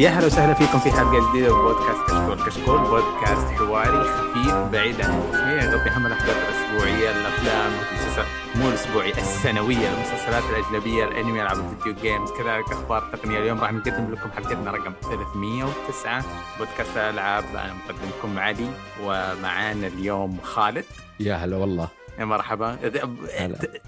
[0.00, 2.46] يا هلا وسهلا فيكم في حلقة جديدة من بودكاست كشكول.
[2.46, 8.26] كشكول بودكاست حواري خفيف بعيد عن الرسميه يغطي هم الأحداث الأسبوعية الأفلام المسلسلات
[8.56, 14.10] مو الاسبوعيه السنوية المسلسلات الأجنبية الأنمي ألعاب الفيديو games كذلك أخبار التقنيه اليوم راح نقدم
[14.12, 16.24] لكم حلقتنا رقم 309
[16.58, 18.68] بودكاست الالعاب أنا مقدمكم علي
[19.04, 20.84] ومعانا اليوم خالد.
[21.20, 21.88] يا هلا والله.
[22.18, 22.76] يا مرحبا.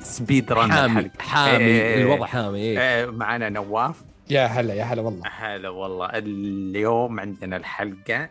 [0.03, 1.11] speed run حامي.
[1.19, 1.57] حامي.
[1.65, 2.03] إيه.
[2.03, 2.79] الوضع حامي إيه.
[2.79, 3.97] آه، معانا نواف.
[4.31, 5.23] يا هلا يا هلا والله.
[5.29, 6.07] هلا والله.
[6.15, 8.31] اليوم عندنا الحلقة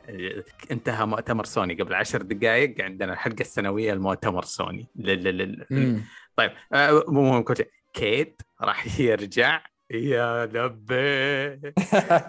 [0.71, 4.87] انتهى مؤتمر سوني قبل عشر دقائق عندنا الحلقة السنوية لمؤتمر سوني.
[4.95, 5.23] لل...
[5.23, 5.65] لل...
[5.69, 6.03] مم.
[6.35, 7.69] طيب آه، مو مهم كل شيء.
[7.93, 9.61] كيت راح يرجع.
[9.91, 10.95] يا لبي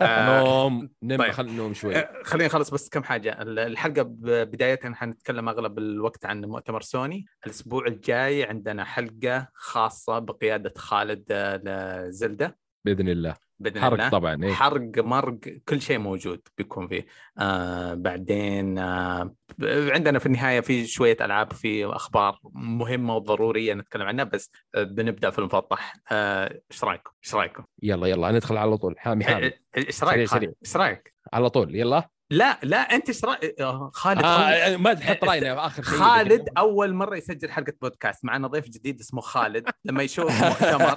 [0.02, 1.30] آه، نوم نم طيب.
[1.32, 1.96] خل نوم شوي.
[1.96, 3.42] آه، خلينا نخلص بس كم حاجة.
[3.42, 7.26] ال- الحلقة ب- بداية حنتكلم أغلب الوقت عن مؤتمر سوني.
[7.46, 11.32] الأسبوع الجاي عندنا حلقة خاصة بقيادة خالد
[11.64, 12.58] لزلدة.
[12.84, 13.34] بإذن الله.
[13.62, 14.52] بإذن حرق الله طبعا إيه.
[14.52, 17.06] حرق مرق كل شيء موجود بيكون فيه
[17.38, 24.24] آه بعدين آه عندنا في النهاية في شوية ألعاب في أخبار مهمة وضرورية نتكلم عنها
[24.24, 28.94] بس آه بنبدأ في المفطح آه، إيش رأيكم؟ إيش رأيكم؟ يلا يلا ندخل على طول
[28.98, 30.32] حامي حامي آه، إيش رأيك؟
[30.62, 35.24] إيش رأيك؟ على طول يلا لا لا أنت إيش رايك؟ آه، خالد آه ما تحط
[35.24, 39.68] رأينا في آخر شيء خالد أول مرة يسجل حلقة بودكاست معنا ضيف جديد اسمه خالد.
[39.84, 40.96] لما يشوف مؤتمر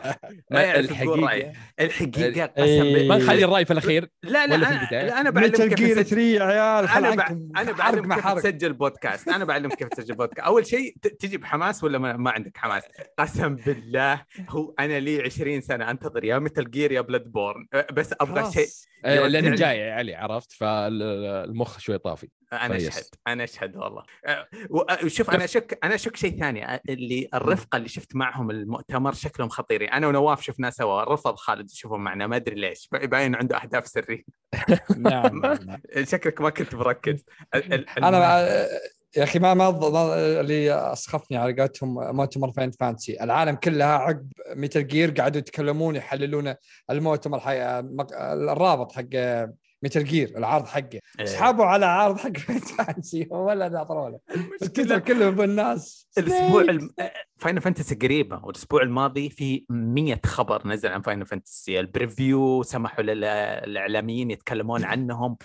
[0.51, 1.53] ما يعرف يقول رأيه.
[1.79, 2.63] الحقيقة الحقيقة إيه.
[2.63, 5.73] قسم بالله ما نخلي الرأي في الأخير لا لا ولا في أنا, أنا بعلمك كيف
[5.73, 7.27] جير نسجل 3 يا عيال أنا بع...
[7.61, 9.27] أنا بعلمك كيف تسجل بودكاست.
[9.27, 10.39] أنا بعلمك كيف تسجل بودكاست.
[10.47, 12.83] أول شيء ت- تجي بحماس ولا ما, ما عندك حماس؟
[13.19, 17.67] قسم بالله هو أنا لي 20 سنة أنتظر يا Metal Gear يا Bloodborne.
[17.93, 18.51] بس أبغى.
[18.51, 18.67] شيء.
[19.05, 22.29] لاني جاي يا علي عرفت؟ فالمخ شوي طافي.
[22.53, 22.75] أنا.
[22.77, 24.03] اشهد أنا اشهد والله.
[24.25, 25.29] أه، و- شوف.
[25.29, 29.89] أنا أشك أنا أشك شيء ثاني اللي الرفقة اللي شفت معهم المؤتمر شكلهم خطيرين.
[29.89, 34.23] أنا ونواف شفناه سوا رفض خالد يشوفهم معنا ما أدري ليش باين عنده أهداف سرية.
[34.97, 35.81] نعم نعم.
[36.11, 37.25] شكلك ما كنت مركز.
[37.97, 38.67] أنا
[39.17, 39.69] يا أخي ما ما
[40.41, 46.53] اللي أسخفني على قولتهم مؤتمر Final Fantasy العالم كلها عقب Metal Gear قعدوا يتكلمون يحللون
[46.91, 49.03] المؤتمر حق مق- الرابط حق
[49.83, 50.99] Metal Gear العرض حقه.
[51.19, 51.25] إيه.
[51.25, 54.19] سحبوا على عرض حق Final Fantasy ولا ناطروا له
[54.61, 56.09] التويتر المشكلة كله بالناس.
[56.17, 56.89] الأسبوع الم...
[57.37, 63.03] Final Fantasy قريبة والأسبوع الماضي في 100 خبر نزل عن Final Fantasy ال preview سمحوا
[63.03, 65.37] للإعلاميين يتكلمون عنهم.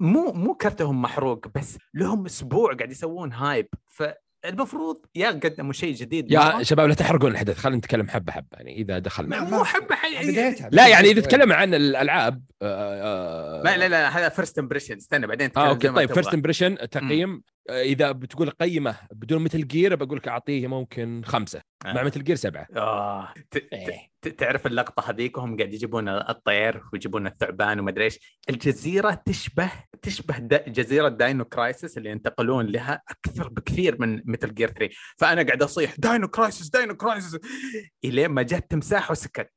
[0.00, 3.68] مو مو كرتهم محروق بس لهم أسبوع قاعد يسوون hype.
[3.86, 6.62] فالمفروض يا قدموا شيء جديد يا مرة.
[6.62, 9.40] شباب لا تحرقون الحدث خلينا نتكلم حبة حبة يعني إذا دخلنا.
[9.40, 10.32] مو حبة حي...
[10.32, 14.96] بدايتها لا يعني إذا تكلم عن الألعاب آه، آه، ما لا لا هذا first impression
[14.96, 16.12] استنى بعدين آه زي okay طيب.
[16.12, 17.34] first impression تقييم.
[17.34, 21.60] آه، إذا بتقول قيمة بدون Metal Gear بقول لك أعطيه ممكن خمسة.
[21.86, 21.92] آه.
[21.92, 22.66] مع Metal Gear سبعة.
[22.76, 23.34] آه.
[23.50, 23.58] ت...
[23.58, 23.68] ت...
[23.72, 24.08] إيه.
[24.22, 28.38] ت- تعرف اللقطة هذيك وهم قاعد يجيبون الطير ويجيبون الثعبان وما أدري إيش.
[28.50, 29.70] الجزيرة تشبه
[30.02, 35.42] تشبه دا جزيرة Dino Crisis اللي ينتقلون لها أكثر بكثير من Metal Gear 3 فأنا
[35.42, 37.38] قاعد أصيح Dino Crisis Dino Crisis
[38.04, 39.52] إلين ما جت تمساح وسكت.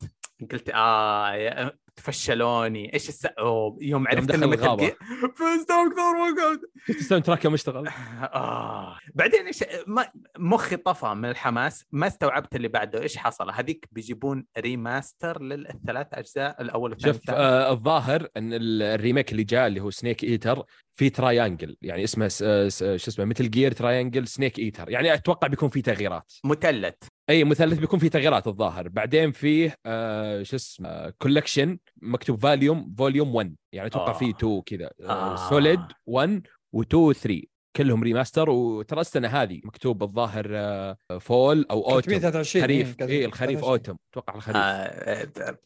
[0.51, 3.25] قلت آه فشلوني إيش الس...
[3.25, 4.78] أوه يوم عرفت انه Metal.
[4.78, 4.95] Gear
[5.35, 7.88] فزت أكثر وقت شفت ال soundtrack يوم اشتغل؟
[8.34, 8.97] آه.
[9.16, 14.45] بعدين إيش ما مخي طفى من الحماس ما استوعبت اللي بعده إيش حصل؟ هذيك بيجيبون
[14.57, 19.79] remaster للثلاث أجزاء الأول والثاني شوف آه الظاهر إن ال- ال remake اللي جاء اللي
[19.79, 20.63] هو Snake Eater
[20.94, 22.44] في triangle يعني اسمه س-
[22.79, 26.33] شو اسمه Metal Gear triangle Snake Eater يعني أتوقع بيكون في تغييرات.
[26.45, 26.94] مثلث.
[27.29, 28.88] أي مثلث بيكون في تغييرات الظاهر.
[28.88, 34.18] بعدين فيه آه شو اسمه collection مكتوب volume volume 1 يعني أتوقع آه.
[34.18, 34.90] فيه 2 كذا.
[35.02, 35.50] آه.
[35.50, 36.47] Solid 1
[36.78, 37.41] و2 و 3
[37.75, 42.96] كلهم remaster وترى السنة هذه مكتوب الظاهر آه، fall أو autumn 323 خريف.
[43.01, 43.69] إيه، اي الخريف 23.
[43.72, 44.57] autumn أتوقع الخريف.
[44.57, 45.57] آه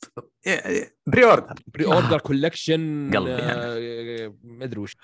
[1.08, 4.96] pre-order pre-order collection قلبي آه، ما أدري وش.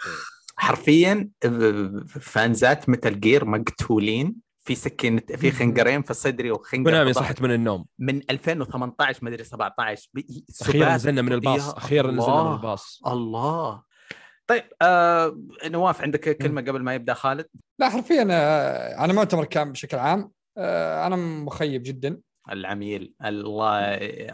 [0.55, 4.35] حرفيا آه، فانزات Metal Gear مقتولين.
[4.63, 7.25] في سكين في خنجرين في صدري وخنجر كونامي في ظهري.
[7.27, 7.85] صحت من النوم.
[7.99, 12.55] من 2018 ما أدري 17 بي- أخيرا نزلنا من الباص أخيرا نزلنا من الله.
[12.55, 13.01] الباص.
[13.07, 13.83] الله.
[14.47, 17.45] طيب آه نواف عندك كلمة قبل ما يبدأ خالد؟
[17.79, 20.31] لا حرفيا آه، أنا مؤتمر كان بشكل عام.
[20.57, 22.19] آه، أنا مخيب جدا.
[22.51, 23.13] العميل.
[23.25, 23.79] الله.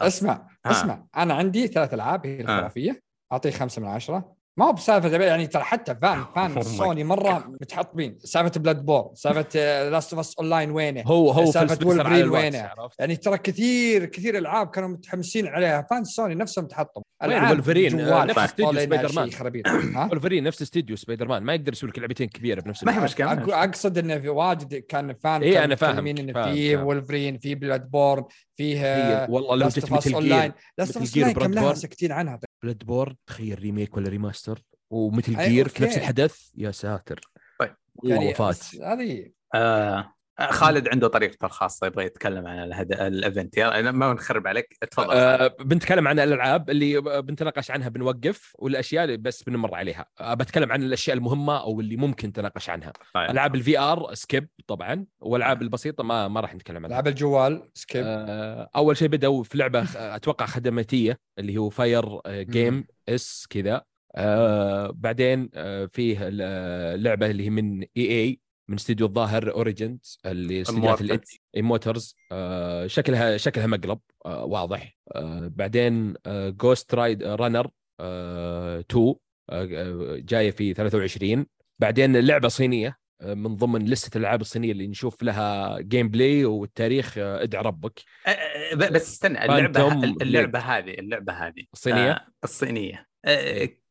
[0.07, 0.71] اسمع آه.
[0.71, 1.05] اسمع.
[1.17, 3.01] أنا عندي ثلاث ألعاب هي الخرافية.
[3.31, 4.36] أعطيه خمسة من عشرة.
[4.57, 8.17] ما هو بسالفة يعني ترى حتى fan oh fan سوني مرة متحطمين.
[8.23, 12.69] سالفة Bloodborne سالفة Last of Us online وينه؟ هو هو على وولفرين وينه؟
[12.99, 15.87] يعني ترى كثير كثير ألعاب كانوا متحمسين عليها.
[15.89, 20.09] fan سوني نفسهم تحطم وولفرين؟ آه، نفس استديو Spider-Man.
[20.11, 23.09] Wolverine نفس استديو سبايدر مان ما يقدر يسوي لك لعبتين كبيرة بنفس ما هي الوقت.
[23.11, 23.63] مشكلة.
[23.63, 26.87] اقصد إنه في واجد كان فان كانوا أنا فاهم، إنه في فاهم.
[26.87, 28.23] وولفرين في بلاد بورن
[28.55, 31.19] فيه تخيل، والله لو لاست جت اوف اس مثل اون جير لاين لاست اوف اس
[31.19, 32.39] كم لها ساكتين عنها.
[32.63, 35.97] بلاد بورد تخيل ريميك ولا ريماستر ومثل جير في نفس.
[35.97, 37.19] الحدث يا ساتر
[37.59, 37.75] طيب.
[38.03, 42.91] يعني وفات هذه آه خالد عنده طريقته الخاصة يبغى يتكلم عن الهد...
[43.01, 49.03] الايفنت يلا ما نخرب عليك تفضل آه بنتكلم عن الألعاب اللي بنتناقش عنها بنوقف والأشياء
[49.03, 50.05] اللي بس بنمر عليها.
[50.19, 52.93] آه بتكلم عن الأشياء المهمة أو اللي ممكن تناقش عنها.
[53.13, 53.29] طيب.
[53.29, 56.87] ألعاب الفي ار سكيب طبعا والألعاب البسيطة ما ما راح نتكلم عنها.
[56.87, 58.03] ألعاب الجوال سكيب.
[58.05, 63.81] آه أول شيء بدأوا في لعبة آه، أتوقع خدماتية اللي هو فاير جيم اس كذا.
[64.15, 68.39] آه بعدين آه فيه ال- لعبة اللي هي من اي اي
[68.69, 71.01] من استديو الظاهر اوريجنز اللي استديوهات.
[71.03, 73.99] الإت- موتورز آه شكلها شكلها مقلب.
[74.25, 74.97] آه واضح.
[75.15, 77.69] آه بعدين جوست رايد رانر
[77.99, 79.15] 2
[79.49, 81.45] آه جاية في 23
[81.79, 87.17] بعدين لعبة صينية آه، من ضمن لستة الألعاب الصينية اللي نشوف لها جيم بلاي والتاريخ
[87.17, 88.01] آه، ادعى ربك.
[88.75, 92.27] بس استنى اللعبة اللعبة هذه اللعبة هذه الصينية.
[92.43, 93.07] الصينيه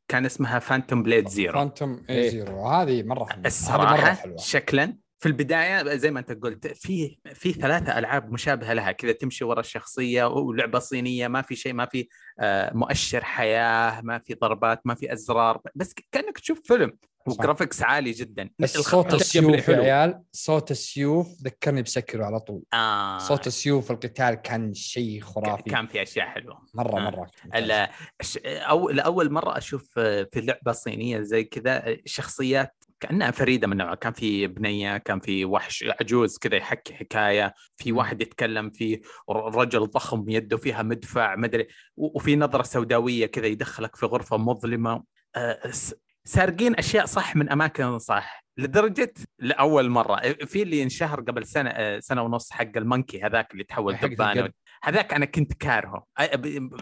[0.08, 2.04] كان اسمها Phantom Blade Zero Phantom.
[2.10, 3.46] اي Zero هذه مرة حلوة.
[3.46, 4.36] الصراحة حلوة.
[4.36, 9.44] شكلا في البداية زي ما انت قلت في في ثلاثة ألعاب مشابهة لها كذا تمشي
[9.44, 12.08] ورا الشخصية ولعبة صينية ما في شيء ما في
[12.40, 16.98] آه، مؤشر حياة ما في ضربات ما في أزرار بس كأنك تشوف فيلم.
[17.28, 17.40] صح.
[17.40, 18.50] و graphics عالي جدا.
[18.58, 19.76] بس صوت السيوف يا.
[19.76, 22.62] عيال صوت السيوف ذكرني ب Sekiro على طول.
[22.74, 23.18] آه.
[23.18, 25.62] صوت السيوف القتال كان شيء خرافي.
[25.62, 26.66] كان في أشياء حلوة.
[26.74, 27.10] مرة آه.
[27.10, 27.30] مرة
[28.44, 33.76] أو لأول مرة أشوف آه، في لعبة صينية زي كذا آه، شخصيات كأنها فريدة من
[33.76, 33.94] نوعها.
[33.94, 37.54] كان في بنية كان في وحش عجوز كذا يحكي حكاية.
[37.76, 37.92] في.
[37.92, 39.00] واحد يتكلم في
[39.30, 45.02] رجل ضخم يده فيها مدفع مدري وفي نظرة سوداوية كذا يدخلك في غرفة مظلمة.
[45.36, 45.70] آه،
[46.26, 48.44] سارقين أشياء صح من أماكن صح.
[48.58, 50.16] لدرجة لأول مرة.
[50.16, 54.52] آه، في اللي انشهر قبل سنة آه، سنة ونص حق المونكي هذاك اللي تحول القرد.
[54.82, 56.06] هذاك أنا كنت كارهه.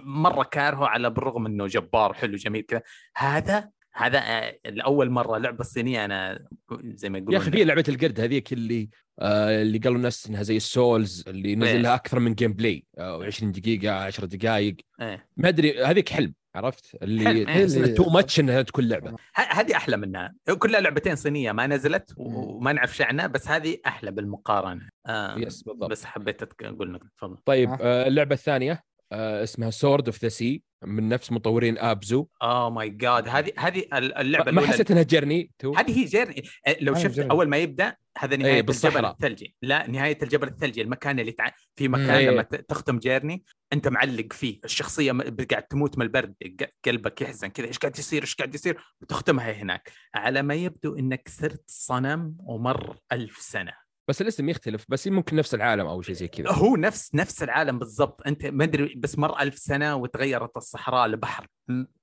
[0.02, 2.82] مرة كارهه على بالرغم إنه جبار حلو جميل كذا.
[3.16, 6.46] هذا هذا آه، لأول مرة لعبة صينيه أنا
[6.84, 8.88] زي ما يقولون يا أخي في لعبة القرد هذيك اللي
[9.20, 11.76] آه اللي قالوا الناس إنها زي ال Souls اللي نزل إيه.
[11.76, 15.28] لها أكثر من gameplay آه 20 دقيقة 10 دقائق إيه.
[15.36, 17.94] ما أدري هذيك حلم عرفت اللي إيه.
[17.94, 22.14] too much إنها تكون لعبة ه- هذه أحلى منها كلها لعبتين صينية ما نزلت.
[22.16, 27.36] وما نعرف عنها بس هذه أحلى بالمقارنة آه yes بالضبط بس حبيت أقول لك تفضل
[27.44, 28.06] طيب آه.
[28.06, 28.82] اللعبة الثانية
[29.14, 34.50] اسمها Sword of the Sea من نفس مطورين Abzu oh my god هذه هذه اللعبة
[34.52, 35.74] ما حسيت إنها جيرني تو.
[35.74, 37.30] هذه هي Journey آه، لو شفت Journey.
[37.30, 39.04] أول ما يبدأ هذا نهاية الجبل.
[39.04, 39.54] الثلجي.
[39.62, 41.50] لا نهاية الجبل الثلجي المكان اللي تع...
[41.76, 42.30] في مكان أيه.
[42.30, 44.60] لما ت- تختم Journey أنت معلق فيه.
[44.64, 45.12] الشخصية
[45.50, 47.66] قاعد تموت من البرد ق- قلبك يحزن كذا.
[47.66, 49.90] إيش قاعد يصير؟ إيش قاعد يصير؟ وتختمها هناك.
[50.14, 53.83] على ما يبدو إنك صرت صنم ومر ألف سنة.
[54.08, 56.50] بس الاسم يختلف بس ممكن نفس العالم أو شيء زي كذا.
[56.52, 58.26] هو نفس نفس العالم بالضبط.
[58.26, 61.46] أنت ما أدري بس مر ألف سنة وتغيرت الصحراء لبحر.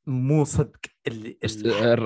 [0.08, 1.38] مو صدق اللي-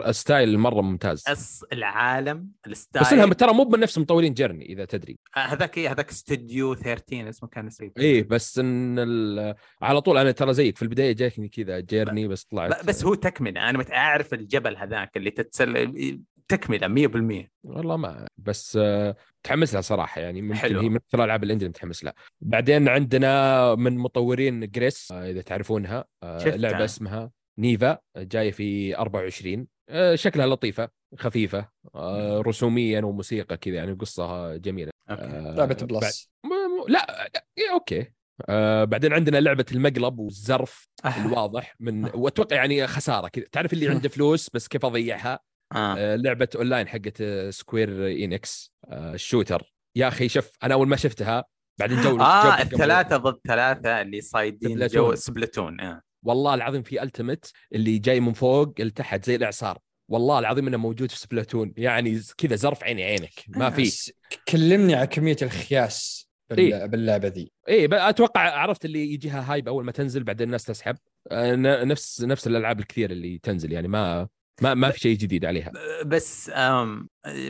[0.07, 1.24] ال style مرة ممتاز.
[1.27, 5.18] أس العالم ال style بس انها ترى مو من نفس مطورين Journey إذا تدري.
[5.38, 9.56] آه، هذاك إيه هذاك استوديو 13 اسمه كان اسمه إيه بس إن ال...
[9.81, 13.69] على طول أنا ترى زيك في البداية جاكني كذا Journey بس طلعت بس هو تكملة.
[13.69, 19.81] أنا مت- أعرف الجبل هذاك اللي تتسلل تكملة 100% والله ما بس آه، متحمس لها
[19.81, 20.81] صراحة يعني ممكن حلو.
[20.81, 22.13] هي من أكثر الالعاب اللي عندي متحمس لها.
[22.41, 26.55] بعدين عندنا من مطورين Gris آه، إذا تعرفونها آه،.
[26.55, 33.93] لعبة اسمها Neva جاية في 24 آه، شكلها لطيفة خفيفة آه، رسوميا وموسيقى كذا يعني
[33.93, 34.91] قصة جميلة.
[35.09, 35.21] أوكي.
[35.23, 36.29] آه، لعبة Plus.
[36.43, 38.11] م- م- لا إيه، أوكي.
[38.49, 40.89] آه بعدين عندنا لعبة المقلب والزرف.
[41.17, 43.45] الواضح من وأتوقع يعني خسارة كذا.
[43.51, 45.39] تعرف اللي عنده فلوس بس كيف أضيعها؟
[45.75, 45.96] آه.
[45.98, 50.88] آه لعبة أونلاين حقت آه، Square Enix آه ال shooter يا أخي شوف أنا أول
[50.88, 51.44] ما شفتها
[51.79, 54.98] بعدين جو آه جو- الثلاثة ضد ثلاثة اللي صايدين Splatoon.
[55.10, 56.01] جو Splatoon آه.
[56.24, 59.77] والله العظيم في ال ultimate اللي جاي من فوق لتحت زي الإعصار
[60.10, 64.12] والله العظيم إنه موجود في Splatoon يعني كذا زرف عيني عينك ما في بس
[64.48, 66.25] كلمني على كمية الخياس.
[66.58, 66.86] إيه.
[66.86, 70.98] باللعبة ذي ب- أتوقع عرفت اللي يجيها hype أول ما تنزل بعدين الناس تسحب
[71.32, 74.27] آه، ن- نفس نفس الألعاب الكثير اللي تنزل يعني ما
[74.62, 75.71] ما ما في شيء جديد عليها
[76.05, 76.51] بس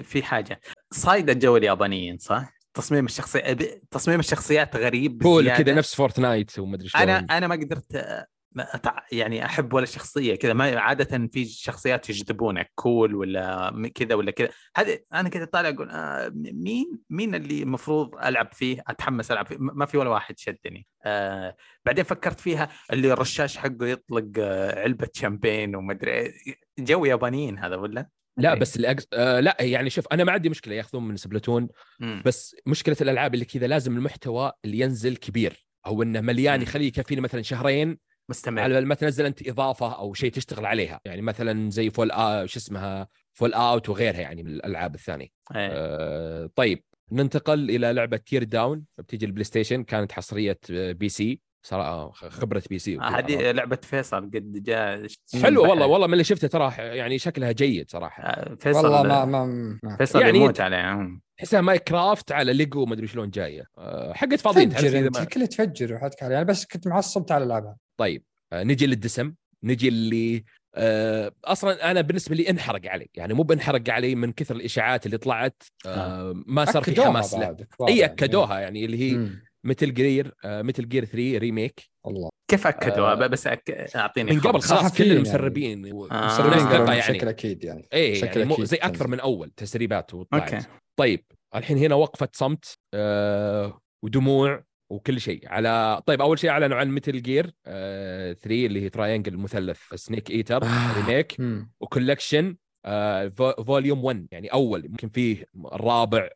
[0.03, 0.59] في حاجة
[0.91, 3.57] صايده جو اليابانيين صح؟ تصميم الشخصية
[3.91, 5.63] تصميم الشخصيات غريب بزيادة.
[5.63, 9.85] كذا نفس Fortnite ومدري شلون أنا أنا ما قدرت آه، ما أتع- يعني أحب ولا
[9.85, 15.45] شخصية كذا ما عادة في شخصيات يجذبونك cool ولا كذا ولا كذا هذا أنا كذا
[15.45, 20.09] طالع أقول آه مين مين اللي المفروض ألعب فيه أتحمس ألعب فيه ما في ولا
[20.09, 26.33] واحد شدني آه بعدين فكرت فيها اللي الرشاش حقه يطلق آه علبة شامبين ومدري إيه.
[26.79, 28.59] جو يابانيين هذا ولا لا أوكي.
[28.59, 29.07] بس أقص...
[29.13, 31.69] آه لا يعني شوف أنا ما عندي مشكلة ياخذون من Splatoon
[32.00, 32.24] مم.
[32.25, 36.62] بس مشكلة الألعاب اللي كذا لازم المحتوى اللي ينزل كبير أو إنه مليان.
[36.62, 37.97] يخليه يكفيني مثلا شهرين
[38.29, 38.62] مستمر.
[38.62, 41.00] على ما تنزل أنت إضافة أو شيء تشتغل عليها.
[41.05, 45.27] يعني مثلا زي Fall آ شو اسمها؟ Fallout وغيرها يعني من الألعاب الثانية.
[45.55, 45.70] إيه.
[45.72, 51.39] آه طيب ننتقل إلى لعبة Teardown بتيجي ال PlayStation كانت حصرية PC.
[51.65, 53.07] صراحة خبرة PC وكذا.
[53.10, 55.07] هذه لعبة فيصل قد جاء
[55.43, 58.24] حلوة والله والله من اللي شفته ترى يعني شكلها جيد صراحة.
[58.24, 59.45] آه، فيصل والله ما ما,
[59.84, 59.98] ما.
[59.98, 63.63] فيصل يعني يموت عليها تحسها Minecraft على ليجو ما أدري شلون جاية.
[63.77, 66.36] آه، حقت فاضيين تفجر ما- الكل تفجر وحدك عليه.
[66.36, 67.77] أنا بس كنت معصب تعال ألعبها.
[67.98, 69.34] طيب آه، نجي للدسم.
[69.63, 70.43] نجي اللي
[70.75, 73.07] آه، أصلا أنا بالنسبة لي انحرق علي.
[73.13, 75.63] يعني مو بانحرق علي من كثر الإشاعات اللي طلعت.
[75.86, 77.39] آه، ما صار في حماس له.
[77.39, 78.13] بعد كبار إي يعني.
[78.13, 79.29] أكدوها يعني اللي هي
[79.65, 83.72] مثل جير مثل جير 3 ريميك والله كيف أكدوا آه، بس أك...
[83.95, 84.62] أعطيني من قبل.
[84.62, 85.15] خلاص كل يعني.
[85.15, 86.25] المسربين و- آه.
[86.25, 89.07] مسربين بشكل يعني أكيد يعني إيه بشكل يعني مو أكيد زي أكثر.
[89.07, 90.65] من أول تسريبات وطلعت أوكي
[91.00, 96.89] طيب الحين هنا وقفة صمت آه ودموع وكل شيء على طيب أول شيء أعلنوا عن
[96.91, 101.07] Metal Gear آه 3 اللي هي triangle المثلث Snake Eater آه.
[101.07, 101.38] remake.
[101.79, 102.55] و collection آه
[103.65, 106.30] volume 1 يعني أول يمكن فيه الرابع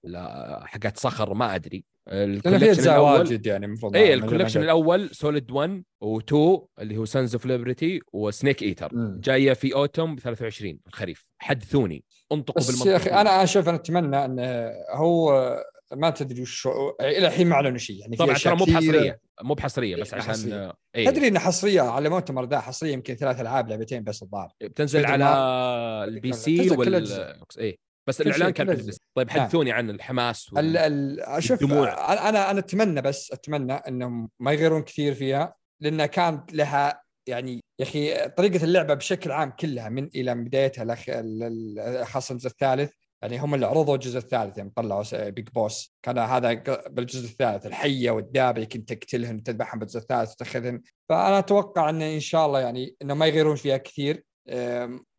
[0.64, 1.84] حاجات صخر ما أدري.
[2.08, 6.34] ال collection واجد يعني المفروض اي ال collection الأول Solid 1 و2
[6.80, 9.20] اللي هو Sons of Liberty و Snake Eater مم.
[9.24, 11.32] جاية في autumn 23 الخريف.
[11.38, 15.56] حدثوني انطقوا بس بالمنطق يا أخي أنا أشوف أنا أتمنى إنه هو
[15.94, 16.68] ما تدري وش
[17.02, 18.66] إلى الحين ما أعلنوا شيء يعني طبعا ترى مو.
[18.66, 20.74] بحصرية مو بحصرية بس إيه، عشان حصرية.
[20.96, 25.06] اي تدري انه حصرية على مؤتمر ذا حصرية يمكن ثلاث ألعاب لعبتين بس الظاهر بتنزل
[25.06, 25.26] على.
[26.08, 27.44] ال PC وال أجزاء.
[27.60, 27.80] اي
[28.10, 28.70] بس الإعلان كان.
[28.70, 29.40] البلاي طيب نعم.
[29.40, 32.14] حدثوني عن الحماس وال- ال ال الدموع.
[32.30, 37.86] أنا أنا أتمنى بس أتمنى إنهم ما يغيرون كثير فيها لأنها كانت لها يعني يا
[37.86, 40.96] أخي طريقة اللعبة بشكل عام كلها من إلى بدايتها
[42.04, 46.54] خاصة الجزء الثالث يعني هم اللي عرضوا الجزء الثالث يعني طلعوا Big Boss كان هذا
[46.90, 52.46] بالجزء الثالث الحية والدابه كنت تقتلهن وتذبحهم بالجزء الثالث وتاخذهن فأنا أتوقع انه إن شاء
[52.46, 54.24] الله يعني إنه ما يغيرون فيها كثير.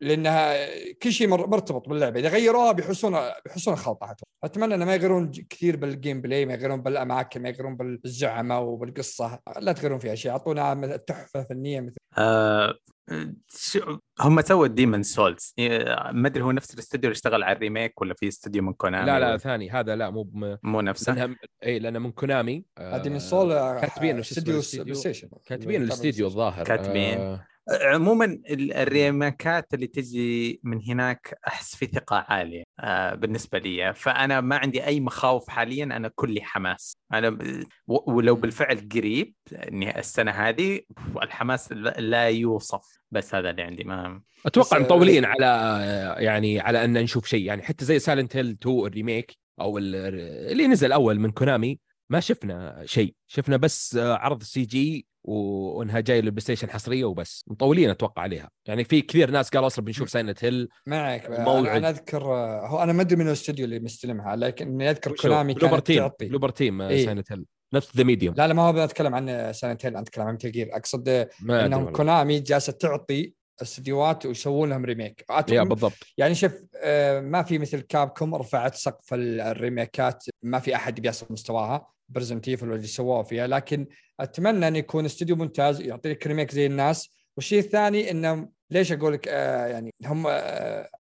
[0.01, 0.55] لأنها
[0.93, 2.19] كل شيء مر- مرتبط باللعبة.
[2.19, 4.15] إذا غيروها بيحسون بيحسون خلطة.
[4.43, 9.39] أتمنى إنه ما يغيرون كثير بال gameplay ما يغيرون بالأماكن ما يغيرون بالزعماء وبالقصة.
[9.59, 10.31] لا تغيرون فيها شيء.
[10.31, 11.97] أعطونا تحفه فنيه مثل.
[12.17, 12.75] آه...
[13.57, 13.97] شو...
[14.19, 15.53] هم سووا Demon's Souls
[16.11, 19.05] ما أدري هو نفس الاستوديو اللي اشتغل على ال remake ولا في استوديو من كونامي
[19.05, 19.69] لا لا ولا- ثاني.
[19.69, 20.57] هذا لا مو بم...
[20.63, 21.13] مو نفسه.
[21.13, 24.95] لأنها اي لأنه من كونامي آه، هذه من Seoul كاتبين وش اسمه استوديو الاستديو؟ بلاي
[24.95, 26.63] ستيشن كاتبين الاستديو الظاهر.
[26.65, 27.39] كاتبين.
[27.69, 33.15] آه، عموما ال- ال remake ات اللي تجي من هناك أحس في ثقة عالية آه
[33.15, 33.93] بالنسبة لي.
[33.93, 36.93] فأنا ما عندي أي مخاوف حاليا أنا كلي حماس.
[37.13, 37.37] أنا
[37.87, 40.79] ولو بالفعل قريب إني السنة هذه
[41.23, 42.81] الحماس لا لا يوصف.
[43.11, 45.45] بس هذا اللي عندي ما أتوقع بس- مطولين على
[46.19, 47.45] يعني على أن نشوف شيء.
[47.45, 49.95] يعني حتى زي Silent Hill 2 ال remake أو ال-
[50.51, 53.15] اللي نزل أول من كونامي ما شفنا شيء.
[53.27, 57.45] شفنا بس آه، عرض CG وإنها جاية للبلاي ستيشن حصرية وبس.
[57.47, 58.49] مطولين أتوقع عليها.
[58.65, 61.29] يعني في كثير ناس قالوا أصلا بنشوف Silent Hill معك.
[61.29, 61.65] موعد.
[61.65, 62.23] أنا, أذكر
[62.67, 66.25] هو أنا ما أدري من الأستوديو اللي مستلمها لكن أذكر كونامي كانت تيم تعطي.
[66.25, 67.05] Bloober Team إيه.
[67.05, 70.33] Silent Hill نفس ذا ميديوم لا لا ما هو بتكلم عن سنتين أنا أتكلم عن
[70.33, 71.91] متل جير أقصد إنهم.
[71.91, 75.93] كونامي جالسة تعطي استديوهات ويسوون لهم ريميك يا بالضبط.
[76.17, 81.25] يعني شوف آه، ما في مثل كابكوم رفعت سقف ال- الريميكات ما في أحد بيصل
[81.29, 83.87] مستواها برزنت ايفل اللي سووه فيها لكن
[84.19, 87.09] أتمنى أن يكون استوديو ممتاز يعطي لك ريميك زي الناس.
[87.37, 90.25] والشيء الثاني انه ليش أقول لك آه يعني هم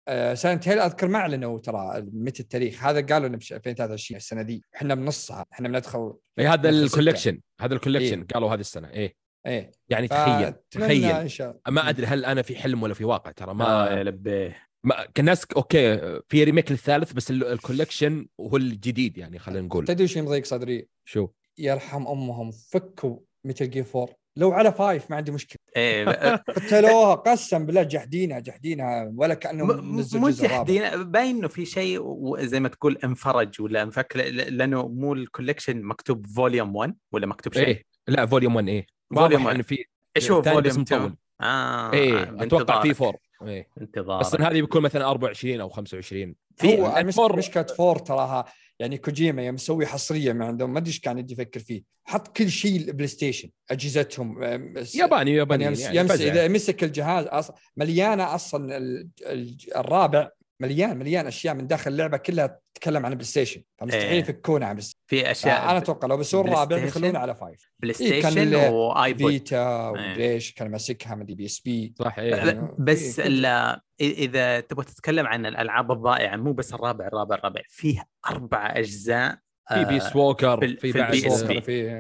[0.08, 2.84] آه سايلنت هيل أذكر ما أعلنوا ترى متى التاريخ.
[2.84, 4.64] هذا قالوا إنه بش- 2023 السنة دي.
[4.76, 8.28] إحنا بنصها إحنا بندخل اي هذا الكوليكشن هذا الكوليكشن إيه.
[8.34, 8.90] قالوا هذه السنة.
[8.90, 9.14] إيه.
[9.46, 9.72] إيه.
[9.90, 11.30] يعني تخيل تخيل.
[11.70, 15.26] ما أدري هل أنا في حلم ولا في واقع ترى ما آه، لبيه ما كان
[15.26, 15.98] ناس okay
[16.30, 19.86] في remake للثالث بس ال- ال collection هو الجديد يعني خلينا نقول.
[19.86, 24.08] تدري شو مضيق صدري؟ شو؟ يرحم أمهم فكوا Metal Gear 4
[24.38, 25.58] لو على five ما عندي مشكلة.
[25.76, 30.30] إيه لا، قتلوها قسم بالله جحدينها جحدينها ولا كأنهم مو جزء رابع.
[30.64, 35.20] جحدين باين إنه في شيء وزي ما تقول انفرج ولا انفك ل- لأنه مو ال
[35.20, 38.86] collection مكتوب فوليوم 1 ولا مكتوب شيء؟ إيه لا فوليوم 1 إيه.
[39.16, 39.56] فوليوم واضح 1.
[39.56, 39.86] ان في
[40.18, 43.04] إيش هو الثاني بس فوليوم 2 مطول آه إيه أتوقع في.
[43.06, 43.68] 4 إيه.
[43.82, 48.46] انتظار بس إن هذه بيكون مثلا 24 أو 25 في هو فور- مشكلة فور تراها
[48.80, 51.84] يعني كوجيما يوم مسوي حصرية من عندهم ما أدري إيش كان يدي يفكر فيه.
[52.04, 54.36] حط كل شيء البلاي ستيشن أجهزتهم
[54.84, 56.26] س- ياباني ياباني يعني يمس فزع.
[56.32, 57.52] إذا مسك الجهاز أص...
[57.78, 59.08] مليانة أصلا ال...
[59.26, 59.58] ال...
[59.76, 60.30] الرابع
[60.62, 64.20] مليان مليان أشياء من داخل اللعبة كلها تتكلم عن البلاي ستيشن فمستحيل إيه.
[64.20, 67.36] يفكونها عن بلاي ستيشن في أشياء أنا أتوقع لو بيسوون بلاي الرابع ستيشن؟ بيخلونه على
[67.36, 69.92] فايف بلاي إيه، كان ستيشن ال- وايبود فيتا إيه.
[69.92, 75.28] وليش كان ماسكها مدري بي إس بي صح يعني ب- بس ال- إذا تبغى تتكلم
[75.28, 79.38] عن الألعاب الضائعه مو بس الرابع الرابع الرابع فيه أربع أجزاء
[79.74, 81.62] في بيس ووكر في في في بعد البي إس بي.
[81.62, 81.92] في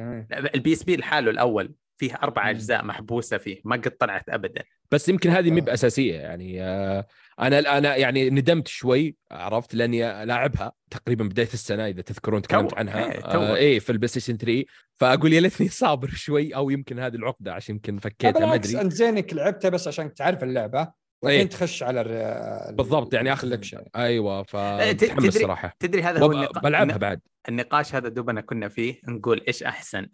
[0.55, 2.49] البي إس بي لحاله الأول فيه أربع.
[2.49, 5.63] أجزاء محبوسة فيه ما قد طلعت ابدا بس يمكن هذه مي آه.
[5.63, 7.07] بأساسية يعني آه،
[7.41, 12.73] أنا أنا يعني ندمت شوي عرفت لأني لاعبها تقريبا بداية السنة إذا تذكرون تكلمت.
[12.73, 13.27] عنها إيه، تو.
[13.27, 14.63] آه إيه في البلاي ستيشن 3
[14.99, 18.93] فأقول يا ليتني صابر شوي أو يمكن هذه العقدة عشان يمكن فكيتها ما أدري أنت
[18.93, 20.91] زينك لعبتها بس عشان تعرف اللعبة
[21.23, 21.47] والحين إيه.
[21.49, 23.83] تخش على الر- بالضبط يعني آخذ ال collection.
[23.95, 26.61] أيوه ت- فمتحمس تدري- صراحة تدري هذا هو وب- النقا...
[26.61, 30.07] بلعبها بعد النقاش هذا دوبنا كنا فيه نقول إيش أحسن؟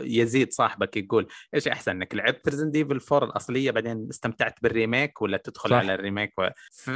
[0.00, 5.22] يزيد صاحبك يقول إيش أحسن؟ إنك لعبت Resident Evil 4 الأصلية بعدين استمتعت بال remake
[5.22, 5.76] ولا تدخل صح.
[5.76, 6.48] على ال remake و...
[6.72, 6.90] ف...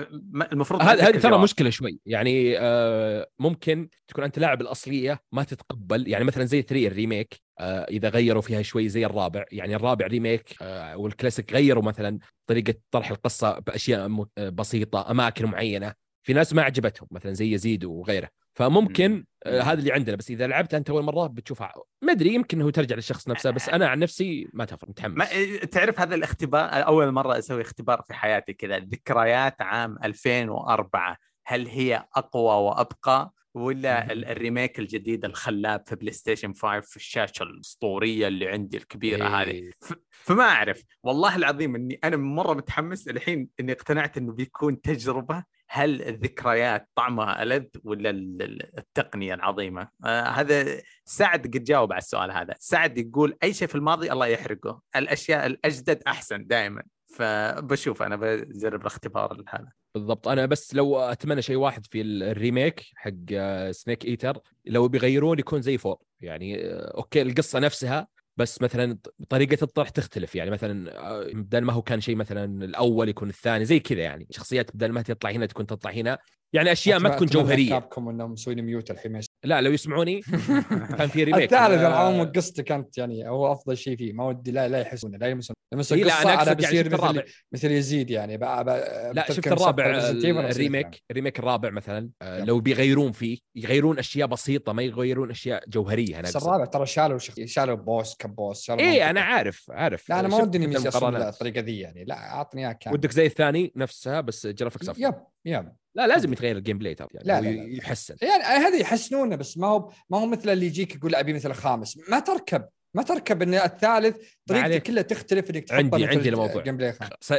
[0.53, 1.39] المفروض عندك هذه ترى.
[1.39, 1.99] مشكلة شوي.
[2.07, 7.41] يعني آه ممكن تكون أنت لاعب الأصلية ما تتقبل يعني مثلا زي 3 ال remake
[7.61, 9.45] آه إذا غيروا فيها شوي زي الرابع.
[9.53, 15.95] يعني الرابع remake آه والكلاسيك غيروا مثلا طريقة طرح القصة بأشياء آه، بسيطة أماكن معينة.
[16.23, 18.42] في ناس ما عجبتهم مثلا زي يزيد وغيره.
[18.55, 19.61] فممكن آه.
[19.61, 20.17] هذا اللي عندنا.
[20.17, 21.73] بس إذا لعبت أنت أول مرة بتشوفها.
[22.03, 25.17] ما أدري يمكن هو ترجع للشخص نفسه بس أنا عن نفسي ما تفرق متحمس.
[25.17, 31.17] ما تعرف هذا الاختبار؟ أول مرة أسوي اختبار في حياتي كذا ذكريات عام 2004
[31.47, 36.97] هل هي أقوى وأبقى؟ ولا ال- ال remake الجديد الخلاب في بلاي ستيشن 5 في
[36.97, 39.71] الشاشة الأسطورية اللي عندي الكبيرة هذه؟ إيه.
[39.81, 40.83] ف- فما أعرف.
[41.03, 47.43] والله العظيم إني أنا مرة متحمس الحين إني اقتنعت إنه بيكون تجربة هل الذكريات طعمها
[47.43, 52.99] ألذ ولا ال- ال- التقنية العظيمة؟ آه هذا سعد قد جاوب على السؤال هذا، سعد
[52.99, 59.43] يقول أي شيء في الماضي الله يحرقه، الأشياء الأجدد أحسن دائما، فبشوف أنا بجرب الاختبار
[59.49, 59.69] هذا.
[59.95, 60.29] بالضبط.
[60.29, 63.35] أنا بس لو أتمنى شيء واحد في ال remake حق
[63.71, 65.97] Snake Eater لو بيغيرون يكون زي four.
[66.21, 68.99] يعني آه، okay القصة نفسها بس مثلا
[69.29, 70.35] طريقة الطرح تختلف.
[70.35, 74.27] يعني مثلا آه، بدل ما هو كان شيء مثلا الأول يكون الثاني زي كذا يعني.
[74.31, 76.19] شخصيات بدل ما تطلع هنا تكون تطلع هنا.
[76.53, 77.71] يعني أشياء ما تكون جوهرية.
[77.71, 79.21] كابكوم إنهم مسوين mute الحين.
[79.45, 80.21] لا لو يسمعوني
[80.99, 84.13] كان في remake الثالث آه، العموم قصته كانت يعني هو أفضل شيء فيه.
[84.13, 87.25] ما ودي لا لا يحسونه لا يلمسون يلمسون إيه، لا أنا أقصد يعني الرابع مثل
[87.53, 88.37] مثل يزيد يعني.
[88.37, 92.11] بقى بقى لا شفت الرابع الريميك الريميك الرابع مثلا.
[92.23, 92.45] آه، yep.
[92.45, 96.37] لو بيغيرون فيه يغيرون أشياء بسيطة ما يغيرون أشياء جوهرية أنا بس.
[96.37, 97.35] الرابع ترى شالوا شخ...
[97.45, 99.11] شالوا boss ك boss شالوا منطقة.
[99.11, 100.11] أنا عارف عارف.
[100.11, 100.77] لا أنا ما ودي إني.
[100.77, 102.05] الطريقة ذي يعني.
[102.05, 105.05] لا أعطني اياه كامل ودك زي الثاني نفسها بس graphics أفضل.
[105.05, 105.82] يب يب.
[105.95, 107.77] لا لازم يتغير ال gameplay ترى يعني لا، لا، لا.
[107.79, 111.51] يحسن يعني هذا يحسنونه بس ما هو ما هو مثل اللي يجيك يقول أبي مثل
[111.51, 114.79] الخامس ما تركب ما تركب إن الثالث طريقته.
[114.79, 116.65] كلها تختلف إنك تحطه عندي- عندي الموضوع.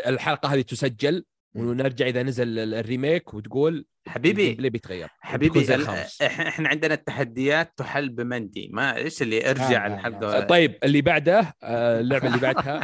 [0.07, 1.25] الحلقة هذه تسجل.
[1.55, 5.59] ونرجع إذا نزل ال- ال remake وتقول حبيبي بلاي بيتغير حبيبي
[6.21, 12.27] إحنا عندنا التحديات تحل بمندي ما إيش اللي أرجع الحلقة طيب اللي بعده آه، اللعبة
[12.27, 12.79] اللي بعدها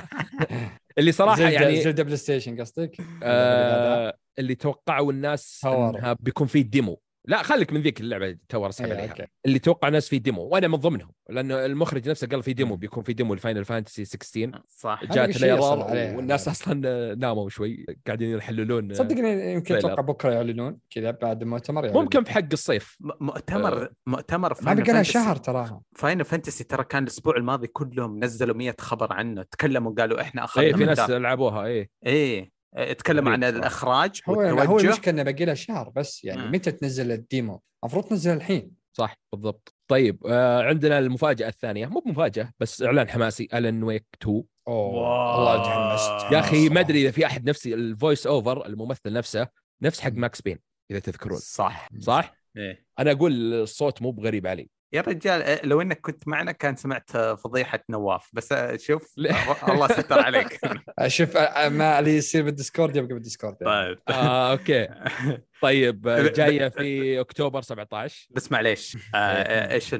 [1.00, 5.62] اللي صراحة زلدة يعني زلدة PlayStation قصدك؟ آه اللي توقعوا الناس.
[5.96, 9.26] إنها بيكون في demo لا خليك من ذيك اللعبة Tower اسحب إيه، عليها okay.
[9.46, 12.76] اللي توقع الناس في demo وأنا من ضمنهم لأنه المخرج نفسه قال في demo.
[12.76, 16.16] بيكون في demo ال Final Fantasy 16 صح هذا جاء شيء يصل trailer عليه.
[16.18, 19.76] والناس أصلا ناموا شوي قاعدين يحللون صدقني يمكن.
[19.76, 22.04] أتوقع بكرة يعلنون كذا بعد المؤتمر يعلنون.
[22.04, 26.84] ممكن في حق الصيف مؤتمر مؤتمر ما بقى لها Fantasy- شهر تراها Final Fantasy ترى
[26.84, 31.10] كان الأسبوع الماضي كلهم نزلوا 100 خبر عنه تكلموا قالوا إحنا أخذنا إيه في ناس.
[31.10, 32.59] لعبوها إيه إيه
[32.98, 33.44] تكلموا عن.
[33.44, 36.48] الإخراج هو هو والتوجه المشكلة إنه باقي لها شهر بس يعني.
[36.48, 42.00] متى تنزل ال demo؟ المفروض تنزل الحين صح بالضبط طيب آه عندنا المفاجأة الثانية مو
[42.00, 45.36] بمفاجأة بس إعلان حماسي Alan Wake 2 أوه.
[45.36, 46.80] والله تحمست يا أخي ما.
[46.80, 49.48] أدري إذا في أحد نفسي ال voice over الممثل نفسه
[49.82, 50.60] نفس حق Max Payne
[50.92, 52.86] إذا تذكرون صح صح؟ إيه.
[53.00, 57.18] أنا أقول الصوت مو بغريب علي يا رجال آه، لو إنك كنت معنا كان سمعت
[57.18, 59.14] فضيحة نواف بس آه، شوف.
[59.20, 60.60] آه، الله ستر عليك.
[61.08, 63.74] شوف آه، ما اللي يصير بال Discord يبقى بال Discord يعني.
[63.86, 64.00] طيب.
[64.10, 64.88] آه okay.
[65.62, 69.94] طيب جاية في أكتوبر 17 بس معليش آه، آه، إيش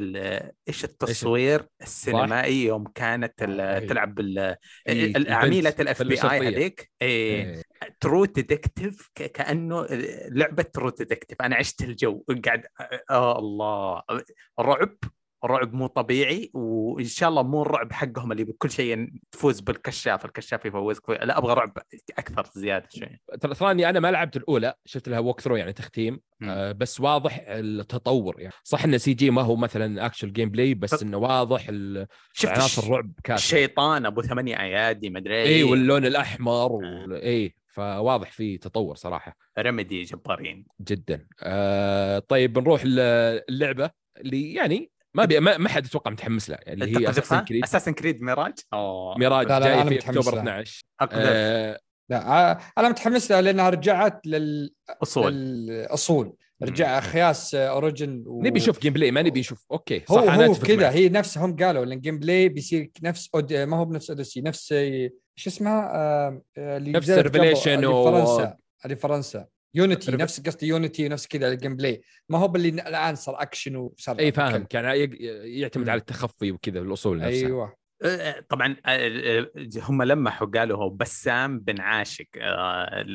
[0.68, 3.34] إيش التصوير السينمائي يوم كانت
[3.90, 4.56] تلعب بال
[4.90, 6.48] ال- عميلة ال FBI.
[6.48, 7.44] هذيك؟ إيه.
[7.44, 7.62] إيه.
[8.00, 9.88] True Detective كأنه
[10.30, 12.24] لعبة True Detective أنا عشت الجو.
[12.46, 12.66] قاعد
[13.10, 14.02] آه الله.
[14.60, 14.96] رعب
[15.46, 20.26] رعب مو طبيعي وإن شاء الله مو الرعب حقهم اللي بكل شيء تفوز بالكشاف.
[20.26, 21.10] الكشاف يفوزك.
[21.10, 21.78] لا أبغى رعب
[22.18, 23.22] أكثر زيادة شوي.
[23.42, 24.74] ترى تراني أنا ما لعبت الأولى.
[24.86, 26.20] شفت لها walkthrough يعني تختيم.
[26.40, 26.50] مم.
[26.50, 28.54] آه بس واضح التطور يعني.
[28.64, 31.72] صح انه CG ما هو مثلا action gameplay بس بس- إنه واضح
[32.34, 37.14] شفت عناصر الرعب كاسر الشيطان أبو ثمانية أيادي مدري اي إيه واللون الأحمر وال...
[37.14, 39.36] اي فواضح في تطور صراحة.
[39.60, 40.66] Remedy جبارين.
[40.82, 41.28] جدا.
[41.44, 46.60] آه طيب نروح اللعبه اللي يعني ما بي ما, ما حد يتوقع متحمس لها.
[46.62, 49.18] يعني هي Assassin's Creed Assassin's Creed Mirage؟ أوه.
[49.18, 50.44] ميراج لا، لا، جاي أنا في متحمس أكتوبر لها.
[50.44, 51.80] 12 أقدر آه
[52.10, 54.74] لا آه، أنا متحمس لها لأنها رجعت لل...
[55.04, 55.34] أصول.
[55.34, 56.36] للأصول.
[56.64, 58.42] رجع خياس آه، origin و...
[58.44, 59.66] نبي نشوف gameplay ما نبي نشوف.
[59.72, 60.90] okay صح هو هو كذا.
[60.92, 63.54] هي نفسهم قالوا إن ال gameplay بيصير نفس Ody...
[63.54, 64.68] ما هو بنفس Odyssey نفس
[65.36, 69.46] شو اسمها؟ آه، آه، اللي نفس اللي و- فرنسا اللي فرنسا.
[69.76, 73.76] Unity Revel- نفس قصدي Unity نفس كذا ال gameplay ما هو باللي الآن صار اكشن
[73.76, 74.64] وصار إي فاهم.
[74.64, 74.86] كان
[75.44, 75.90] يعتمد.
[75.90, 77.48] على التخفي وكذا الأصول نفسها.
[77.48, 77.64] أيوه.
[77.66, 77.74] آه،
[78.50, 83.06] طبعا آه، آه، هم لمحوا قالوا هو بسام بن عاشق آه،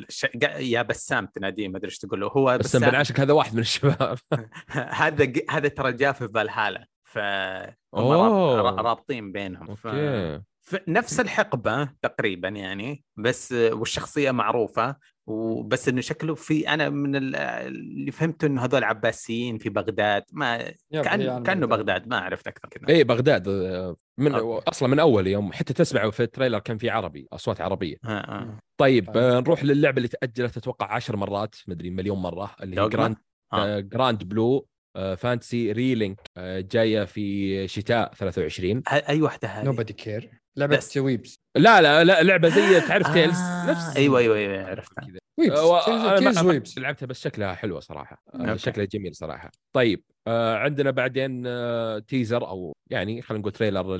[0.59, 3.61] يا بسام تناديه ما أدري إيش تقول له هو بس بن عاشق هذا واحد من
[3.61, 4.18] الشباب.
[4.70, 7.18] هذا هذا ترى جاء في فالهالا ف
[8.81, 9.87] رابطين بينهم ف...
[9.87, 10.42] okay.
[10.61, 10.77] ف...
[10.88, 18.10] نفس الحقبة تقريبا يعني بس والشخصية معروفة وبس إنه شكله في أنا من ال- اللي
[18.10, 23.04] فهمته إنه هذول عباسيين في بغداد ما كأن كأنه بغداد ما عرفت أكثر كذا اي
[23.04, 24.70] بغداد آه، من okay.
[24.70, 28.18] أصلا من أول يوم حتى تسمعوا في ال trailer كان في عربي أصوات عربية ها
[28.30, 28.58] ها.
[28.80, 29.16] طيب.
[29.16, 33.16] آه، نروح للعبة اللي تأجلت أتوقع عشر مرات مدري مليون مرة اللي هي؟ Gran
[33.52, 33.76] آه.
[33.76, 39.92] آه، Granblue آه، Fantasy Relink آه، جاية في شتاء 23 ه- اي واحدة هذه nobody
[39.92, 40.98] care لعبة بس.
[41.56, 45.04] لا لا لا لعبة زي تعرف Tales آه، نفس أيوه أيوه أيوه عرفتها.
[45.04, 45.18] كذا.
[45.38, 48.22] weebs آه، Tales- Tales weebs لعبتها بس شكلها حلوة صراحة.
[48.34, 48.59] آه، okay.
[48.58, 49.50] شكلها جميل صراحة.
[49.72, 53.96] طيب آه، عندنا بعدين آه، teaser أو يعني خلينا نقول trailer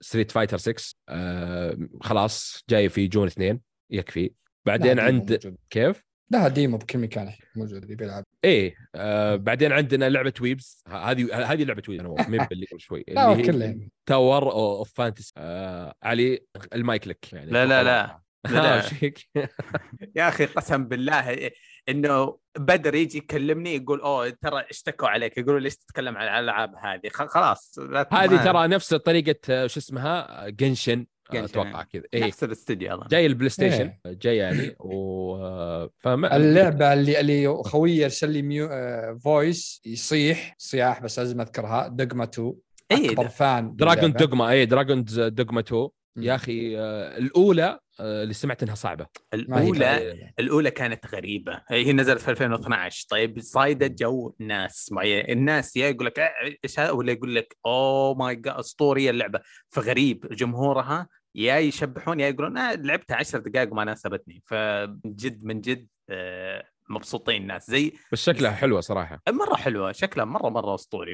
[0.00, 4.30] Street Fighter 6 آه، خلاص جاي في June 2 يكفي.
[4.66, 5.56] بعدين عند.
[5.70, 8.24] كيف؟ لا demo بكل مكان موجود اللي بيلعب.
[8.44, 10.84] إيه آه بعدين عندنا لعبة weebs.
[10.88, 12.00] هذه هذه لعبة weebs.
[12.00, 12.14] أنا مو
[12.50, 13.04] باللي قبل شوي.
[13.08, 16.40] لا اللي هي Tower of Fantasy آه علي
[16.74, 17.32] المايك لك.
[17.32, 18.20] يعني لا، لا، لا.
[18.50, 18.82] لا،
[20.16, 21.50] يا أخي قسم بالله.
[21.88, 25.38] إنه بدر يجي يكلمني يقول أوه ترى اشتكوا عليك.
[25.38, 29.80] يقولوا ليش تتكلم عن الألعاب هذه؟ خ- خلاص لا- هذه ترى نفس طريقة آه، شو
[29.80, 31.36] اسمها؟ Genshin Genshin.
[31.36, 32.02] أتوقع كذا.
[32.14, 32.24] إيه.
[32.26, 33.06] نفس الاستديو أظن.
[33.06, 34.12] جاي ال PlayStation إيه.
[34.12, 38.68] جاي يعني و آه، فما اللعبة اللي اللي خوي ارسل لي ميو...
[38.70, 39.18] آه...
[39.24, 42.54] voice يصيح صياح بس لازم أذكرها دوجما 2
[42.92, 44.12] اي أكبر fan Dragon's.
[44.12, 46.22] Dogma اي Dragon's Dogma 2 مم.
[46.22, 49.06] يا أخي آه، الأولى آه، اللي سمعت إنها صعبة.
[49.34, 51.62] الأولى الأولى كانت غريبة.
[51.68, 56.30] هي نزلت في 2012 طيب صايدة جو ناس معين الناس يا يقول لك "آه،
[56.64, 59.40] إيش هذا؟ ولا يقول لك oh my God أسطورية اللعبة.
[59.70, 60.26] فغريب.
[60.32, 64.42] جمهورها يا يشبحون يا يقولون آه لعبتها 10 دقائق وما ناسبتني.
[64.46, 67.70] فجد من جد آه، مبسوطين الناس.
[67.70, 69.20] زي بس شكلها حلوة صراحة.
[69.28, 69.92] مرة حلوة.
[69.92, 71.12] شكلها مرة مرة أسطوري.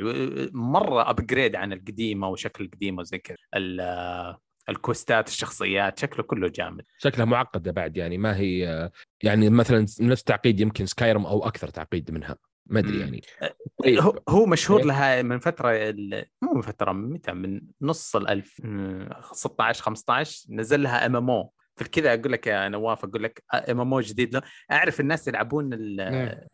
[0.53, 3.37] مرة upgrade عن القديمة وشكل القديمة وزي كذا.
[3.57, 4.37] ال-
[4.71, 8.91] ال quest ات الشخصيات شكله كله جامد شكلها معقدة بعد يعني ما هي آه،
[9.23, 13.01] يعني مثلا نفس تعقيد يمكن Skyrim أو أكثر تعقيد منها ما أدري.
[13.01, 13.23] يعني
[13.85, 14.87] طيب هو هو مشهور إيه.
[14.87, 20.47] لها من فترة ال- مو من فترة متى من نص ال 1000 مم، 16 15
[20.51, 25.01] نزل لها MMO في كذا أقول لك يا نواف أقول لك MMO جديد له أعرف
[25.01, 26.01] الناس يلعبون ال-.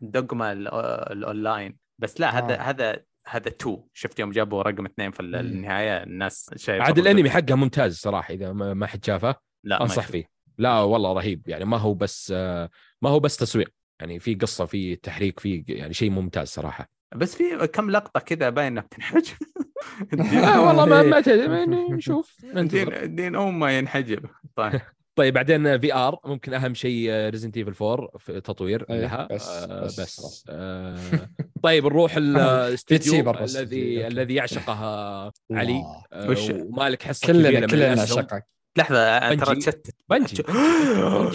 [0.01, 0.67] الدوغما ال-
[1.11, 2.61] الاونلاين بس لا هذا آه.
[2.61, 5.19] هذا هذا 2 شفت يوم جابوا رقم اثنين في.
[5.19, 9.35] النهاية الناس شايف عاد الأنمي حقها ممتاز صراحة إذا ما حد شافه.
[9.63, 10.07] لا أنصح.
[10.07, 10.25] فيه.
[10.57, 11.49] لا والله رهيب.
[11.49, 12.69] يعني ما هو بس آه،
[13.01, 13.69] ما هو بس تسويق.
[13.99, 16.89] يعني في قصة في تحريك في يعني شيء ممتاز صراحة.
[17.15, 19.29] بس في كم لقطة كذا باين إنها بتنحج
[20.43, 21.65] آه والله ما ما تدري.
[21.95, 22.37] نشوف.
[22.43, 22.99] ننتظر.
[23.05, 24.25] دين دين ام ما ينحجب.
[24.55, 24.81] طيب.
[25.17, 29.83] طيب بعدين VR ممكن أهم شيء Resident Evil 4 في تطوير أيه، لها بس- آه،
[29.85, 30.45] بس بس.
[30.49, 30.97] آه،
[31.63, 34.07] طيب نروح الاستديو الستوديو، الذي okay.
[34.07, 34.73] الذي يعشقه
[35.51, 35.83] علي.
[36.13, 37.95] آه، ومالك حصة كلنا كلنا.
[37.95, 39.55] نعشقك لحظة ترى Bungie.
[39.71, 40.43] تشتت Bungie.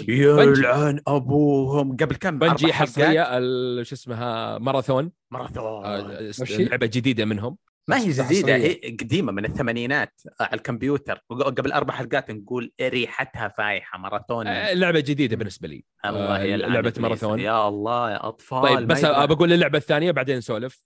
[0.13, 7.57] يلعن أبوهم قبل كم Bungie؟ حصريه ال- شو اسمها ماراثون ماراثون آه،؟ لعبة جديدة منهم
[7.87, 8.55] ما هي حصرية.
[8.55, 14.47] هي قديمة من الثمانينات على الكمبيوتر قبل أربع حلقات نقول ريحتها فايحة ماراثون.
[14.47, 15.83] آه، لعبة جديدة بالنسبة لي.
[16.05, 16.97] الله آه، إبليس.
[16.97, 17.39] ماراثون.
[17.39, 20.85] يا الله يا أطفال طيب بس بقول اللعبة الثانية بعدين نسولف.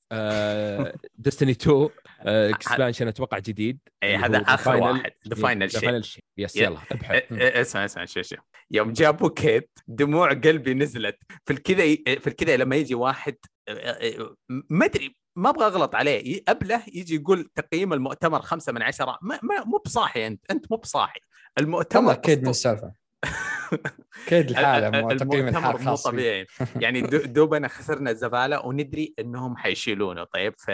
[1.17, 1.90] Destiny 2
[2.22, 3.80] expansion أتوقع جديد.
[4.04, 5.72] إيه، هذا آخر واحد The Final
[6.06, 6.24] Shape.
[6.38, 7.12] Yes يلا ابحث.
[7.12, 8.36] إيه، إيه، اسمع اسمع شو شو.
[8.72, 11.18] يوم جابوا Cayde دموع قلبي نزلت.
[11.46, 11.84] في الكذا
[12.20, 13.36] في الكذا لما يجي واحد
[13.70, 14.36] آه،
[14.70, 16.43] ما أدري ما أبغى أغلط عليه.
[16.47, 19.17] أبله يجي يقول تقييم المؤتمر خمسة من عشرة.
[19.21, 20.52] ما ما مو بصاحي أنت.
[20.52, 21.19] أنت مو بصاحي.
[21.60, 22.50] المؤتمر والله Cayde من.
[22.50, 22.91] السالفة.
[24.28, 25.45] Cayde لحاله تقييم
[25.84, 25.95] مو.
[25.95, 26.45] طبيعي.
[26.84, 30.23] يعني دو- دوبنا خسرنا Zavala وندري إنهم حيشيلونه.
[30.23, 30.71] طيب ف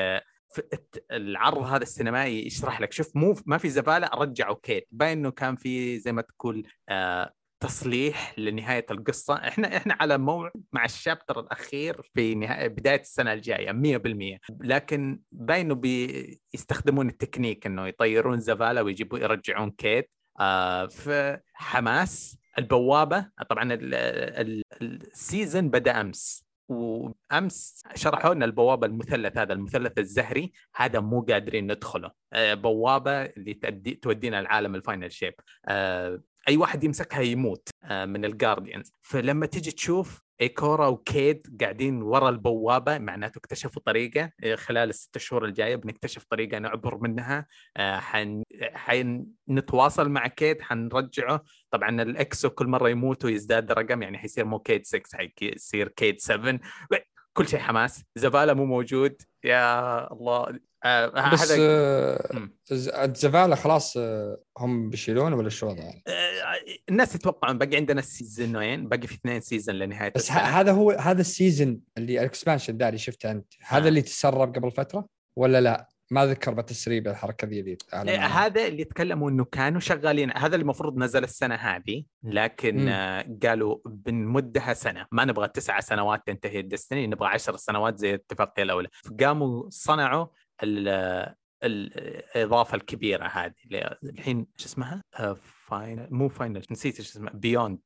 [1.12, 2.92] العرض هذا السينمائي يشرح لك.
[2.94, 7.34] شوف مو ما في Zavala رجعوا Cayde باين إنه كان في زي ما تقول آه
[7.64, 9.34] تصليح لنهاية القصة.
[9.36, 15.20] إحنا إحنا على موعد مع ال chapter الأخير في نهاية بداية السنة الجاية 100% لكن
[15.32, 20.12] باين انه بيستخدمون التكنيك إنه يطيرون Zavala ويجيبوا يرجعون Cayde.
[20.40, 23.30] آه في حماس البوابة.
[23.50, 26.46] طبعا ال- ال- ال season بدأ أمس.
[26.70, 30.54] وأمس شرحوا لنا البوابة المثلث هذا المثلث الزهري.
[30.76, 32.12] هذا مو قادرين ندخله.
[32.34, 35.34] آه، بوابة اللي تودي تودينا العالم ال Final Shape.
[35.66, 41.58] آه، أي واحد يمسكها يموت آه، من ال Guardians فلما تيجي تشوف Ikora و Cayde
[41.62, 48.44] قاعدين ورا البوابة معناته اكتشفوا طريقة خلال الست شهور الجاية بنكتشف طريقة نعبر منها حن...
[48.74, 51.44] حنتواصل مع Cayde حنرجعه.
[51.72, 56.20] طبعا ال Exo كل مرة يموت ويزداد رقم يعني حيصير مو Cayde 6 حيصير Cayde
[56.20, 56.60] 7
[57.34, 64.90] كل شيء حماس زبالة مو موجود يا الله آه بس آه Zavala خلاص آه هم
[64.90, 66.34] بيشيلونه ولا شو وضعه؟ آه
[66.90, 71.30] الناس يتوقعون باقي عندنا سيزونين باقي في اثنين season لنهاية بس هذا هو هذا ال
[71.30, 73.90] season اللي ال expansion ده اللي شفته أنت هذا آه.
[73.90, 75.06] اللي تسرب قبل فترة
[75.38, 80.38] ولا لا؟ ما ذكر بتسريب الحركة ذي ذي إيه، هذا اللي تكلموا إنه كانوا شغالين
[80.38, 83.40] هذا المفروض نزل السنة هذه لكن م.
[83.44, 88.64] قالوا بنمدها سنة ما نبغى تسعة سنوات تنتهي ال Destiny نبغى عشر سنوات زي الاتفاقيه
[88.64, 90.28] الأولى فقاموا صنعوا
[91.64, 93.54] الإضافة الكبيرة هذه
[94.04, 95.02] الحين شو اسمها؟
[95.74, 97.80] Final مو Final نسيت إيش اسمها Beyond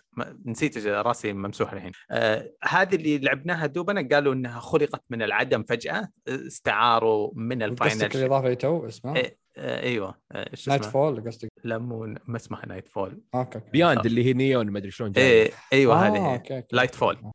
[0.46, 1.92] نسيت راسي ممسوح الحين.
[2.12, 7.94] آه هذه اللي لعبناها دوبنا قالوا إنها خلقت من العدم فجأة استعاروا من ال Final
[7.94, 10.16] قصدك الاضافه اللي تو اسمها؟ إيه آه أيوه.
[10.36, 14.80] إيش نايت فول قصدك؟ لا مو ما اسمها Lightfall okay Beyond اللي هي نيون ما
[14.80, 16.34] أدري شلون إيه أيوه آه هذه.
[16.34, 16.64] okay.
[16.72, 17.32] Lightfall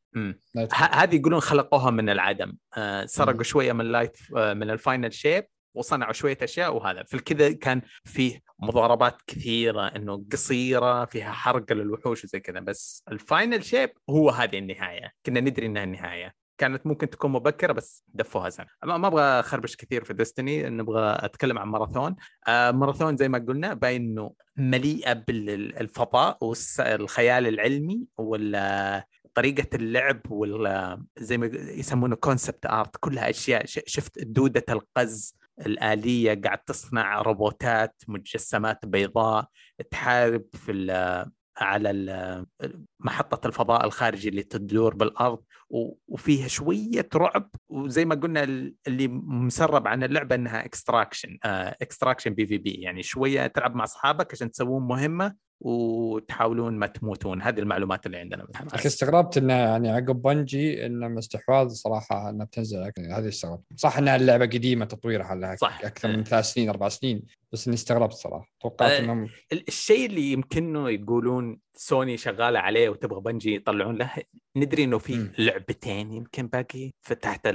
[0.72, 2.56] هذه يقولون خلقوها من العدم.
[2.76, 7.02] آه سرقوا شوية من Light آه من ال Final Shape وصنعوا شوية أشياء وهذا.
[7.02, 12.60] في كذا كان فيه مضاربات كثيرة إنه قصيرة فيها حرق للوحوش وزي كذا.
[12.60, 15.12] بس ال Final Shape هو هذه النهاية.
[15.26, 16.42] كنا ندري إنها النهاية.
[16.58, 21.58] كانت ممكن تكون مبكرة بس دفوها سنه ما أبغى أخربش كثير في Destiny نبغى أتكلم
[21.58, 22.16] عن ماراثون.
[22.48, 31.04] آه ماراثون زي ما قلنا باين انه مليئه بالفضاء والخيال العلمي ولا طريقة اللعب ولا
[31.18, 33.62] زي ما يسمونه concept art كلها أشياء.
[33.66, 39.48] شفت دودة القز الآلية قاعد تصنع روبوتات مجسمات بيضاء
[39.90, 40.72] تحارب في
[41.58, 42.44] على
[43.00, 45.42] محطة الفضاء الخارجي اللي تدور بالأرض
[46.08, 48.42] وفيها شوية رعب وزي ما قلنا
[48.86, 54.82] اللي مسرب عن اللعبة أنها extraction extraction PvP يعني شوية تلعب مع أصحابك عشان تسوون
[54.82, 57.42] مهمة وتحاولون ما تموتون.
[57.42, 62.92] هذه المعلومات اللي عندنا بالحماس استغربت انه يعني عقب Bungie انه استحواذ صراحة إنها بتنزل
[62.98, 63.62] هذه استغربت.
[63.76, 65.84] صح إنها اللعبة قديمة تطويرها لها صح.
[65.84, 67.22] أكثر من ثلاث سنين أربع سنين
[67.52, 68.48] بس إني استغربت صراحة.
[68.60, 74.10] توقعت أه إنهم الشيء اللي يمكنه يقولون سوني شغالة عليه وتبغى Bungie يطلعون له
[74.56, 77.46] ندري إنه في لعبتين يمكن باقي فتحت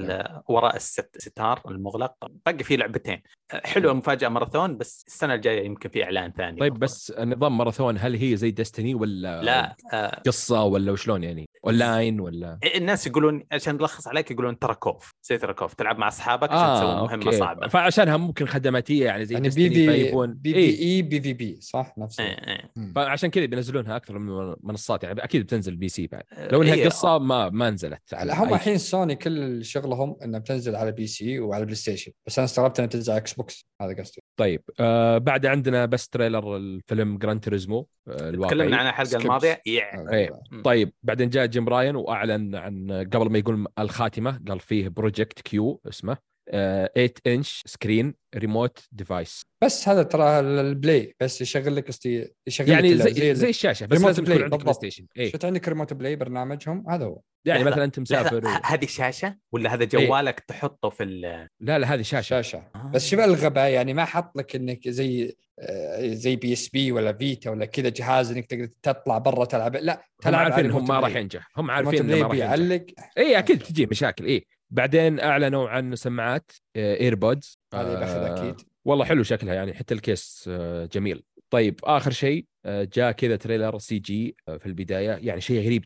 [0.48, 2.14] وراء الستار المغلق.
[2.46, 3.22] باقي في لعبتين.
[3.52, 8.16] حلوة مفاجأة ماراثون بس السنة الجاية يمكن في إعلان ثاني طيب بس نظام ماراثون هل
[8.16, 10.22] هي زي Destiny ولا لا آه.
[10.26, 15.74] قصة ولا وشلون يعني؟ أونلاين ولا؟ الناس يقولون عشان نلخص عليك يقولون Tarkov زي Tarkov
[15.74, 17.38] تلعب مع أصحابك عشان آه تسوي مهمة okay.
[17.38, 17.68] صعبة.
[17.68, 21.58] فعشانها ممكن خدماتية يعني زي يعني بي في فيكون بي في إي بي في بي
[21.62, 22.94] صح؟ نفس إيه إيه.
[22.96, 26.24] فعشان كذا بينزلونها أكثر من منصات يعني أكيد بتنزل PC بعد.
[26.52, 26.86] لو إنها إيه.
[26.86, 31.64] قصة ما ما نزلت على هم الحين سوني كل شغلهم إنها بتنزل على PC وعلى
[31.66, 34.22] PlayStation بس أنا استغربت إنها تنزل على Xbox هذا قصدي.
[34.40, 40.42] طيب آه بعد عندنا بس trailer الفيلم Gran Turismo آه تكلمنا عن الحلقة الماضية؟ إيه.
[40.64, 45.82] طيب بعدين جاء Jim Ryan وأعلن عن قبل ما يقول الخاتمة قال فيه Project Q
[45.90, 46.18] اسمه.
[46.52, 52.70] 8 inch screen remote device بس هذا ترى ال play بس يشغل لك قصدي يشغل
[52.70, 55.94] يعني لك زي, زي, زي الشاشة بس لازم يكون عندك PlayStation إيه؟ شفت عندك Remote
[55.94, 57.22] Play برنامجهم؟ هذا هو.
[57.46, 58.50] يعني مثلا أنت مسافر و...
[58.64, 61.22] هذه شاشة ولا هذا جوالك إيه؟ تحطه في ال
[61.60, 62.42] لا لا هذه شاشة.
[62.42, 62.64] شاشة.
[62.76, 62.92] آه.
[62.94, 67.66] بس شوف الغباء يعني ما حط لك إنك زي آه، زي PSP ولا Vita ولا
[67.66, 71.48] كذا جهاز إنك تقدر تطلع برا تلعب لا هم عارفين انهم ما راح ينجح.
[71.58, 72.86] هم عارفين إنه ما راح يعلق
[73.18, 78.62] اي أكيد تجي مشاكل اي بعدين أعلنوا عن سماعات AirPods هذه باخذ أكيد.
[78.86, 81.24] والله حلو شكلها يعني حتى الكيس آه، جميل.
[81.50, 85.86] طيب آخر شيء آه، جاء كذا trailer CG في البداية يعني شيء غريب.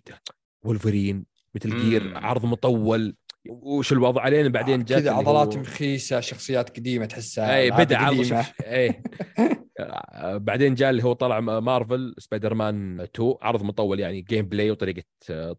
[0.66, 3.16] ولفرين Metal Gear عرض مطول.
[3.50, 5.62] وش الوضع علينا؟ بعدين جاء كذا عضلات هو...
[5.62, 8.44] مخيسة شخصيات قديمة تحسها اي بدا عرض.
[8.62, 9.04] اي
[10.40, 15.04] بعدين جاء اللي هو طلع Marvel Spider-Man 2 عرض مطول يعني gameplay وطريقه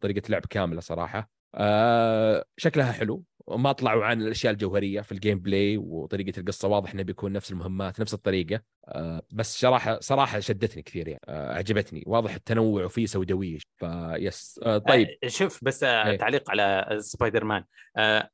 [0.00, 1.30] طريقة لعب كاملة صراحة.
[1.54, 3.24] آه شكلها حلو.
[3.48, 8.00] ما طلعوا عن الأشياء الجوهرية في ال gameplay وطريقة القصة واضح إنه بيكون نفس المهمات
[8.00, 8.60] نفس الطريقة.
[8.88, 11.20] آه بس صراحة صراحة شدتني كثير يعني.
[11.28, 15.08] آه عجبتني واضح التنوع وفيه سوداويه فيه آه طيب.
[15.24, 17.64] آه شوف بس آه تعليق على سبايدر مان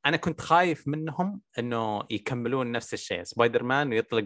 [0.05, 3.23] أنا كنت خايف منهم إنه يكملون نفس الشيء.
[3.23, 4.25] سبايدر مان ويطلق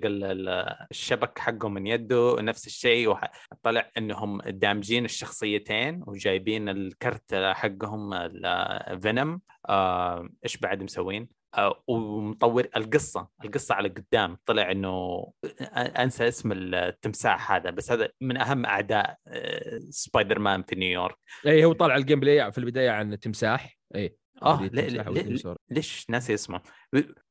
[0.92, 8.30] الشبك حقه من يده نفس الشيء وطلع إنهم دامجين الشخصيتين وجايبين الكركتر حقهم
[9.00, 9.42] Venom
[10.44, 14.38] إيش بعد مسوين؟ آه ومطور القصة القصة على قدام.
[14.46, 15.26] طلع إنه
[15.76, 21.16] أنسى اسم التمساح هذا بس هذا من أهم أعداء آه سبايدر مان في نيويورك.
[21.46, 23.78] اي هو طالع ال gameplay في البداية عن التمساح.
[23.96, 24.70] اي آه
[25.70, 26.62] ليش ناسي اسمه؟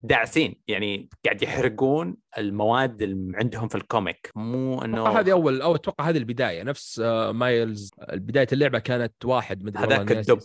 [0.02, 4.30] داعسين يعني قاعد يحرقون المواد اللي عندهم في ال comic.
[4.34, 6.62] مو إنه هذه أول أو أتوقع هذه البداية.
[6.62, 6.98] نفس
[7.30, 7.90] مايلز.
[8.12, 10.38] بداية اللعبة كانت واحد مدري هذاك الدب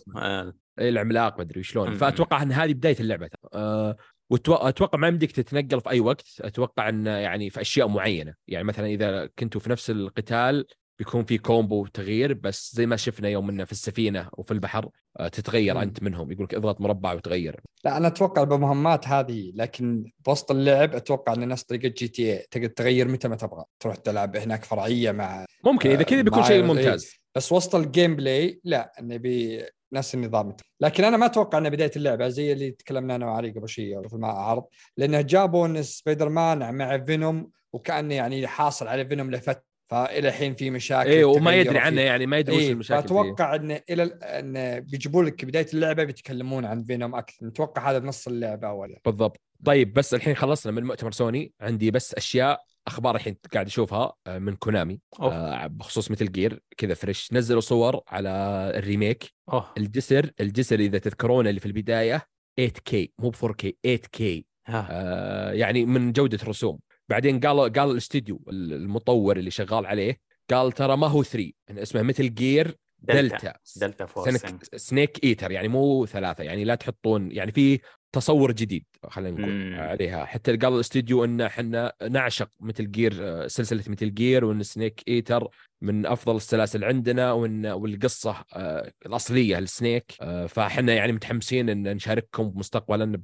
[0.78, 0.88] آه.
[0.88, 1.94] العملاق مدري شلون.
[1.94, 3.28] فأتوقع إن هذه بداية اللعبة.
[3.54, 3.96] آه
[4.30, 6.26] واتوقع ما يمديك تتنقل في أي وقت.
[6.40, 8.34] أتوقع إن يعني في أشياء معينة.
[8.48, 10.66] يعني مثلا إذا كنتوا في نفس القتال
[10.98, 14.88] بيكون في combo تغيير بس زي ما شفنا يوم إنه في السفينة وفي البحر
[15.18, 15.78] آه، تتغير م.
[15.78, 16.32] أنت منهم.
[16.32, 17.60] يقول لك اضغط مربع وتغير.
[17.84, 23.08] لا أنا أتوقع بمهمات هذه لكن بوسط اللعب أتوقع إن نفس طريقة GTA تقدر تغير
[23.08, 23.64] متى ما تبغى.
[23.80, 27.12] تروح تلعب هناك فرعية مع ممكن إذا كذا بيكون شيء ممتاز.
[27.34, 30.56] بس وسط ال gameplay لا نبي نفس النظام.
[30.80, 34.14] لكن أنا ما أتوقع إن بداية اللعبة زي اللي تكلمنا أنا وعلي قبل شيء في
[34.14, 34.64] المعرض
[34.96, 40.54] لأنه جابوا ان سبايدر مان مع Venom وكأنه يعني حاصل على Venom لفتره فإلى الحين
[40.54, 44.02] في مشاكل إيه وما يدري عنه يعني ما يدري إيه وش المشاكل فأتوقع إن إلى
[44.22, 47.46] إن بيجيبوا لك بداية اللعبة بيتكلمون عن Venom أكثر.
[47.46, 49.00] نتوقع هذا نص اللعبة اولا.
[49.04, 49.40] بالضبط.
[49.64, 51.52] طيب بس الحين خلصنا من مؤتمر سوني.
[51.60, 55.66] عندي بس أشياء أخبار الحين قاعد أشوفها آه، من كونامي أوه.
[55.66, 58.28] بخصوص Metal Gear كذا fresh نزلوا صور على
[58.76, 59.24] ال remake.
[59.52, 59.72] أوه.
[59.78, 62.26] الجسر الجسر إذا تذكرون اللي في البداية
[62.60, 69.36] 8K مو ب 4K 8K آه يعني من جودة رسوم بعدين قال قال الاستديو المطور
[69.36, 70.20] اللي شغال عليه
[70.50, 76.06] قال ترى ما هو 3 اسمه Metal Gear Delta Delta Force Snake Eater يعني مو
[76.06, 77.80] ثلاثة يعني لا تحطون يعني في
[78.12, 80.24] تصور جديد خلينا نقول عليها.
[80.24, 85.48] حتى قال الاستديو ان إحنا نعشق Metal Gear سلسلة Metal Gear وإن Snake Eater
[85.82, 91.94] من أفضل السلاسل عندنا وإن والقصة آه، الأصلية ل Snake آه، فإحنا يعني متحمسين إن
[91.94, 93.22] نشارككم مستقبلا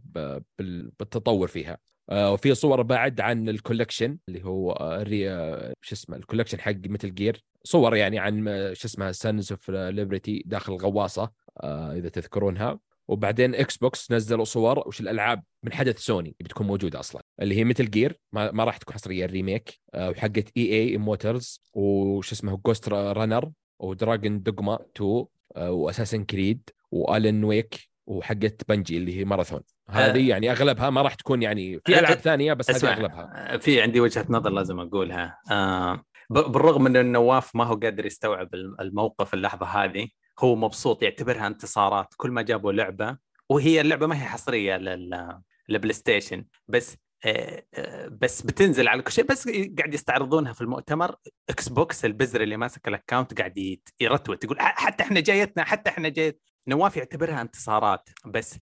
[0.99, 1.79] بالتطور فيها.
[2.11, 6.75] آه، وفي صور بعد عن ال collection اللي هو آه، شو اسمه ال collection حق
[6.87, 8.45] Metal Gear صور يعني عن
[8.75, 11.31] شو اسمها Sons of Liberty داخل الغواصة
[11.63, 12.79] آه، إذا تذكرونها.
[13.09, 17.23] وبعدين Xbox نزلوا صور وش الألعاب من حدث سوني بتكون موجودة أصلا.
[17.43, 22.33] اللي هي Metal Gear ما, ما راح تكون حصرية ال remake وحقت EA Motive وش
[22.33, 25.25] اسمه Ghostrunner و Dragon's Dogma 2
[25.57, 30.29] و Assassin's Creed و Alan Wake وحقت Bungie اللي هي ماراثون هذه آه.
[30.29, 33.57] يعني أغلبها ما راح تكون يعني في ألعاب ثانية بس هذه أغلبها.
[33.59, 35.39] في عندي وجهة نظر لازم أقولها.
[35.51, 40.09] آه بالرغم من إن نواف ما هو قادر يستوعب الموقف اللحظة هذه
[40.41, 43.19] هو مبسوط يعتبرها انتصارات كل ما جابوا لعبة
[43.49, 49.13] وهي اللعبة ما هي حصرية لل لل PlayStation بس آه، آه، بس بتنزل على كل
[49.13, 51.17] شيء بس قاعد يستعرضونها في المؤتمر
[51.51, 56.43] Xbox البزر اللي ماسك ال account قاعد يرتوت يقول حتى إحنا جايتنا حتى إحنا جايتنا.
[56.69, 58.59] نواف يعتبرها انتصارات بس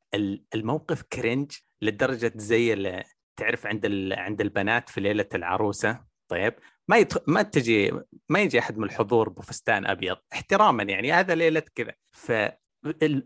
[0.54, 3.04] الموقف cringe لدرجة زي اللي
[3.36, 6.54] تعرف عند عند البنات في ليلة العروسة طيب؟
[6.88, 7.18] ما يتخ...
[7.26, 7.92] ما تجي
[8.28, 10.16] ما يجي أحد من الحضور بفستان أبيض.
[10.32, 11.92] احتراما يعني هذا ليلة كذا.
[12.12, 12.32] ف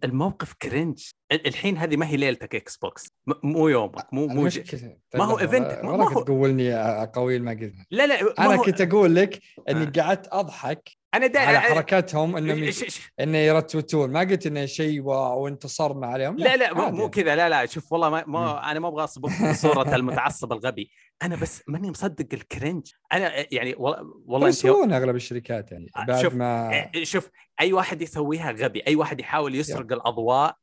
[0.04, 4.48] الموقف cringe الحين هذه ما هي ليلتك Xbox مو يومك مو مو.
[5.14, 7.74] ما هو event ما هو تقولني اقاويل ما قلت.
[7.90, 8.62] لا لا أنا هو...
[8.62, 10.02] كنت أقول لك إني آه.
[10.02, 11.40] قعدت أضحك أنا دا...
[11.40, 12.70] على حركاتهم إنهم
[13.20, 16.36] انه يرتوتون ما قلت إنه شيء wow وانتصرنا عليهم.
[16.36, 17.36] لا لا, لا مو كذا.
[17.36, 20.90] لا لا شوف والله ما, ما أنا ما أبغى اصبغ صوره المتعصب الغبي.
[21.22, 23.74] أنا بس ماني مصدق ال cringe أنا يعني
[24.26, 27.30] والله يسوون أغلب الشركات يعني آه، بعد شوف ما شوف
[27.60, 30.56] أي واحد يسويها غبي أي واحد يحاول يسرق الأضواء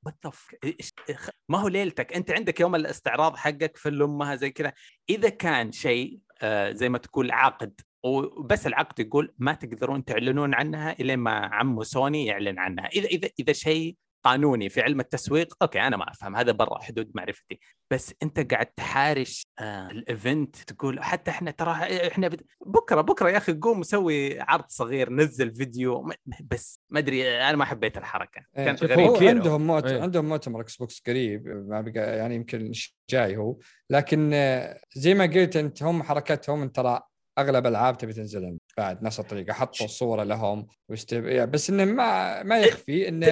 [1.50, 4.74] ما هو ليلتك أنت عندك يوم الاستعراض حقك في امها زي كذا.
[5.10, 10.92] إذا كان شيء آه زي ما تقول عقد وبس العقد يقول ما تقدرون تعلنون عنها
[11.00, 12.86] الين ما عمو سوني يعلن عنها.
[12.86, 17.12] إذا إذا إذا شيء قانوني في علم التسويق okay أنا ما أفهم هذا برا حدود
[17.16, 17.60] معرفتي.
[17.92, 21.72] بس أنت قاعد تحارش آه ال event تقول حتى إحنا ترى
[22.08, 22.42] إحنا بد...
[22.66, 26.10] بكرة بكرة يا أخي قوم سوي عرض صغير نزل فيديو
[26.52, 29.30] بس ما أدري أنا ما حبيت الحركة إيه، كانت غريبة.
[29.30, 29.86] عندهم موت...
[29.86, 30.02] إيه.
[30.02, 32.72] عندهم مؤتمر إكس بوكس قريب ما بقى يعني يمكن
[33.10, 33.58] جاي هو
[33.90, 37.02] لكن آه، زي ما قلت أنت هم حركتهم ترى
[37.38, 41.52] أغلب ألعاب تبي تنزل بعد نفس الطريقة حطوا صورة لهم واستب...
[41.52, 43.24] بس إنه ما ما يخفي ان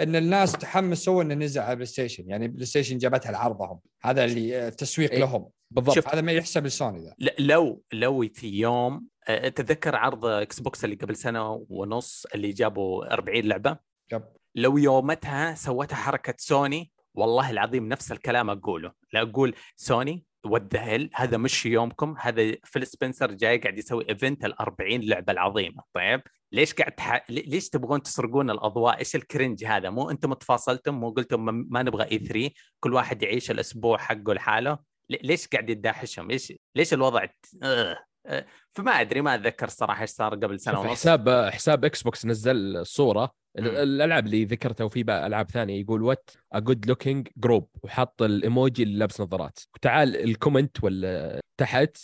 [0.00, 3.80] إن الناس تحمسوا إنه نزل على بلاي ستيشن يعني بلاي ستيشن جابتها لعرضهم.
[4.02, 5.48] هذا اللي تسويق إيه؟ لهم.
[5.70, 6.08] بالضبط.
[6.08, 7.14] هذا ما يحسب لسوني ذا.
[7.38, 13.12] لو لو في يوم آه، تذكر عرض إكس بوكس اللي قبل سنة ونص اللي جابوا
[13.12, 13.76] 40 لعبة.
[14.10, 14.32] جاب.
[14.54, 18.92] لو يومتها سوتها حركة سوني والله العظيم نفس الكلام أقوله.
[19.12, 24.60] لا أقول سوني والذهل هذا مش يومكم هذا فيل سبنسر جاي قاعد يسوي event ال
[24.60, 26.22] 40 لعبة العظيمة طيب
[26.52, 27.24] ليش قاعد تح...
[27.30, 32.04] ليش تبغون تسرقون الأضواء؟ إيش ال cringe هذا؟ مو أنتم تفاصلتم مو قلتم ما نبغى
[32.04, 34.78] E3 كل واحد يعيش الأسبوع حقه لحاله
[35.10, 37.26] ليش قاعد يداحشهم؟ ليش ليش الوضع.
[38.70, 40.90] فما أدري ما أتذكر الصراحة إيش صار قبل سنة ونص.
[40.90, 43.40] حساب حساب إكس بوكس نزل صورة.
[43.58, 48.98] الألعاب اللي ذكرتها وفي ألعاب ثانية يقول what a good looking group وحط الإيموجي اللي
[48.98, 49.58] لابس نظارات.
[49.74, 51.96] وتعال ال comment ولا تحت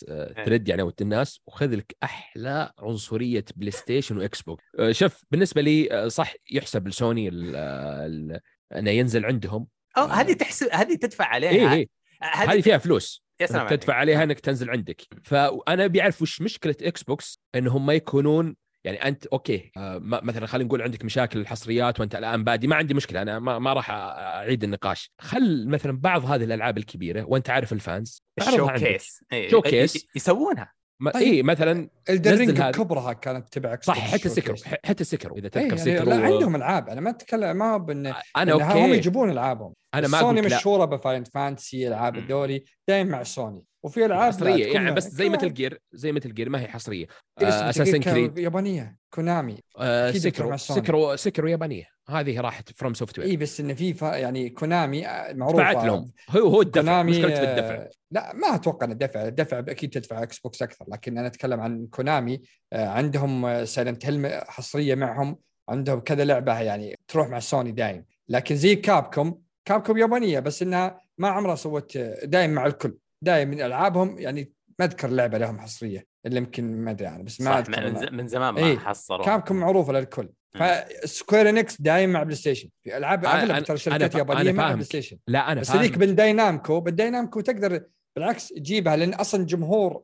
[0.44, 6.32] thread يعني الناس وخذ لك أحلى عنصرية بلاي ستيشن واكس بوكس شوف بالنسبة لي صح
[6.50, 9.66] يحسب لسوني إنه ينزل عندهم.
[9.96, 11.50] هذه تحسب هذه تدفع عليها.
[11.50, 11.88] إيه إيه.
[12.22, 13.26] هذه فيها فلوس.
[13.40, 15.02] يا سلام تدفع عليها إنك تنزل عندك.
[15.24, 20.66] فأنا بيعرف وش مشكلة إكس بوكس إنهم ما يكونون يعني أنت okay آه مثلا خلينا
[20.68, 24.64] نقول عندك مشاكل الحصريات وأنت الآن buddy ما عندي مشكلة أنا ما, ما راح أعيد
[24.64, 25.10] النقاش.
[25.20, 30.72] خل مثلا بعض هذه الألعاب الكبيرة وأنت عارف ال fans ال showcase شو كيس يسوونها.
[31.00, 31.22] ما طيب.
[31.22, 36.10] اي مثلا الدرينج كبرها كانت تبع صح حتى سكرو حتى سكرو إذا تذكر يعني سكرو
[36.10, 36.88] لا عندهم ألعاب.
[36.88, 39.72] أنا ما أتكلم ما بان أنا أوكي هم يجيبون ألعابهم.
[39.94, 43.62] أنا ما سوني مشهورة بفاين فانتسي ألعاب الدوري دائما مع سوني.
[43.86, 47.06] وفي ألعاب حصرية يعني بس زي مثل جير زي مثل جير ما هي حصرية.
[47.42, 49.58] اساسن كريد يابانية كونامي.
[49.78, 51.84] آه سكرو سكرو سكرو يابانية.
[52.08, 55.56] هذه راحت فروم سوفت وير اي بس انه في يعني كونامي معروفة.
[55.56, 56.12] دفعت لهم.
[56.30, 57.86] هو هو الدفع كونامي مشكلة في الدفع.
[58.10, 61.86] لا ما أتوقع إن الدفع الدفع أكيد تدفع إكس بوكس أكثر لكن أنا أتكلم عن
[61.86, 68.04] كونامي عندهم سايلنت هيل حصرية معهم عندهم كذا لعبة يعني تروح مع سوني دايم.
[68.28, 72.96] لكن زي كابكوم كابكوم يابانية بس إنها ما عمرها سوت دايم مع الكل.
[73.22, 77.40] دايم من ألعابهم يعني ما أذكر لعبة لهم حصرية اللي يمكن ما أدري يعني بس
[77.40, 80.28] ما صح من, من زمان ما إيه حصلوا كابكم معروفة للكل.
[80.54, 82.68] فسكوير إنيكس دايم مع بلاي ستيشن.
[82.82, 85.18] في ألعاب أغلب ترى شركات يابانية مع بلاي ستيشن.
[85.28, 87.84] لا أنا بس ذيك بانداي نامكو بانداي نامكو تقدر
[88.16, 90.02] بالعكس تجيبها لأن أصلا جمهور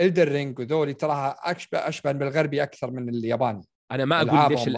[0.00, 3.64] إلدن رينج وذولي تراها اشبه أشبه بالغربي أكثر من الياباني.
[3.92, 4.70] أنا ما أقول ليش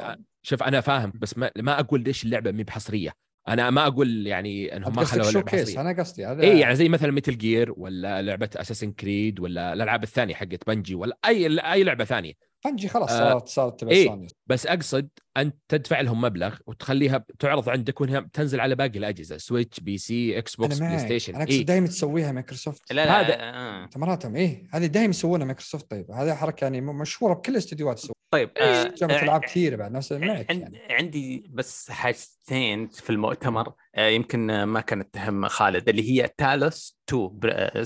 [0.42, 3.12] شوف أنا فاهم بس ما, ما أقول ليش اللعبة مي بحصرية.
[3.48, 7.12] أنا ما أقول يعني إنهم ما خلوا حصريه أنا قصدي هذا اي يعني زي مثلا
[7.12, 12.04] ميتل جير ولا لعبة اساسن كريد ولا الألعاب الثانية حقت بنجي ولا اي أي لعبة
[12.04, 12.32] ثانية.
[12.64, 18.00] بنجي خلاص صارت صارت تبع إيه بس أقصد انت تدفع لهم مبلغ وتخليها تعرض عندك
[18.00, 21.66] وإنها تنزل على باقي الأجهزة سويتش بي سي إكس بوكس بلاي ستيشن أنا أقصد إيه؟
[21.66, 23.86] دائما تسويها مايكروسوفت لا لا هذا آه.
[23.86, 28.50] تمراتهم إيه هذه دائما يسوونها مايكروسوفت طيب هذه حركة يعني مشهورة بكل الاستديوهات تسوي طيب
[28.56, 30.78] آه جابت ألعاب كثيرة بعد نفس معك يعني.
[30.90, 33.72] عندي بس حاجتين في المؤتمر.
[33.94, 37.40] آه يمكن ما كانت تهم خالد اللي هي تالوس 2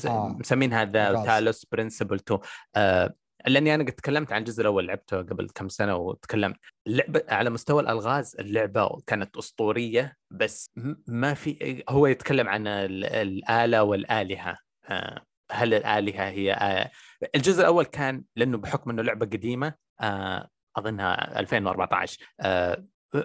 [0.07, 0.37] آه.
[0.41, 2.41] مسمين هذا تالوس برنسبل 2
[2.77, 3.15] آه
[3.47, 6.57] لأني أنا قد تكلمت عن الجزء الأول لعبته قبل كم سنة وتكلمت.
[6.87, 10.71] اللعبه على مستوى الألغاز اللعبة كانت أسطورية بس
[11.07, 14.59] ما في هو يتكلم عن الآلة والآلهة.
[14.89, 16.91] آه، هل الآلهة هي آه،
[17.35, 22.19] الجزء الأول كان لأنه بحكم إنه لعبة قديمة آه، أظنها 2014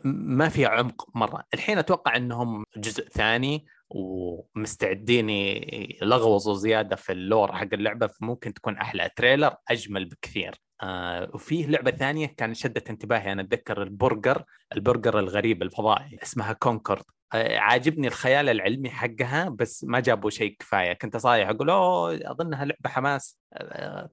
[0.03, 1.43] ما فيها عمق مرة.
[1.53, 3.65] الحين أتوقع إنهم جزء ثاني
[3.95, 9.09] ومستعدين يلغوصوا زيادة في ال lore حق اللعبة فممكن تكون أحلى.
[9.15, 10.55] trailer أجمل بكثير.
[10.83, 13.31] آه وفيه لعبة ثانية كانت شدت انتباهي.
[13.31, 14.43] أنا أتذكر البرجر
[14.75, 17.03] البرجر الغريب الفضائي اسمها كونكورد
[17.33, 20.93] عاجبني الخيال العلمي حقها بس ما جابوا شيء كفاية.
[20.93, 23.39] كنت صايح أقول أوه أظنها لعبة حماس.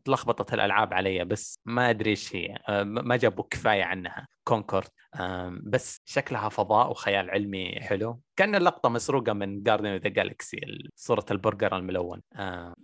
[0.04, 2.56] تلخبطت الألعاب علي بس ما أدري إيش هي.
[2.68, 4.28] آه ما جابوا كفاية عنها.
[4.44, 4.88] كونكورد
[5.62, 8.20] بس شكلها فضاء وخيال علمي حلو.
[8.36, 10.60] كأن اللقطة مسروقة من جاردن ذا جالكسي
[10.94, 12.20] صورة البرجر الملون.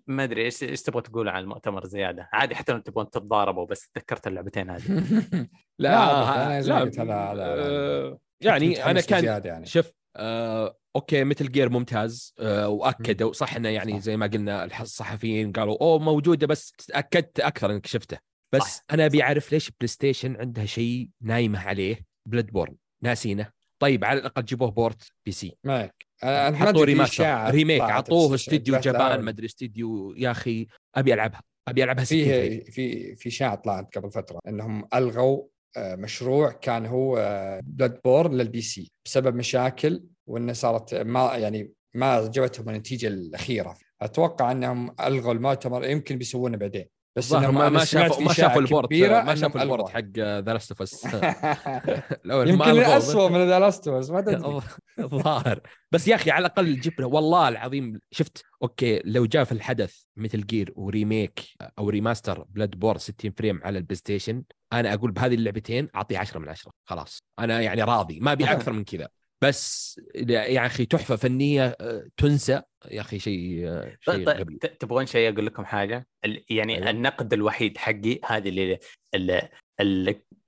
[0.07, 3.89] ما أدري إيش إيش تبغى تقول عن المؤتمر زيادة؟ عادي حتى لو تبغون تتضاربوا بس
[3.89, 4.83] تذكرت اللعبتين هذه.
[5.79, 9.67] لا لا, لا, لا, لا يعني أنا كان يعني.
[9.67, 15.53] شوف آه، okay ميتل جير ممتاز آه، واكدوا صح إنه يعني زي ما قلنا الصحفيين
[15.53, 18.19] قالوا أوه موجودة بس تأكدت أكثر إنك شفته.
[18.55, 18.85] بس صح.
[18.91, 24.21] أنا أبي أعرف ليش بلاي ستيشن عندها شيء نايمة عليه بلاد بورن ناسينه؟ طيب على
[24.21, 26.07] الأقل جيبوه port بي سي معك
[26.55, 31.43] حطوا remaster remake اعطوه استديو جبان ما أدري استديو يا أخي أبي ألعبها.
[31.69, 35.43] أبي ألعبها في في في شاعه طلعت قبل فترة إنهم ألغوا
[35.79, 37.17] مشروع كان هو
[37.65, 43.77] بلاد بورن للبي سي بسبب مشاكل وإنه صارت ما يعني ما جابتهم النتيجة الأخيرة.
[44.03, 46.87] أتوقع إنهم ألغوا المؤتمر يمكن بيسوونه بعدين.
[47.17, 50.71] بس ما, ما شافوا ما شافوا ال port ما شافوا ال port حق ذا لاست
[50.71, 51.07] اوف اس
[52.25, 54.61] يمكن اسوء من ذا لاست اوف اس ما تدري.
[54.99, 55.61] الظاهر.
[55.93, 60.47] بس يا أخي على الأقل جبنا والله العظيم شفت؟ okay لو جاء في الحدث ميتل
[60.47, 61.41] جير و remake
[61.79, 64.43] أو remaster بلاد بورن 60 frame على البلاي ستيشن
[64.73, 67.23] أنا أقول بهذه اللعبتين أعطيه 10 من 10 خلاص.
[67.39, 69.09] أنا يعني راضي ما أبي أكثر من كذا.
[69.49, 75.33] بس يا أخي تحفة فنية آه، تنسى يا أخي شيء آه، شيء طيب تبغون شيء
[75.33, 76.07] أقول لكم حاجة
[76.51, 76.83] يعني أيوة.
[76.87, 76.91] أيوة.
[76.91, 78.73] النقد الوحيد حقي هذه اللي
[79.15, 79.49] ال- ال-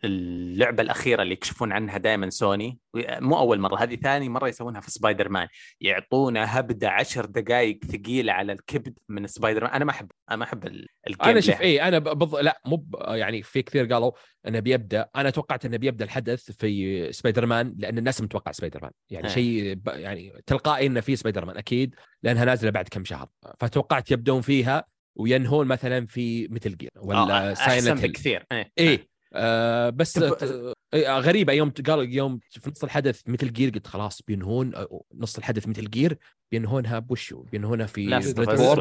[0.04, 2.78] اللعبة الأخيرة اللي يكشفون عنها دائما سوني.
[2.96, 5.48] مو أول مرة هذه ثاني مرة يسوونها في سبايدر مان
[5.80, 10.44] يعطونا هبده عشر دقائق ثقيله على الكبد من سبايدر مان أنا ما أحب أنا ما
[10.44, 11.60] أحب ال- ال game أنا شوف.
[11.60, 12.36] اي أنا بض...
[12.36, 12.96] لا مو ب...
[13.08, 14.12] يعني في كثير قالوا
[14.48, 15.08] إنه بيبدأ.
[15.16, 19.32] أنا توقعت إنه بيبدأ الحدث في سبايدر مان لأن الناس متوقع سبايدر مان يعني إيه.
[19.34, 19.88] شيء ب...
[19.88, 23.28] يعني تلقائي إنه في سبايدر مان أكيد لأنها نازلة بعد كم شهر.
[23.58, 24.84] فتوقعت يبدون فيها
[25.16, 28.46] وينهون مثلا في Metal Gear ولا آه، أحسن Silent Hill بكثير.
[28.78, 29.15] إيه.
[29.32, 31.52] آه بس تب- آه غريبة.
[31.52, 35.90] يوم قال يوم في نص الحدث Metal Gear قلت خلاص بينهون آه، نص الحدث Metal
[35.90, 36.18] Gear
[36.52, 38.06] بينهونها بوشو بينهونها في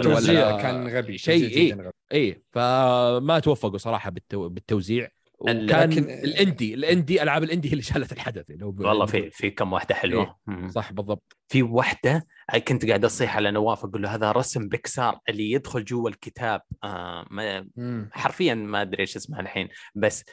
[0.07, 1.91] ولا- كان غبي شيء جداً غبي.
[2.11, 4.49] إيه فما توفقوا صراحة بالتو...
[4.49, 5.09] بالتوزيع.
[5.39, 9.05] وكان لكن- ال indie ال indie ألعاب ال indie هي اللي شالت الحدث ب- والله
[9.05, 10.36] في في كم واحدة حلوة.
[10.49, 10.67] إيه.
[10.67, 11.38] صح بالضبط.
[11.51, 12.27] في واحدة
[12.67, 16.61] كنت قاعد أصيح على نواف أقول له هذا رسم بيكسار اللي يدخل جوا الكتاب.
[16.83, 17.67] آه ما.
[18.11, 19.67] حرفيا ما أدري إيش اسمها الحين.
[19.95, 20.23] بس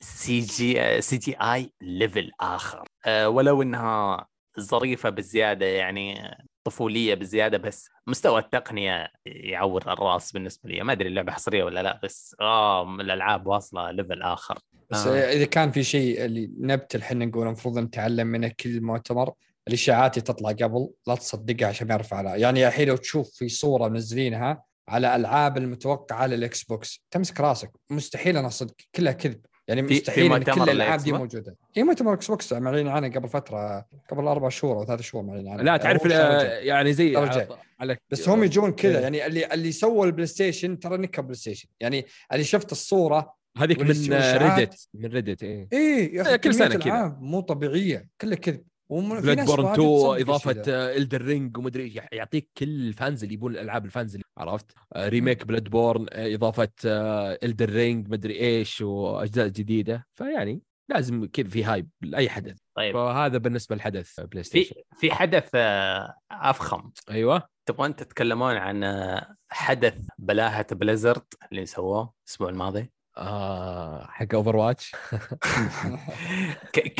[0.00, 2.84] CG CGI level آخر.
[3.06, 4.26] آه ولو إنها
[4.60, 6.36] ظريفة بزيادة يعني
[6.68, 10.82] طفولية بزيادة بس مستوى التقنية يعور الرأس بالنسبة لي.
[10.82, 14.58] ما أدري اللعبة حصرية ولا لا بس آه الألعاب واصلة level آخر.
[14.90, 15.32] بس آه.
[15.32, 19.32] إذا كان في شيء اللي نبت الحين نقول المفروض نتعلم منه كل مؤتمر
[19.68, 23.48] الإشاعات اللي تطلع قبل لا تصدقها عشان ما يرفع عليها يعني الحين لو تشوف في
[23.48, 27.70] صورة منزلينها على ألعاب المتوقعة لل Xbox تمسك راسك.
[27.90, 29.40] مستحيل أنا أصدق كلها كذب.
[29.68, 34.26] يعني مستحيل إن كل الألعاب دي؟ موجودة اي مؤتمر Xbox معلنين عنه قبل فترة قبل
[34.26, 36.04] أربع شهور أو ثلاث شهور معلنين عنه لا تعرف.
[36.06, 37.48] يعني زي على.
[37.80, 39.02] على بس هم يجون كذا إيه.
[39.02, 43.86] يعني اللي اللي سووا ال PlayStation ترى نكب PlayStation يعني اللي شفت الصورة هذيك من.
[43.86, 47.16] ريدت من ريدت يا إيه، أخي كل سنة كذا.
[47.20, 50.62] مو طبيعية كلها كذب Bloodborne واحد 2 تصدق إضافة.
[50.96, 55.46] Elden Ring ومدري يعطيك كل ال fans اللي يبون الألعاب ال fans اللي عرفت؟ remake
[55.46, 60.06] Bloodborne إضافة Elden Ring مدري إيش وأجزاء جديدة.
[60.14, 62.56] فيعني لازم كذا في hype لأي حدث.
[62.76, 62.94] طيب.
[62.94, 66.90] فهذا بالنسبة للحدث Play في Station في حدث آه، أفخم.
[67.10, 67.42] أيوه.
[67.66, 74.92] تبغون تتكلمون عن آه، حدث بلاهة Blizzard اللي سووه الأسبوع الماضي؟ آه حق Overwatch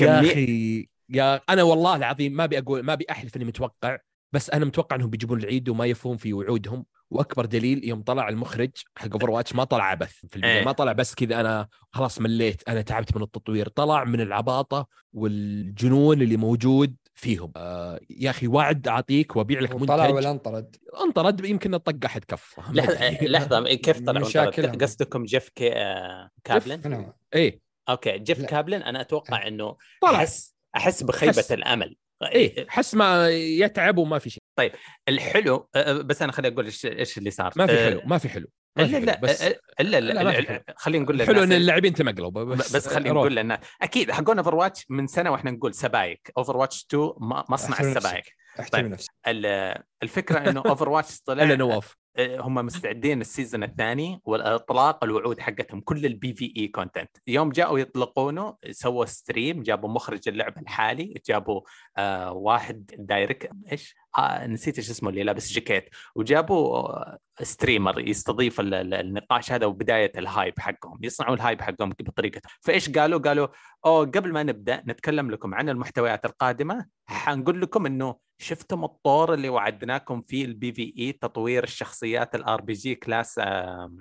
[0.00, 3.98] يا أخي يا أنا والله العظيم ما أبي أقول ما أبي أحلف إني متوقع
[4.32, 8.70] بس أنا متوقع إنهم بيجيبون العيد وما يفون في وعودهم وأكبر دليل يوم طلع المخرج
[8.96, 10.64] حق Overwatch ما طلع عبث في البداية إيه.
[10.64, 16.22] ما طلع بس كذا أنا خلاص مليت أنا تعبت من التطوير طلع من العباطة والجنون
[16.22, 21.44] اللي موجود فيهم آه يا أخي وعد أعطيك وأبيع لك طلع منتج ولا انطرد انطرد
[21.44, 23.28] يمكن نطق أحد كف ما لحظة أدري.
[23.28, 24.78] لحظة كيف مشاكلهم.
[24.78, 25.72] قصدكم جيف كي...
[25.72, 28.46] آه، كابلن؟ هو؟ إيه أوكي جيف لا.
[28.46, 31.52] كابلن أنا أتوقع إنه طلع احس أحس بخيبة حس.
[31.52, 34.42] الأمل إيه حس ما يتعب وما في شيء
[35.08, 38.46] الحلو آه، بس أنا خليني أقول إيش اللي صار ما في حلو ما في حلو
[38.76, 40.60] ما في لا لا بس لا، ما في لا حلو.
[40.76, 43.12] خلينا نقول حلو إن اللاعبين تمقلوا بس, بس خلينا.
[43.14, 47.42] نقول للناس أكيد حقون اوفر واتش من سنة وإحنا نقول سبايك اوفر واتش 2 م-
[47.48, 47.80] مصنع.
[47.80, 48.24] السبايك
[48.60, 48.90] أحترم طيب.
[48.92, 55.40] نفسك ال- الفكرة إنه Overwatch طلع الا نواف هم مستعدين ال season الثاني والإطلاق الوعود
[55.40, 61.60] حقتهم كل ال PvE content يوم جاءوا يطلقونه سووا stream جابوا مخرج اللعبه الحالي جابوا
[61.96, 65.88] آه واحد director إيش؟ آه نسيت إيش اسمه اللي لابس جاكيت.
[66.14, 71.60] وجابوا آه، streamer يستضيف ال- ال- النقاش هذا وبداية ال hype حقهم يصنعوا ال hype
[71.62, 73.48] حقهم بطريقته فإيش قالوا؟ قالوا
[73.86, 79.48] أوه قبل ما نبدأ نتكلم لكم عن المحتويات القادمة حنقول لكم إنه شفتم الطور اللي
[79.48, 83.38] وعدناكم فيه ال PvE تطوير الشخصيات ال RPG class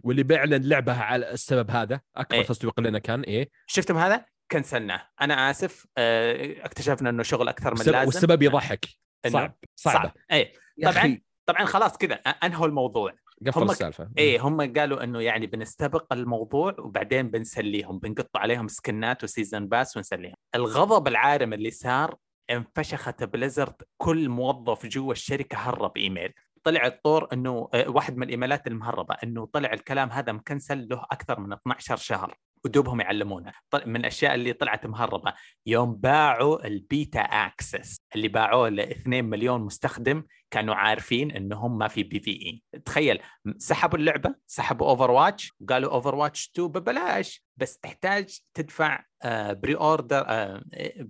[0.03, 2.43] واللي بيعلن لعبه على السبب هذا أكبر إيه.
[2.43, 3.49] تسويق لنا كان إيه.
[3.67, 5.01] شفتم هذا؟ كنسلناه.
[5.21, 8.05] أنا آسف آه، اكتشفنا إنه شغل أكثر من لازم.
[8.05, 8.85] والسبب يضحك.
[9.27, 9.57] صعب.
[9.75, 9.99] صعبة.
[9.99, 10.11] صعب.
[10.31, 11.19] اي طبعاً.
[11.45, 13.13] طبعا خلاص كذا أنهوا الموضوع.
[13.47, 14.09] قفل هم ك- السالفة.
[14.17, 19.97] إيه هم قالوا إنه يعني بنستبق الموضوع وبعدين بنسليهم بنقط عليهم سكنات و season pass
[19.97, 20.35] ونسليهم.
[20.55, 22.15] الغضب العارم اللي صار
[22.49, 26.33] انفشخت Blizzard كل موظف جوا الشركة هرب إيميل.
[26.63, 31.39] طلع الطور إنه آه، واحد من الإيميلات المهربة إنه طلع الكلام هذا مكنسل له أكثر
[31.39, 33.53] من 12 شهر ودوبهم يعلمونه.
[33.85, 35.33] من الأشياء اللي طلعت مهربة.
[35.65, 37.97] يوم باعوا ال beta access.
[38.17, 42.79] اللي باعوه ل 2 مليون مستخدم كانوا عارفين إنهم ما في PvE.
[42.85, 43.19] تخيل
[43.57, 49.03] سحبوا اللعبة سحبوا Overwatch وقالوا Overwatch 2 ببلاش بس تحتاج تدفع
[49.51, 50.25] pre-order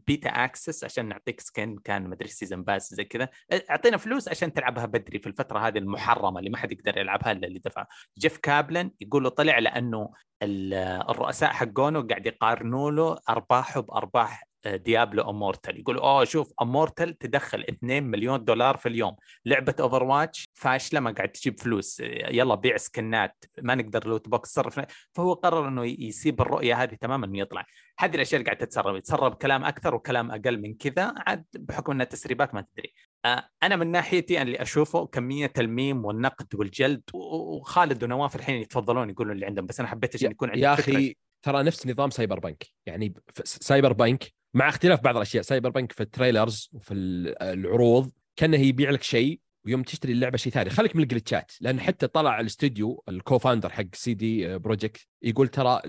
[0.08, 3.30] beta access عشان نعطيك skin كان مدري season pass زي كذا.
[3.52, 7.32] آه، أعطينا فلوس عشان تلعبها بدري في الفترة هذه المحرمة اللي ما حد يقدر يلعبها
[7.32, 7.86] إلا اللي دفع
[8.18, 10.12] جيف كابلن يقولوا طلع لأنه
[10.44, 10.74] ال-
[11.10, 18.04] الرؤساء حقونه قاعد يقارنوا له أرباحه بأرباح Diablo Immortal يقولوا اوه شوف Immortal تدخل 2
[18.04, 19.16] مليون دولار في اليوم.
[19.46, 22.00] لعبة Overwatch فاشلة ما قاعد تجيب فلوس.
[22.00, 24.82] يلا بيع سكنات ما نقدر loot box صرف
[25.14, 27.66] فهو قرر إنه يسيب الرؤية هذه تماما إنه يطلع.
[28.00, 28.96] هذه الأشياء اللي قاعدة تتسرب.
[28.96, 32.94] يتسرب كلام أكثر وكلام أقل من كذا عاد بحكم انها تسريبات ما تدري.
[33.26, 39.36] آه، أنا من ناحيتي اللي أشوفه كمية الميم والنقد والجلد وخالد ونواف الحين يتفضلون يقولون
[39.36, 43.14] اللي عندهم بس أنا حبيت عشان يكون عندي يا أخي ترى نفس نظام Cyberpunk يعني
[43.44, 46.94] Cyberpunk مع اختلاف بعض الأشياء Cyberpunk في ال trailers وفي
[47.42, 50.70] العروض كأنه يبيع لك شيء ويوم تشتري اللعبة شيء ثاني.
[50.70, 55.48] خليك من ال glitch ات لأن حتى طلع الاستوديو ال co-founder حق CD Projekt يقول
[55.48, 55.82] ترى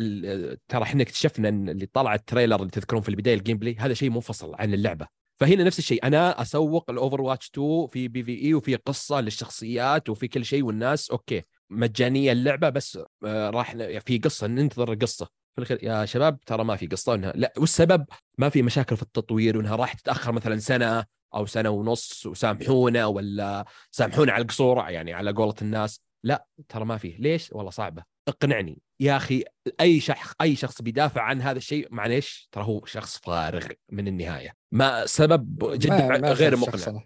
[0.68, 3.94] ترى إحنا اكتشفنا إن اللي طلع ال trailer اللي تذكرون في البداية ال gameplay هذا
[3.94, 5.06] شيء منفصل عن اللعبة.
[5.36, 10.44] فهنا نفس الشيء أنا أسوق ال Overwatch 2 في PvE وفي قصة للشخصيات وفي كل
[10.44, 13.72] شيء والناس okay مجانية اللعبة بس آه، راح
[14.06, 15.38] في قصة ننتظر القصة.
[15.59, 18.04] في الأخير يا شباب ترى ما في قصة إنها لا والسبب
[18.38, 21.04] ما في مشاكل في التطوير وإنها راح تتأخر مثلا سنة
[21.34, 26.00] أو سنة ونص وسامحونا ولا سامحونا على القصور يعني على قولة الناس.
[26.24, 27.18] لا ترى ما فيه.
[27.18, 28.02] ليش؟ والله صعبة.
[28.28, 28.78] اقنعني.
[29.00, 29.44] يا أخي
[29.80, 34.52] أي شخص أي شخص بيدافع عن هذا الشيء معليش ترى هو شخص فارغ من النهاية.
[34.72, 37.02] ما سبب جد ما ما غير مقنع.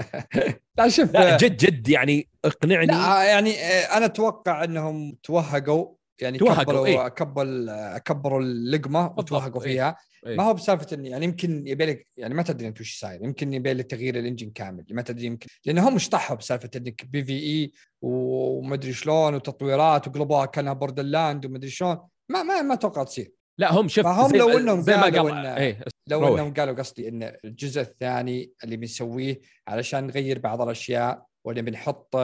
[0.78, 2.86] لا شوف جد جد يعني اقنعني.
[2.86, 3.54] لا يعني
[3.96, 9.72] أنا أتوقع إنهم توهقوا يعني كبروا إيه؟ كبروا كبروا اللقمة وتوهقوا إيه.
[9.72, 9.96] فيها
[10.26, 13.24] إيه؟ ما هو بسالفة اني يعني يمكن يبي لك يعني ما تدري أنت وش صاير
[13.24, 17.24] يمكن يبي لك تغيير الإنجن كامل ما تدري يمكن لانهم مش طحوا بسالفة إنك بي
[17.24, 21.98] في إي ومدري شلون وتطويرات وقلبوها كأنها Borderland ومدري شلون
[22.28, 26.20] ما ما ما أتوقع تصير لا هم شوف هم لو إنهم قالوا إن إيه لو
[26.20, 26.30] روح.
[26.30, 32.16] إنهم قالوا قصدي إن الجزء الثاني اللي بنسويه علشان نغير بعض الأشياء ولا بنحط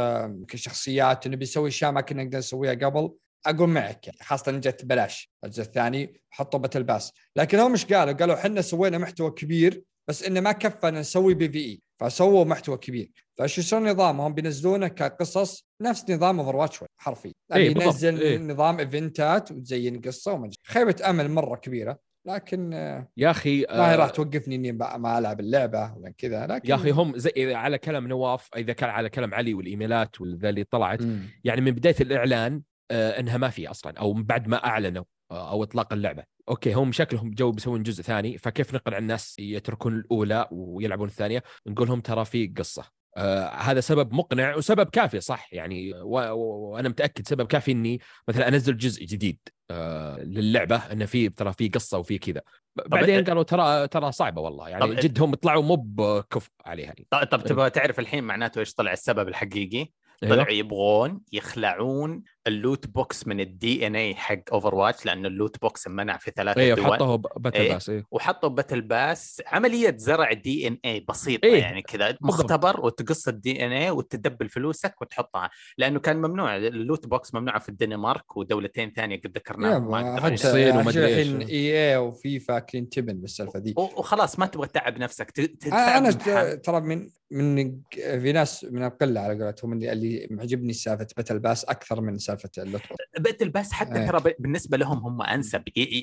[0.48, 3.10] كشخصيات إنه بنسوي أشياء ما كنا نقدر نسويها قبل
[3.46, 7.12] أقول معك يعني خاصة إن جت ببلاش الجزء الثاني حطوا battle pass.
[7.36, 11.80] لكن هم مش قالوا؟ قالوا إحنا سوينا محتوى كبير بس إنه ما كفى نسوي PvE.
[12.00, 13.10] فسووا محتوى كبير.
[13.38, 17.32] فشو يصير نظامهم بينزلونه كقصص نفس نظام Overwatch حرفيا.
[17.50, 22.72] يعني إيه ينزل إيه؟ نظام event ات وتزين قصة وما خيبة أمل مرة كبيرة لكن
[23.16, 26.90] يا أخي ما هي راح توقفني إني ما ألعب اللعبة ولا كذا لكن يا أخي
[26.90, 31.20] هم زي على كلام نواف إذا كان على كلام علي والإيميلات والذا اللي طلعت م.
[31.44, 35.62] يعني من بداية الإعلان آه، إنها ما في أصلا أو بعد ما أعلنوا آه، أو
[35.62, 41.08] إطلاق اللعبة okay هم شكلهم جو بيسوون جزء ثاني فكيف نقنع الناس يتركون الأولى ويلعبون
[41.08, 42.84] الثانية نقول لهم ترى في قصة
[43.16, 48.76] آه هذا سبب مقنع وسبب كافي صح يعني وأنا متأكد سبب كافي إني مثلا أنزل
[48.76, 49.38] جزء جديد
[49.70, 52.40] آه للعبة انه في ترى في قصة وفي كذا
[52.86, 57.06] بعدين قالوا ترى ترى صعبة والله يعني جد هم طلعوا مو بكفء عليها يعني.
[57.10, 59.88] طب, طب تبغى تعرف الحين معناته إيش طلع السبب الحقيقي؟
[60.22, 60.58] طلعوا أيوه.
[60.58, 66.16] يبغون يخلعون ال loot box من ال DNA حق Overwatch لأنه ال loot box منع
[66.16, 66.86] في ثلاثة أيوه دول.
[66.86, 67.72] حطوه battle أيه.
[67.72, 71.60] pass أيوه وحطوا battle pass عملية زرع DNA بسيطة أيه.
[71.60, 75.50] يعني كذا مختبر وتقص ال DNA وتدبل فلوسك وتحطها.
[75.78, 80.76] لأنه كان ممنوع ال loot box ممنوعه في الدنمارك ودولتين ثانية قد ذكرناهم حتى الصين
[80.76, 83.74] ومدري الحين EA وفيفا كلين تبن بالسالفة دي.
[83.76, 86.10] وخلاص ما تبغى تتعب نفسك تدفع أنا
[86.54, 92.00] ترى من من في ناس من القلة على قولتهم اللي معجبني سالفة battle pass أكثر
[92.00, 92.82] من سالفة ال loot
[93.18, 94.06] battle pass حتى إيه.
[94.06, 95.62] ترى بالنسبة لهم هم أنسب.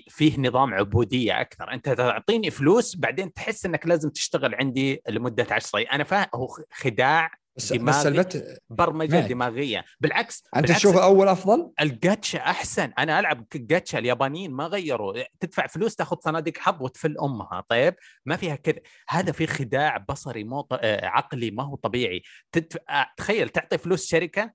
[0.10, 1.74] فيه نظام عبودية أكثر.
[1.74, 6.04] أنت تعطيني فلوس بعدين تحس إنك لازم تشتغل عندي لمدة 10 أيام أنا
[6.36, 8.62] هو خداع بس بس البت...
[8.70, 9.30] برمجة معك.
[9.30, 9.86] دماغية.
[10.00, 12.92] بالعكس أنت تشوف أول أفضل؟ الجاتشا أحسن.
[13.00, 15.24] أنا ألعب جاتشا اليابانيين ما غيروا.
[15.40, 17.96] تدفع فلوس تاخذ صناديق حظ وتفل أمها طيب؟
[18.26, 18.80] ما فيها كذا.
[19.10, 20.74] هذا في خداع بصري مو ط...
[20.74, 22.22] آه، عقلي ما هو طبيعي.
[22.52, 22.78] تدف...
[22.90, 24.54] آه، تخيل تعطي فلوس شركة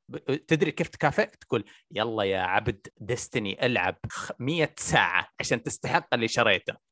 [0.49, 3.97] تدري كيف تكافئ؟ تقول يلا يا عبد ديستني ألعب
[4.39, 6.87] 100 ساعة عشان تستحق اللي شريته.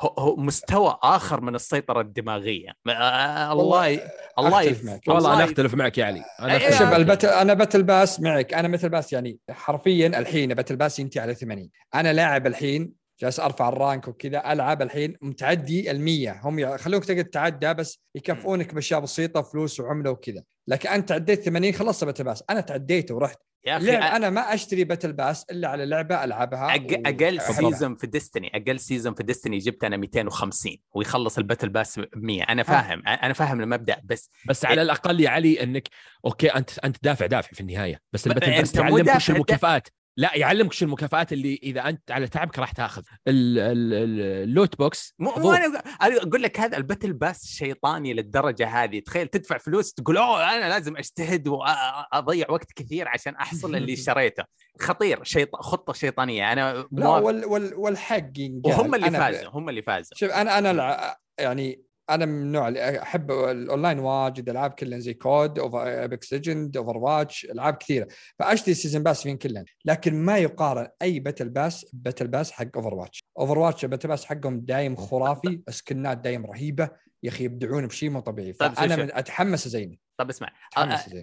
[0.00, 2.72] هو مستوى آخر من السيطرة الدماغية.
[2.88, 4.00] آه، الله
[4.38, 4.84] الله يف...
[4.84, 5.00] معك.
[5.08, 6.24] والله أنا أختلف معك يا علي.
[6.40, 8.54] أنا إيه، شوف ال battle أنا battle pass معك.
[8.54, 13.40] أنا battle pass يعني حرفيا الحين battle pass ينتهي على 80 أنا لاعب الحين جالس
[13.40, 19.00] أرفع ال rank وكذا ألعب الحين متعدي ال100 هم يخلوك تقدر تتعدى بس يكافئونك بأشياء
[19.00, 20.42] بسيطة فلوس وعملة وكذا.
[20.68, 22.44] لكن أنت تعديت 80 خلصت battle pass.
[22.50, 23.38] أنا تعديته ورحت.
[23.66, 24.16] يا أخي أ...
[24.16, 26.82] أنا ما أشتري battle pass إلا على لعبة ألعبها أق...
[26.82, 27.02] و...
[27.06, 32.00] أقل season في Destiny أقل season في Destiny جبت أنا 250 ويخلص ال battle pass
[32.16, 33.12] 100 أنا فاهم ها.
[33.12, 35.88] أنا فاهم المبدأ بس بس على الأقل يا علي إنك
[36.24, 38.00] okay أنت أنت دافع دافع في النهاية.
[38.12, 39.88] بس ال battle pass تعلمك وش المكافآت.
[40.18, 44.54] لا يعلمك شو المكافآت اللي إذا أنت على تعبك راح تأخذ ال- ال- ال- ال
[44.54, 45.52] loot box مو مو.
[45.52, 50.16] أنا أنا أقول لك هذا ال battle pass شيطاني للدرجة هذه تخيل تدفع فلوس تقول
[50.16, 54.44] أوه أنا لازم أجتهد واضيع وقت كثير عشان أحصل اللي اشتريته
[54.80, 55.56] خطير شيط...
[55.56, 57.08] خطة شيطانية أنا لا.
[57.08, 58.72] وال وال والحق ينقال.
[58.74, 63.02] وهم اللي فازوا هم اللي فازوا شوف أنا أنا الع- يعني أنا من النوع اللي
[63.02, 68.08] أحب الأونلاين واجد ألعاب كلها زي COD Over Apex Legend Overwatch ألعاب كثيرة.
[68.38, 73.24] فأشتري season pass فين كلهن لكن ما يقارن أي battle pass battle pass حق Overwatch
[73.38, 76.90] Overwatch battle pass حقهم دايم خرافي skin ات دايم رهيبة.
[77.22, 78.52] يا أخي يبدعون بشيء مو طبيعي.
[78.52, 80.52] طيب، فأنا من أتحمس ازينه طب اسمع.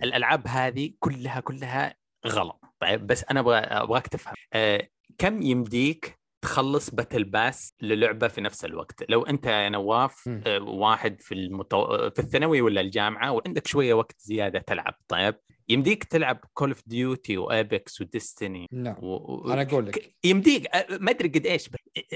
[0.04, 1.96] الألعاب هذه كلها كلها
[2.28, 2.62] غلط.
[2.80, 4.34] طيب بس أنا أبغى أبغاك تفهم.
[4.54, 9.04] آه، كم يمديك تخلص battle pass للعبة في نفس الوقت.
[9.10, 10.44] لو أنت يا نواف مم.
[10.48, 12.10] آه، واحد في المتو...
[12.10, 15.36] في الثانوي ولا الجامعة وعندك شوية وقت زيادة تلعب طيب؟
[15.70, 19.08] يمديك تلعب Call of Duty و Apex و Destiny نعم و...
[19.16, 20.16] و- أنا أقول لك.
[20.24, 21.70] يمديك آه، ما أدري قد إيش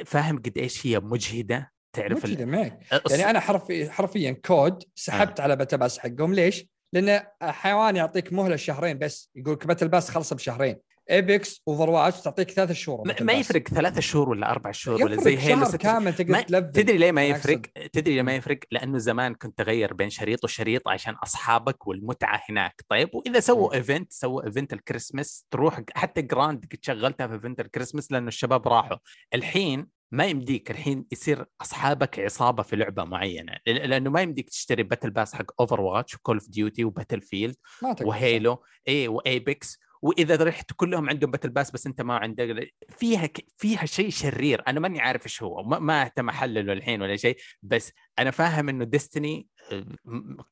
[0.06, 2.80] فاهم قد إيش هي مجهدة؟ تعرف مو كذا معك.
[2.94, 6.34] الص- يعني أنا حرفي حرفيا COD سحبت على battle pass حقهم.
[6.34, 10.76] ليش؟ لأن حيوان يعطيك مهلة شهرين بس يقول لك battle pass خلص بشهرين.
[11.12, 13.34] Apex Overwatch تعطيك ثلاث شهور ما, ما.
[13.34, 17.12] يفرق ثلاث شهور ولا أربع شهور ولا زي Halo شهر كامل تقدر تلفل تدري ليه
[17.12, 17.62] ما يفرق؟
[17.94, 18.36] تدري ليه ما.
[18.36, 22.82] يفرق؟ لأنه زمان كنت تغير بين شريط وشريط عشان أصحابك والمتعة هناك.
[22.90, 27.60] طيب وإذا سووا event سووا event ال Christmas تروح حتى Grand قد شغلتها في event
[27.60, 28.98] ال Christmas لأنه الشباب راحوا.
[29.34, 33.54] الحين ما يمديك الحين يصير أصحابك عصابة في لعبة معينة.
[33.68, 37.56] لأنه ما يمديك تشتري battle pass حق Overwatch و Call of Duty و Battlefield
[38.02, 38.64] و Halo.
[38.88, 39.80] اي و Apex.
[40.02, 42.74] وإذا رحت كلهم عندهم battle pass بس أنت ما عندك.
[42.90, 43.46] فيها ك...
[43.58, 44.64] فيها شيء شرير.
[44.68, 45.64] أنا ماني عارف إيش هو.
[45.64, 47.38] ما, ما أهتم أحلله الحين ولا شيء.
[47.62, 49.48] بس أنا فاهم إنه Destiny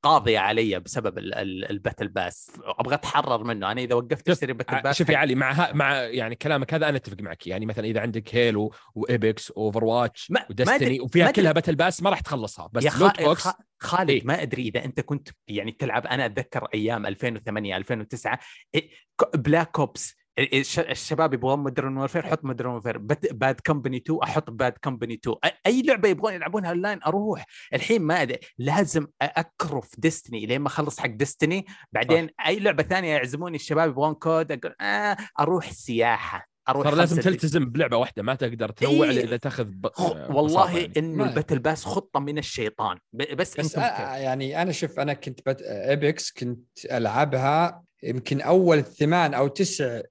[0.03, 4.53] قاضيه علي بسبب ال- ال- ال battle pass أبغى أتحرر منه أنا إذا وقفت اشتري
[4.53, 7.47] battle pass شوف يا حق- علي مع ها مع يعني كلامك هذا أنا أتفق معك
[7.47, 11.31] يعني مثلا إذا عندك Halo و Apex و Overwatch و Destiny وفيها.
[11.31, 12.91] كلها battle pass ما راح تخلصها بس يا.
[12.99, 13.47] loot box.
[13.79, 18.39] خالد إيه؟ ما أدري إذا أنت كنت يعني تلعب أنا أتذكر أيام 2008 2009
[18.75, 18.89] إيه،
[19.21, 22.97] ك- Black Ops الشباب يبغون Modern Warfare حط Modern Warfare
[23.31, 27.45] Bad Company 2 أحط Bad Company 2 أ- أي لعبة يبغون يلعبونها أونلاين أروح.
[27.73, 28.39] الحين ما أدري.
[28.57, 34.13] لازم أكرف Destiny لين ما أخلص حق Destiny بعدين أي لعبة ثانية يعزموني الشباب يبغون
[34.13, 39.23] COD أقول آه أروح سياحة أروح صار لازم تلتزم بلعبة واحدة ما تقدر تنوع إيه.
[39.23, 39.87] اذا تاخذ ب...
[39.87, 40.93] خ- بساطة والله يعني.
[40.97, 42.97] انه ال battle pass خطة من الشيطان.
[43.13, 45.61] بس, بس أ- يعني أنا شوف أنا كنت بت...
[45.61, 50.03] ايبكس كنت ألعبها يمكن أول ثمان أو تسع آه،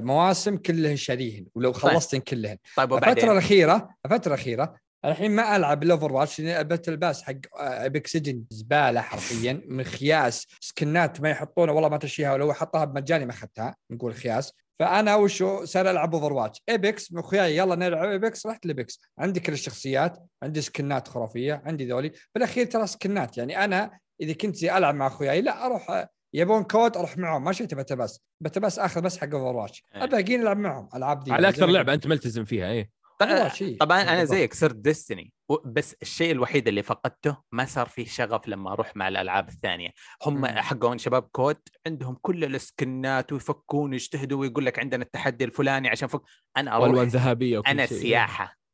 [0.00, 2.56] مواسم كلهن شاريهن ولو خلصتن كلهن.
[2.76, 7.34] طيب الفترة وبعدين الأخيرة الفترة الأخيرة الحين ما ألعب الاوفر واتش لأن الباتل باس حق
[7.58, 13.32] ايبك سجن زبالة حرفيا مخياس سكنات ما يحطونه والله ما تشيها ولو حطها بمجاني ما
[13.32, 14.52] أخذتها نقول خياس.
[14.80, 19.52] فأنا وشو صار ألعب اوفر واتش ايبكس مخياي يلا نلعب ايبكس رحت لبكس عندي كل
[19.52, 22.12] الشخصيات عندي سكنات خرافية عندي ذولي.
[22.34, 27.18] بالاخير ترى سكنات يعني أنا إذا كنت ألعب مع أخوياي لا أروح يبون COD أروح
[27.18, 27.44] معهم.
[27.44, 30.04] ما شريت battle pass battle pass آخذ بس حق Overwatch إيه.
[30.04, 30.88] الباقيين العب معهم.
[30.94, 32.90] ألعاب دي على أكثر لعبة أنت ملتزم فيها إيه.
[33.20, 33.78] والله شيء.
[33.78, 34.24] طبعا أنا.
[34.24, 35.32] زيك صرت Destiny
[35.64, 39.90] بس الشيء الوحيد اللي فقدته ما صار فيه شغف لما أروح مع الألعاب الثانية.
[40.26, 40.46] هم.
[40.46, 46.20] حقون شباب COD عندهم كل السكنات ويفكون ويجتهدوا ويقول لك عندنا التحدي الفلاني عشان فك.
[46.56, 48.26] أنا والوان أروح ذهبيه أنا شيء.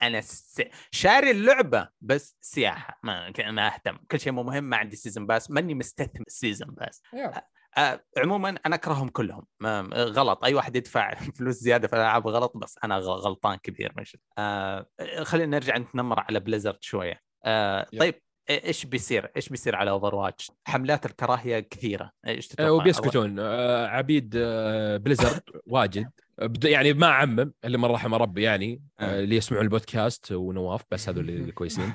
[0.02, 0.62] أنا س...
[0.90, 5.50] شاري اللعبة بس سياحة ما ما أهتم كل شيء مو مهم ما عندي season pass
[5.50, 7.02] ماني مستثمر season pass.
[7.78, 12.52] آه عموما أنا أكرههم كلهم ما غلط أي واحد يدفع فلوس زيادة في الالعاب غلط
[12.56, 14.86] بس أنا غلطان كبير مش آه
[15.22, 18.00] خلينا نرجع نتنمر على Blizzard شوية آه yep.
[18.00, 23.86] طيب إيش بيصير؟ إيش بيصير على Overwatch؟ حملات الكراهية كثيرة، إيش آه، تتوقع؟ وبيسكتون آه،
[23.86, 26.20] عبيد آه، Blizzard واجد بد-
[26.64, 29.20] يعني ما اعمم اللي من رحم ربي يعني آه، آه.
[29.20, 31.92] اللي يسمعون البودكاست ونواف بس هذول اللي كويسين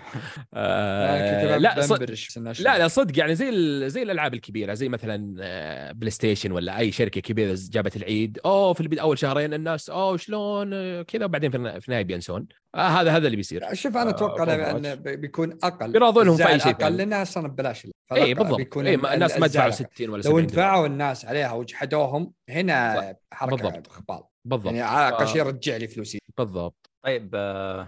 [0.53, 2.11] آه آه، لا صد...
[2.59, 3.91] لا لا صدق يعني زي ال...
[3.91, 8.81] زي الألعاب الكبيرة زي مثلا آه، PlayStation ولا أي شركة كبيرة جابت العيد أوه في
[8.81, 13.25] البداية أول شهرين الناس أوه شلون آه، كذا وبعدين في النهاية بينسون آه هذا هذا
[13.25, 14.75] اللي بيصير شوف أنا آه، أتوقع Overwatch.
[14.75, 16.97] إنه بي- بيكون أقل بيراضونهم في أي الزعل شيء أقل.
[16.97, 19.73] لانها أصلا ببلاش اي بالضبط بيكون اي ما- الناس ما دفعوا أقل.
[19.73, 20.63] 60 ولا لو 70 دولار.
[20.65, 23.87] انفعوا الناس عليها وجحدوهم هنا حركة بالضبط.
[23.87, 24.73] خبال بالضبط.
[24.73, 24.81] يعني
[25.15, 26.19] على شيء رجع لي فلوسي.
[26.37, 26.89] بالضبط.
[27.05, 27.87] طيب آه،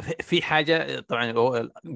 [0.00, 1.32] في- في حاجة طبعا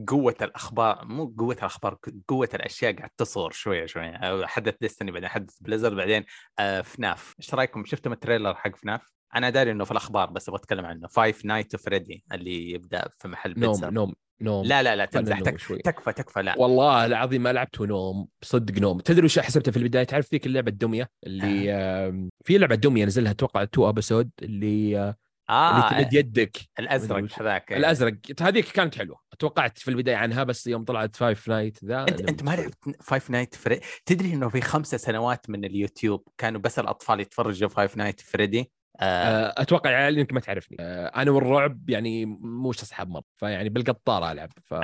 [0.09, 1.99] قوة الأخبار مو قوة الأخبار
[2.29, 4.47] قوة الأشياء قاعد تصور شوية شوية.
[4.47, 6.25] حدث Destiny بعدين حدث Blizzard بعدين
[6.59, 10.49] آه، FNAF إيش رأيكم؟ شفتم ال trailer حق FNAF أنا داري إنه في الأخبار بس
[10.49, 11.09] أبغى أتكلم عنه.
[11.09, 14.15] Five Nights at Freddy اللي يبدأ في محل بيتزا نوم نوم.
[14.45, 15.59] لا لا لا خلنا تمزح نوم تك...
[15.59, 15.79] شوي.
[15.79, 16.55] تكفى تكفى لا.
[16.59, 18.99] والله العظيم ما لعبته نوم صدق نوم.
[19.01, 23.33] تدري وش حسبته في البداية؟ تعرف ذيك اللعبة الدمية اللي آم، في لعبة دمية نزلها
[23.33, 25.17] أتوقع تو episode اللي آه،
[25.51, 27.73] اللي آه تمد يدك الأزرق هذاك.
[27.73, 28.15] الأزرق.
[28.41, 29.17] هذيك كانت حلوة.
[29.39, 33.31] توقعت في البداية عنها بس يوم طلعت Five Nights ذا انت أنت ما لعبت Five
[33.31, 38.21] Nights Freddy تدري إنه في خمسة سنوات من اليوتيوب كانوا بس الأطفال يتفرجوا Five Nights
[38.21, 38.71] Freddy
[39.01, 40.77] آه آه، أتوقع يا علي انك ما تعرفني.
[40.81, 44.75] آه، أنا والرعب يعني موش اصحاب مرة فيعني بالقطاره ألعب ف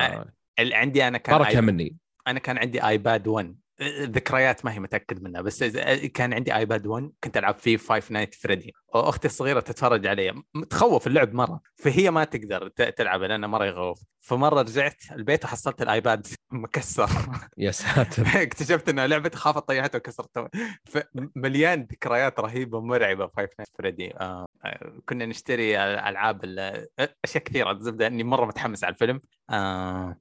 [0.58, 1.60] عندي أنا كان آي...
[1.60, 1.96] مني
[2.26, 3.56] أنا كان عندي iPad 1
[4.02, 8.10] ذكريات ما هي متأكد منها بس إذا- كان عندي iPad 1 كنت ألعب فيه Five
[8.10, 13.46] Nights Freddy واختي الصغيرة تتفرج علي تخوف اللعب مرة فهي ما تقدر ت- تلعب لأنه
[13.46, 14.02] مرة يخوف.
[14.20, 17.08] فمرة رجعت البيت وحصلت ال iPad مكسر.
[17.58, 18.22] يا ساتر.
[18.42, 20.48] اكتشفت انها لعبه خافت طيحته وكسرته
[20.84, 26.86] فمليان ذكريات رهيبة مرعبه Five Nights Freddy آه آه، كنا نشتري ألعاب ال-
[27.24, 27.70] أشياء كثيرة.
[27.72, 29.20] الزبده إني مرة متحمس على الفيلم.
[29.50, 30.16] آه آه،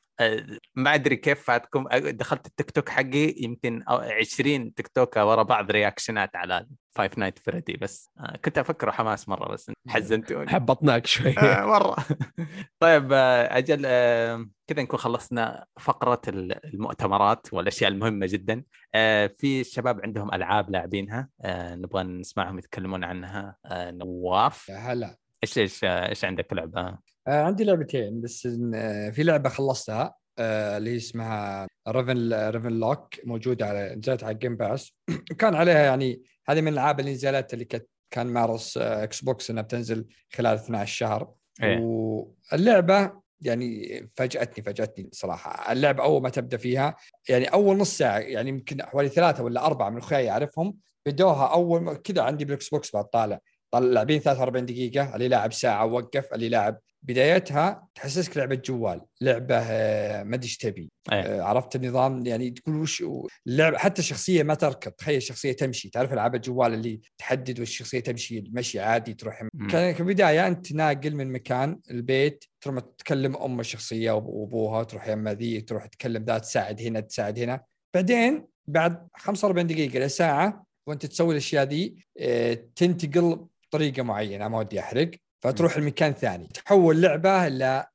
[0.76, 5.44] ما أدري كيف فاتكم آه، دخلت التيك توك حقي يمكن أو 20 تيك توك ورا
[5.44, 8.10] بعض رياكشنات على Five Nights Freddy بس.
[8.20, 10.50] آه كنت افكره حماس مرة بس حزنتوني.
[10.50, 11.38] حبطناك شوي.
[11.38, 11.96] آه، مرة.
[12.80, 18.64] طيب آه، أجل آه، كذا نكون خلصنا فقرة ال- المؤتمرات والأشياء المهمة جدا.
[18.96, 21.30] آه، في الشباب عندهم ألعاب لاعبينها.
[21.42, 23.56] آه، نبغى نسمعهم يتكلمون عنها.
[23.66, 24.70] آه، نواف.
[24.70, 25.16] يا هلا.
[25.44, 26.98] إيش إيش آه، إيش عندك لعبة؟
[27.30, 33.96] آه عندي لعبتين بس آه في لعبة خلصتها آه اللي اسمها Raven Ravenlock موجودة على
[33.96, 34.94] نزلت على Game Pass
[35.32, 37.68] وكان عليها يعني هذه من الألعاب اللي نزلت اللي
[38.12, 41.34] كان مارس Xbox إنها بتنزل خلال 12 شهر.
[41.64, 41.80] إيه.
[41.80, 43.12] واللعبة
[43.42, 45.72] يعني فاجأتني فاجأتني صراحة.
[45.72, 46.96] اللعبة أول ما تبدأ فيها
[47.30, 51.96] يعني أول نص ساعة يعني يمكن حوالي ثلاثة ولا أربعة من اخوياي اعرفهم بدوها أول
[51.96, 53.36] كذا عندي بال Xbox بعد طالع.
[53.36, 53.40] طال
[53.74, 60.24] لاعبين 43 دقيقة اللي لاعب ساعة وقف اللي لاعب بدايتها تحسسك لعبة جوال لعبة آه،
[60.24, 60.92] ما أدري تبي.
[61.12, 63.04] آه، عرفت النظام؟ يعني تقول وش
[63.48, 65.90] اللعبه حتى الشخصية ما تركض تخيل الشخصية تمشي.
[65.90, 69.48] تعرف ألعاب الجوال اللي تحدد والشخصيه تمشي المشي عادي تروح.
[69.70, 75.62] كان كبدايه أنت ناقل من مكان البيت تروح تكلم أم الشخصية وأبوها تروح يما ذي
[75.62, 77.62] تروح تكلم ذا تساعد هنا تساعد هنا.
[77.94, 84.80] بعدين بعد 45 دقيقة لساعه وأنت تسوي الأشياء ذي آه، تنتقل بطريقه معينة ما ودي
[84.80, 85.12] أحرق.
[85.44, 86.48] فتروح المكان ثاني.
[86.54, 87.86] تحول لعبة إلى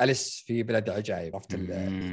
[0.00, 1.56] أليس في بلاد العجائب عرفت.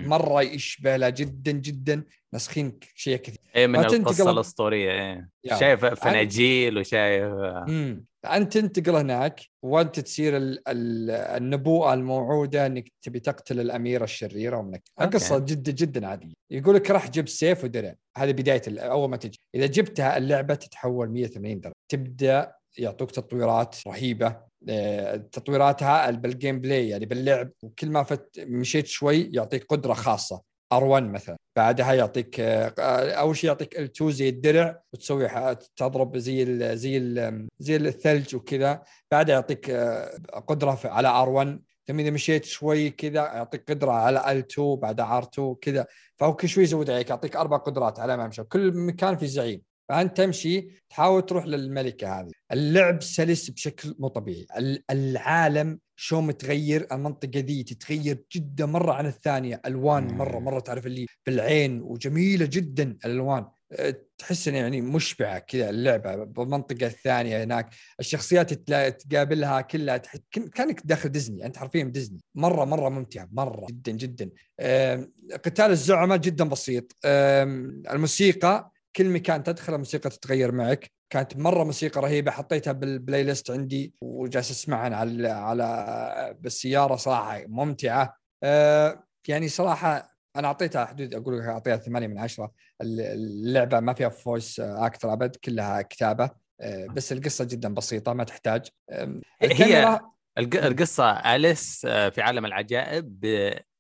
[0.06, 3.40] مرة يشبه لها جدا جدا نسخين شيء كثير.
[3.56, 5.30] إيه من القصة الأسطورية إيه.
[5.60, 7.34] شايف فناجيل وشايف
[7.68, 14.58] امم فانت تنتقل هناك وأنت تصير ال ال النبوءة الموعودة إنك تبي تقتل الأميرة الشريرة
[14.58, 14.84] ومنك.
[15.02, 16.34] القصة جدا جدا عادية.
[16.52, 17.96] يقول لك راح جيب سيف ودرع.
[18.18, 19.40] هذه بداية أول ما تجي.
[19.56, 21.74] إذا جبتها اللعبة تتحول 180 درجة.
[21.92, 24.38] تبدأ يعطوك تطويرات رهيبة.
[24.70, 27.52] آه، تطويراتها بال gameplay يعني باللعب.
[27.64, 30.42] وكل ما فت مشيت شوي يعطيك قدرة خاصة.
[30.74, 31.38] R1 مثلا.
[31.56, 37.48] بعدها يعطيك آه، أول شيء يعطيك L2 زي الدرع وتسوي تضرب زي ال زي ال
[37.60, 38.84] زي الثلج وكذا.
[39.12, 40.18] بعدها يعطيك آه،
[40.48, 45.86] قدرة على R1 ثم إذا مشيت شوي كذا يعطيك قدرة على L2 بعد R2 كذا.
[46.18, 49.71] فهو كل شوي يزود عليك يعطيك أربع قدرات على ما يمشي كل مكان في زعيم.
[49.92, 52.32] فأنت تمشي تحاول تروح للملكة هذه.
[52.52, 54.46] اللعب سلس بشكل مو طبيعي.
[54.58, 59.62] ال- العالم شو متغير المنطقة ذي تتغير جدا مرة عن الثانية.
[59.66, 60.08] ألوان.
[60.18, 63.46] مرة مرة تعرف اللي بالعين وجميلة جدا الألوان.
[63.72, 67.70] أه، تحس انها يعني مشبعة كذا اللعبة بالمنطقة الثانية هناك.
[68.00, 70.16] الشخصيات تقابلها كلها تح...
[70.34, 71.46] كن- كأنك داخل ديزني.
[71.46, 72.20] أنت حرفيا ديزني.
[72.36, 73.66] مرة مرة ممتع مرة.
[73.70, 74.30] جدا جدا.
[74.60, 76.96] أم، قتال الزعماء جدا بسيط.
[77.06, 80.92] أم، الموسيقى كل مكان تدخل الموسيقى تتغير معك.
[81.10, 88.18] كانت مرة موسيقى رهيبة حطيتها بال playlist عندي وجالس أسمعها على على بالسيارة صراحة ممتعة.
[88.44, 94.10] أه، يعني صراحة أنا أعطيتها حدود أقول لك أعطيها 8 من 10 اللعبة ما فيها
[94.10, 96.30] فويس أكتر أبد كلها كتابة.
[96.62, 98.68] أه، بس القصة جدا بسيطة ما تحتاج.
[98.92, 100.00] أم، هي-
[100.38, 103.20] القصة أليس آه، في عالم العجائب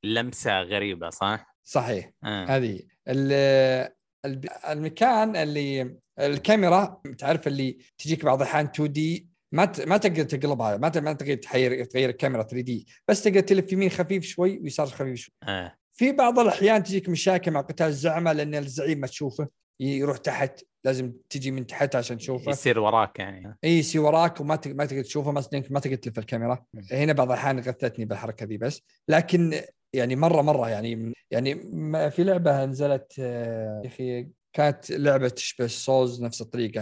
[0.04, 2.12] بلمسة غريبة صح؟ صحيح.
[2.24, 2.46] آه.
[2.46, 2.82] هذه.
[4.70, 10.78] المكان اللي الكاميرا تعرف اللي تجيك بعض الأحيان 2 دي ما ت- ما تقدر تقلبها
[10.78, 14.60] ما ت- ما تقدر تغير تغير الكاميرا 3 دي بس تقدر تلف يمين خفيف شوي
[14.60, 15.76] ويسار خفيف شوي آه.
[15.94, 19.48] في بعض الأحيان تجيك مشاكل مع قتال الزعماء لأن الزعيم ما تشوفه
[19.80, 22.52] يروح تحت لازم تجي من تحت عشان تشوفه.
[22.52, 23.58] يصير وراك يعني.
[23.64, 26.66] إي يصير وراك وما تق- ما تقدر تشوفه ما تقدر- ما تقدر تلف الكاميرا.
[26.92, 28.82] هنا بعض الأحيان غثتني بالحركة ذي بس.
[29.08, 29.62] لكن
[29.94, 35.68] يعني مره مرة يعني يعني ما- في لعبة نزلت آه، يا أخي كانت لعبة تشبه
[35.68, 36.82] Souls نفس الطريقة.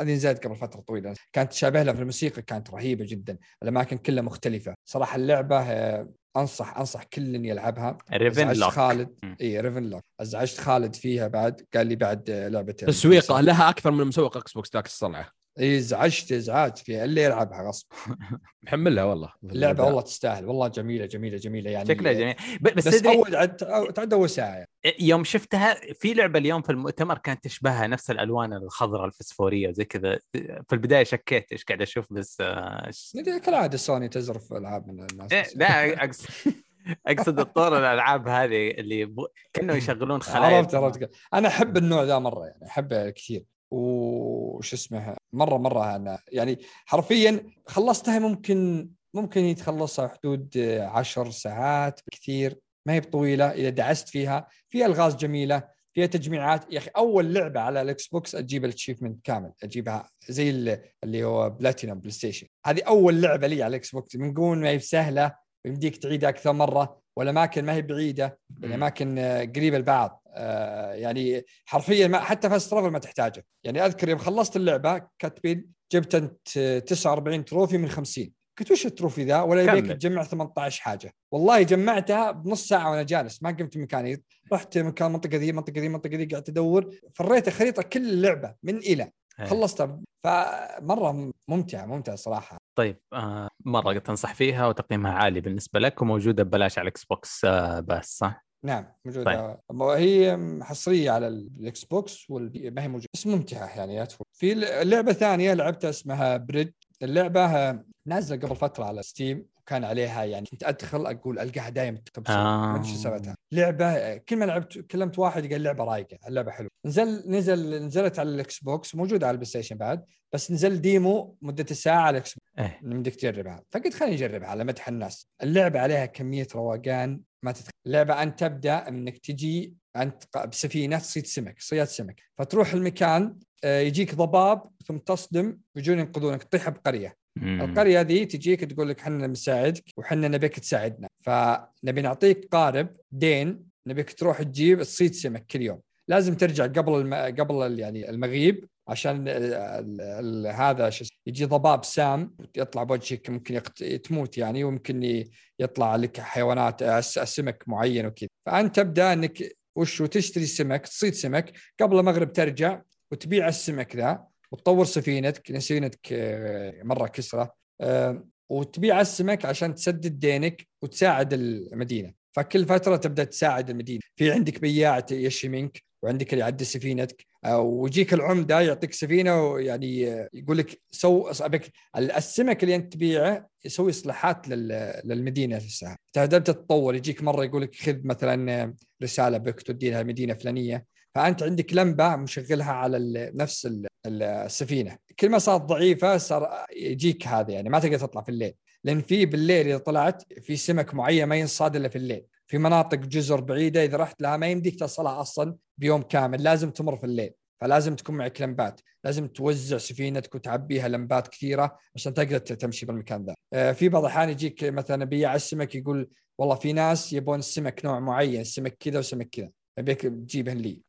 [0.00, 1.14] هذه نزلت قبل فترة طويلة.
[1.32, 3.38] كانت تشابه لها في الموسيقى كانت رهيبة جدا.
[3.62, 4.74] الأماكن كلها مختلفة.
[4.88, 9.08] صراحة اللعبة آه، أنصح أنصح كل يلعبها Ravenlok خالد.
[9.40, 14.36] اي Ravenlok أزعجت خالد فيها بعد قال لي بعد لعبة تسويقة لها أكثر من مسوق
[14.36, 15.43] Xbox ذاك الصنعة.
[15.58, 17.86] ازعجت ازعاج فيها اللي يلعبها غصب.
[18.64, 19.32] محملها والله.
[19.44, 20.46] اللعبة والله تستاهل.
[20.46, 21.70] والله جميلة جميلة جميلة.
[21.70, 22.34] يعني شكلها جميل.
[22.60, 23.56] بس, بس تدري أول عد
[23.94, 24.68] تعدى اول ساعه يعني.
[25.00, 30.18] يوم شفتها في لعبة اليوم في المؤتمر كانت تشبهها نفس الألوان الخضراء الفسفورية وزي كذا.
[30.32, 35.32] في البداية شكيت إيش قاعد أشوف بس آه، ندري كالعادة سوني تزرف ألعاب من الناس.
[35.32, 36.26] إيه، لا اقصد
[37.06, 39.26] أقصد الطور الألعاب هذه اللي ب...
[39.52, 40.56] كانوا يشغلون خلايا.
[40.56, 41.10] عرفت عرفت.
[41.34, 43.44] أنا أحب النوع ذا مرة يعني أحبه كثير.
[43.70, 46.18] وش اسمه؟ مرة مرة أنا.
[46.32, 52.58] يعني حرفيا خلصتها ممكن ممكن يتخلصها حدود عشر ساعات كثير.
[52.86, 56.72] ما هي بطويلة إذا دعست فيها فيها ألغاز جميلة فيها تجميعات.
[56.72, 61.24] يا أخي أول لعبة على ال Xbox أجيب ال achievement كامل أجيبها زي ال- اللي
[61.24, 62.46] هو platinum PlayStation.
[62.66, 65.34] هذه أول لعبة لي على ال Xbox من قول ما هي سهلة
[65.66, 67.03] يمديك تعيدها أكثر مرة.
[67.16, 72.88] والاماكن ما هي بعيدة الاماكن آه، قريبه لبعض آه، يعني حرفيا ما حتى fast travel
[72.88, 73.44] ما تحتاجه.
[73.64, 78.86] يعني أذكر يوم خلصت اللعبة كاتبين جبت أنت آه، 49 trophy من 50 قلت وش
[78.86, 79.86] ال trophy ذا؟ ولا يبيك.
[79.92, 81.12] تجمع 18 حاجة.
[81.32, 84.22] والله جمعتها بنص ساعة وأنا جالس ما قمت من مكاني.
[84.52, 86.94] رحت مكان المنطقة ذي المنطقة ذي المنطقة ذي قعدت أدور.
[87.14, 89.10] فريت خريطه كل اللعبة من إلى.
[89.38, 96.42] خلصتها فمرة ممتعه ممتعه صراحة طيب آه مرة تنصح فيها وتقييمها عالي بالنسبة لك وموجودة
[96.42, 99.82] ببلاش على ال Xbox آه بس صح؟ نعم موجودة طيب.
[99.82, 104.26] هي حصرية على ال Xbox ما هي موجودة بس ممتعة يعني لا تفوت.
[104.32, 104.54] في
[104.84, 110.64] لعبة ثانية لعبتها اسمها Dredge اللعبة نازلة قبل فترة على Steam وكان عليها يعني كنت
[110.64, 111.98] أدخل أقول ألقاها دائما
[112.28, 112.72] آه.
[112.72, 113.36] ما شو سويتها.
[113.52, 116.70] لعبة كل ما لعبت كلمت واحد قال لعبة رايقة اللعبة حلوة.
[116.86, 121.74] نزل نزل نزلت على ال Xbox موجودة على ال PlayStation بعد بس نزل demo مدة
[121.74, 122.80] ساعه على ال Xbox إيه.
[122.82, 123.62] بدك تجربها.
[123.72, 125.28] فقلت خليني أجربها على مدح الناس.
[125.42, 131.60] اللعبة عليها كمية روقان ما تتخيل اللعبة أنت تبدأ إنك تجي أنت بسفينة تصيد سمك
[131.60, 132.22] صياد سمك.
[132.38, 137.23] فتروح المكان آه، يجيك ضباب ثم تصدم يجون ينقذونك تطيح بقرية.
[137.42, 141.08] القرية ذي تجيك تقول لك إحنا بنساعدك وحنا نبيك تساعدنا.
[141.20, 145.80] فنبي نعطيك قارب دين نبيك تروح تجيب تصيد سمك كل يوم.
[146.08, 147.14] لازم ترجع قبل الم...
[147.14, 149.54] قبل يعني المغيب عشان ال...
[150.00, 150.46] ال...
[150.46, 153.84] هذا شو يجي ضباب سام يطلع بوجهك ممكن يقت...
[153.84, 155.24] تموت يعني وممكن.
[155.60, 158.28] يطلع لك حيوانات سمك معين وكذا.
[158.46, 162.80] فأنت تبدأ إنك وش تشتري سمك تصيد سمك قبل المغرب ترجع
[163.12, 164.33] وتبيع السمك ذا.
[164.54, 172.12] وتطور سفينتك سفينتك آه، مرة كسرة آه، وتبيع السمك عشان تسدد دينك وتساعد المدينة.
[172.32, 174.00] فكل فترة تبدأ تساعد المدينة.
[174.16, 180.00] في عندك بياع يشي منك وعندك اللي يعدي سفينتك آه، ويجيك العمدة يعطيك سفينة ويعني
[180.32, 185.98] يقول لك سو أبيك السمك اللي أنت تبيعه يسوي إصلاحات لل- للمدينة نفسها.
[186.12, 186.94] تبدا تتطور.
[186.94, 190.93] يجيك مرة يقول لك خذ مثلا رسالة بك توديها مدينة فلانية.
[191.14, 194.96] فأنت عندك لمبة مشغلها على نفس ال- ال- السفينة.
[195.18, 198.54] كل ما صارت ضعيفة صار يجيك هذا يعني ما تقدر تطلع في الليل.
[198.84, 202.24] لأن في بالليل إذا طلعت في سمك معين ما ينصاد إلا في الليل.
[202.46, 206.42] في مناطق جزر بعيدة إذا رحت لها ما يمديك تصلها أصلا بيوم كامل.
[206.42, 207.30] لازم تمر في الليل.
[207.60, 208.80] فلازم تكون معك لمبات.
[209.04, 213.34] لازم توزع سفينتك وتعبيها لمبات كثيرة عشان تقدر تمشي بالمكان ذا.
[213.52, 218.00] آه، في بعض الأحيان يجيك مثلا بياع السمك يقول والله في ناس يبون السمك نوع
[218.00, 219.50] معين سمك كذا وسمك كذا.
[219.78, 220.82] ابيك تجيبهن لي.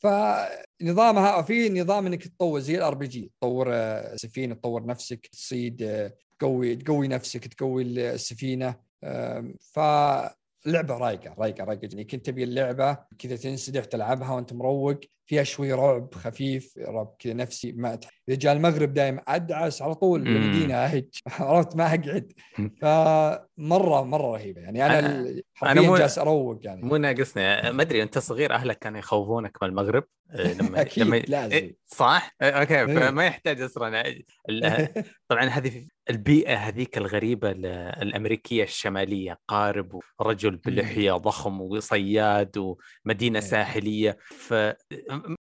[0.00, 6.12] فنظامها في نظام إنك تطور زي ال RPG تطور آه، سفينه تطور نفسك تصيد آه،
[6.38, 8.74] تقوي تقوي نفسك تقوي السفينة.
[9.04, 15.00] آم، فلعبة رايقة رايقة رايقة يعني كنت تبي اللعبة كذا تنسدح تلعبها وأنت مروق.
[15.30, 17.98] فيها شوي رعب خفيف رعب كذا نفسي ما.
[18.28, 20.22] إذا جاء المغرب دائما أدعس على طول.
[20.22, 21.04] المدينة أهج
[21.38, 22.32] عرفت ما أقعد
[22.80, 28.02] فمرة مرة رهيبة يعني أنا أنا- حرفيا مو- جالس أروق يعني مو ناقصني ما أدري
[28.02, 31.52] أنت صغير أهلك كانوا يخوفونك من المغرب آه، لما أكيد، لما لازم.
[31.52, 32.86] إيه، صح؟ آه، أوكي إيه.
[32.98, 34.04] فما يحتاج أصلا
[34.48, 34.88] ال-
[35.28, 37.66] طبعا هذه البيئة هذيك الغريبة ال-
[38.02, 42.76] الأمريكية الشمالية قارب ورجل بلحية ضخم وصياد
[43.06, 43.44] ومدينة إيه.
[43.44, 44.16] ساحلية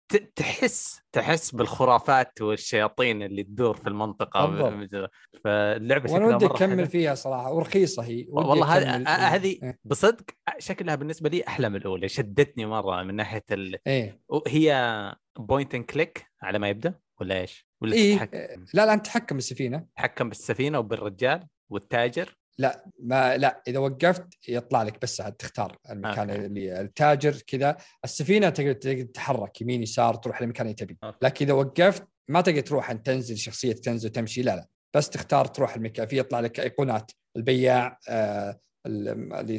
[0.09, 5.11] فتحس تحس بالخرافات والشياطين اللي تدور في المنطقة بالضبط.
[5.45, 6.87] فاللعبة وأنا شكلها ودي مرة أكمل.
[6.87, 9.09] فيها صراحة ورخيصة هي ودي والله هذه.
[9.09, 9.79] هذه إيه.
[9.85, 10.25] بصدق
[10.59, 13.79] شكلها بالنسبة لي أحلى من الأولى شدتني مرة من ناحية ال...
[13.87, 18.15] إيه هي point and click على ما يبدأ ولا إيش؟ ولا إيه.
[18.15, 24.27] تتحكم لا لا أنت تحكم السفينه تتحكم بالسفينة وبالرجال والتاجر لا ما لا إذا وقفت
[24.49, 26.47] يطلع لك بس عاد تختار المكان أوكي.
[26.47, 27.77] اللي التاجر كذا.
[28.05, 30.99] السفينة تقدر تقدر تتحرك يمين يسار تروح للمكان اللي تبي.
[31.23, 34.67] لكن إذا وقفت ما تقدر تروح انت تنزل شخصيتك تنزل تمشي لا لا.
[34.97, 39.59] بس تختار تروح المكان في يطلع لك أيقونات البياع آه ال- اللي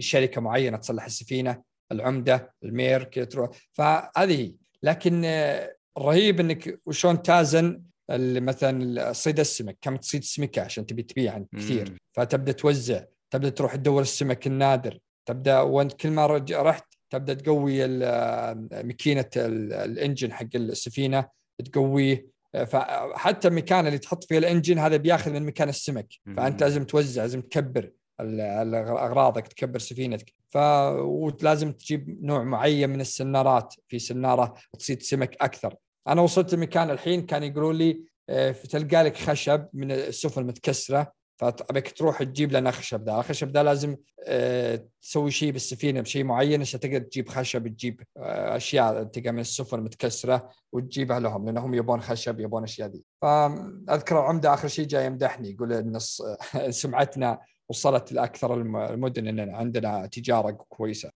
[0.00, 1.62] شركة معينة تصلح السفينة
[1.92, 3.50] العمدة المير كذا تروح.
[3.72, 4.54] فهذه هي.
[4.82, 7.82] لكن آه، رهيب إنك وشون تازن
[8.18, 11.90] مثلا صيد السمك كم تصيد سمكة عشان تبي تبيع كثير.
[11.90, 11.96] مم.
[12.12, 18.86] فتبدأ توزع تبدأ تروح تدور السمك النادر تبدأ وانت كل ما رحت تبدأ تقوي ال-
[18.86, 21.28] ماكينة ال- الإنجن حق السفينة
[21.72, 22.26] تقويه
[22.66, 26.08] فحتى المكان اللي تحط فيه الإنجن هذا بياخذ من مكان السمك.
[26.36, 26.60] فأنت.
[26.62, 30.32] لازم توزع لازم تكبر أغراضك تكبر سفينتك.
[30.50, 30.56] ف
[30.98, 33.74] ولازم تجيب نوع معين من السنارات.
[33.88, 35.74] في سنارة تصيد سمك أكثر.
[36.08, 41.92] أنا وصلت المكان الحين كان يقولوا لي آه، تلقى لك خشب من السفن متكسره فأبيك
[41.92, 43.96] تروح تجيب لنا خشب ذا الخشب ذا لازم
[44.26, 49.38] آه، تسوي شيء بالسفينة بشيء معين عشان تقدر تجيب خشب تجيب آه، أشياء تلقى من
[49.40, 55.06] السفن متكسره وتجيبها لهم لأنهم يبون خشب يبون أشياء ذي فأذكر العمده آخر شيء جاي
[55.06, 55.98] يمدحني يقول إن
[56.70, 57.38] سمعتنا
[57.68, 61.09] وصلت لأكثر الم- المدن ان عندنا تجارة كويسة.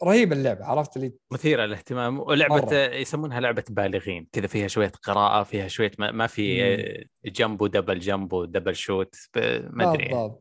[0.00, 2.20] فرهيب اللعبة عرفت اللي مثيرة للاهتمام.
[2.20, 2.74] ولعبة مرة.
[2.74, 4.28] يسمونها لعبة بالغين.
[4.32, 9.14] كذا فيها شوية قراءة فيها شوية ما, ما في آه، جنب ودبل جنب ودبل شوت
[9.70, 10.32] ما أدري.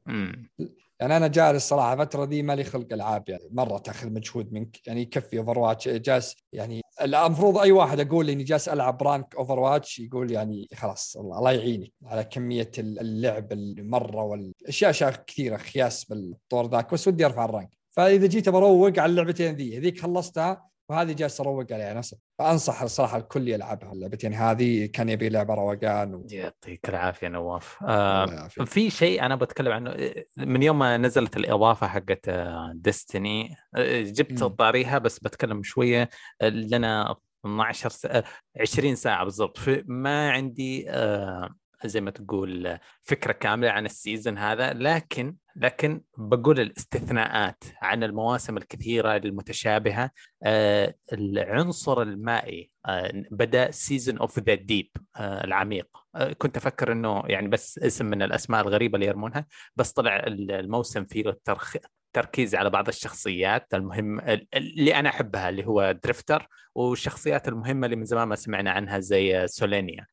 [1.00, 5.02] يعني أنا جالس صراحة الفترة دي مالي خلق ألعاب يعني مرة تأخذ مجهود منك يعني
[5.02, 10.68] يكفي Overwatch جالس يعني المفروض أي واحد أقول إني جالس ألعب rank Overwatch يقول يعني
[10.76, 17.08] خلاص الله الله يعينك على كمية اللعب المرة والأشياء أشياء كثيرة خياس بالطور ذاك بس
[17.08, 21.74] ودي أرفع ال rank فإذا جيت بروق على اللعبتين ذي هذيك خلصتها وهذه جالس أروق
[21.74, 26.28] عليها نفسها فأنصح الصراحة الكل يلعبها اللعبتين هذه كان يبي لعبة روقان و...
[26.32, 28.48] يعطيك العافية نواف آه.
[28.48, 32.30] في شيء أنا بتكلم عنه من يوم ما نزلت الإضافة حقت
[32.74, 33.56] ديستني
[34.02, 34.50] جت مم.
[34.50, 36.10] طاريها بس بتكلم شوية
[36.42, 37.16] آه، لنا
[37.46, 38.24] 12 ساعه
[38.62, 41.50] 20 ساعة بالضبط ما عندي آه،
[41.86, 48.04] زي ما تقول آه، فكرة كاملة عن ال season هذا لكن لكن بقول الاستثناءات عن
[48.04, 50.12] المواسم الكثيرة المتشابهة
[50.44, 54.90] آه، العنصر المائي آه، بدأ Season of the Deep
[55.20, 55.88] العميق.
[56.16, 59.46] آه، كنت أفكر إنه يعني بس اسم من الأسماء الغريبة اللي يرمونها
[59.76, 61.76] بس طلع الموسم فيه الترخ...
[62.14, 64.20] تركيز على بعض الشخصيات المهم
[64.54, 69.48] اللي أنا أحبها اللي هو درفتر والشخصيات المهمة اللي من زمان ما سمعنا عنها زي
[69.48, 70.06] سولينيا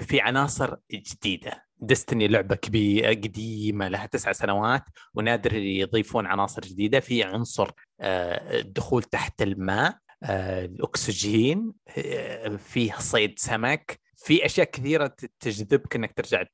[0.00, 1.65] في عناصر جديدة.
[1.78, 4.82] ديستني لعبة كبيره قديمة لها تسع سنوات
[5.14, 7.00] ونادر يضيفون عناصر جديدة.
[7.00, 7.70] في عنصر
[8.00, 14.00] آه، الدخول تحت الماء آه، الأكسجين آه، فيه صيد سمك.
[14.16, 16.44] في أشياء كثيرة تجذبك إنك ترجع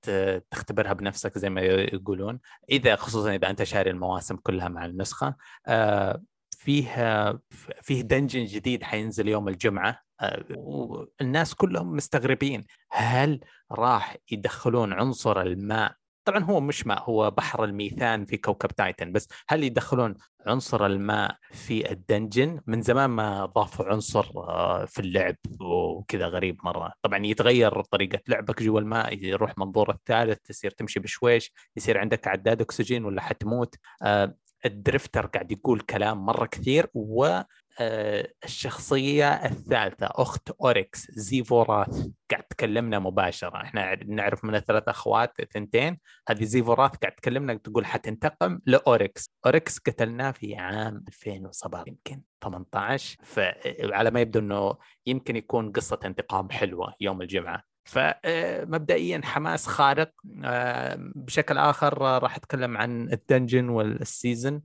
[0.50, 2.40] تختبرها بنفسك زي ما يقولون.
[2.70, 5.36] إذا خصوصا إذا أنت شاري المواسم كلها مع النسخة.
[5.66, 6.22] آه،
[6.58, 7.40] فيه
[7.82, 9.90] فيه dungeon جديد حينزل يوم الجمعة.
[9.90, 10.11] آه،
[10.56, 13.40] والناس كلهم مستغربين هل
[13.72, 15.94] راح يدخلون عنصر الماء؟
[16.24, 20.14] طبعا هو مش ماء هو بحر الميثان في كوكب تايتن بس هل يدخلون
[20.46, 26.58] عنصر الماء في ال dungeon؟ من زمان ما ضافوا عنصر آه، في اللعب وكذا غريب
[26.64, 26.92] مرة.
[27.02, 32.60] طبعا يتغير طريقة لعبك جوا الماء يروح منظور الثالث تصير تمشي بشويش يصير عندك عداد
[32.60, 33.74] أكسجين ولا حتموت.
[34.02, 34.34] آه،
[34.64, 37.40] ال Drifter قاعد يقول كلام مرة كثير و
[37.80, 42.08] آه، الشخصية الثالثة أخت أوريكس زيفوراث.
[42.30, 43.56] قاعد تكلمنا مباشرة.
[43.56, 45.98] إحنا نعرف من الثلاث أخوات ثنتين
[46.28, 49.30] هذه زيفوراث قاعد تكلمنا تقول حتنتقم لأوريكس.
[49.46, 54.74] أوريكس قتلناه في عام 2007 يمكن 18 فعلى ما يبدو أنه
[55.06, 57.71] يمكن يكون قصة انتقام حلوة يوم الجمعة.
[57.85, 60.12] فمبدئيا حماس خارق
[60.45, 64.62] آه، بشكل آخر آه، راح أتكلم عن ال dungeon وال season.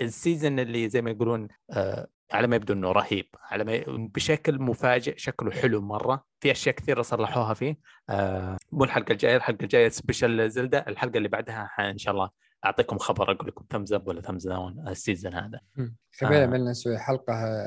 [0.00, 4.62] ال season اللي زي ما يقولون آه، على ما يبدو إنه رهيب على ما بشكل
[4.62, 6.24] مفاجئ شكله حلو مرة.
[6.40, 7.78] في أشياء كثيرة صلحوها فيه.
[8.10, 12.30] آه مو الحلقة الجاية الحلقة الجاية سبيشال زلدة الحلقة اللي بعدها إن شاء الله
[12.64, 15.60] أعطيكم خبر أقول لكم ثمز اب ولا ثمز داون السيزون هذا.
[16.18, 16.46] خلينا آه.
[16.46, 17.66] عملنا نسوي حلقة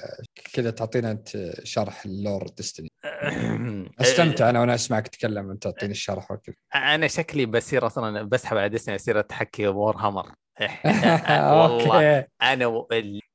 [0.53, 1.29] كذا تعطينا أنت
[1.63, 2.91] شرح اللور ديستني
[4.01, 6.55] أستمتع أنا وأنا أسمعك تتكلم وانت تعطيني الشرح وكذا.
[6.75, 10.31] أنا شكلي بصير أصلا بسحب على ديسني اصير أتحكي وور هامر
[11.51, 12.27] والله أوكي.
[12.41, 12.87] أنا و-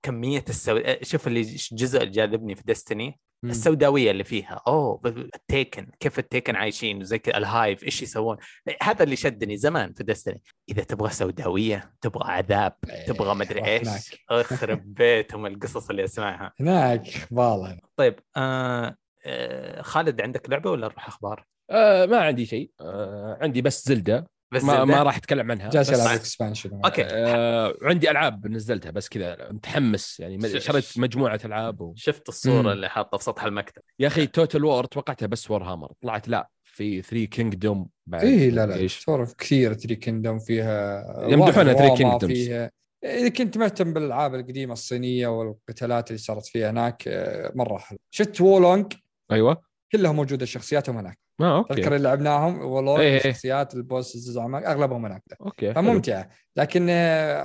[0.03, 3.21] كمية السوداء شوف اللي الجزء اللي جاذبني في ديستني.
[3.45, 4.61] السوداوية اللي فيها.
[4.67, 8.37] أوه التيكن كيف التيكن عايشين زي كذا الهايف إيش يسوون؟
[8.83, 12.73] هذا اللي شدني زمان في ديستني إذا تبغى سوداوية تبغى عذاب
[13.07, 13.89] تبغى مدري إيش.
[14.31, 16.53] اخرب بيتهم القصص اللي أسمعها.
[16.61, 18.97] هناك خبالة طيب آه
[19.27, 22.71] آه خالد عندك لعبة ولا نروح أخبار؟ آه ما عندي شيء.
[22.81, 24.27] آه عندي بس زلدة.
[24.53, 27.03] بس ما؟ ما راح أتكلم عنها جالس بس العب expansion أوكي.
[27.05, 31.95] آه عندي ألعاب نزلتها بس كذا متحمس يعني شريت مجموعة ألعاب و...
[31.97, 32.69] شفت الصورة مم.
[32.69, 33.83] اللي حاطها في سطح المكتب.
[33.99, 38.51] يا أخي Total War توقعتها بس وور هامر طلعت لا في 3 Kingdoms بعد اي
[38.51, 42.27] لا لا تورف كثير تري كيندوم فيها يمدحونها روما Three Kingdoms.
[42.27, 42.71] فيها.
[43.05, 48.41] اذا كنت مهتم بالألعاب القديمة الصينية والقتالات اللي صارت فيها هناك آه، مرة حلو شفت
[48.41, 48.93] وولونج
[49.33, 49.63] أيوه.
[49.93, 51.19] كلها موجودة شخصياتهم هناك.
[51.41, 53.17] آه تذكر أوكي اللي لعبناهم إيه إيه.
[53.17, 55.23] الشخصيات البوس الزعماء أغلبهم هناك.
[55.41, 55.75] أوكي.
[55.75, 56.29] فممتعة.
[56.57, 56.87] لكن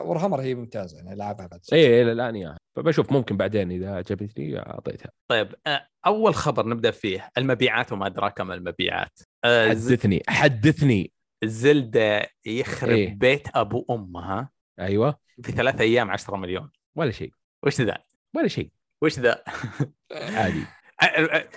[0.05, 3.95] ورهمر هي ممتازة يعني العبها بعد اي إيه، لا الآن اياها فبشوف ممكن بعدين إذا
[3.95, 5.11] عجبتني أعطيتها.
[5.27, 9.19] طيب آه، أول خبر نبدأ فيه المبيعات وما أدراك ما المبيعات.
[9.43, 11.11] آه، حدثني حدثني.
[11.43, 13.13] زلدة يخرب إيه.
[13.13, 14.49] بيت أبو أمها.
[14.80, 15.19] أيوه.
[15.43, 16.72] في ثلاث أيام 10 مليون.
[16.95, 17.31] ولا شيء.
[17.65, 17.97] وش ذا؟
[18.35, 18.72] ولا شيء.
[19.03, 19.43] وش ذا؟
[20.11, 20.59] عادي.
[20.59, 20.80] آه، آه،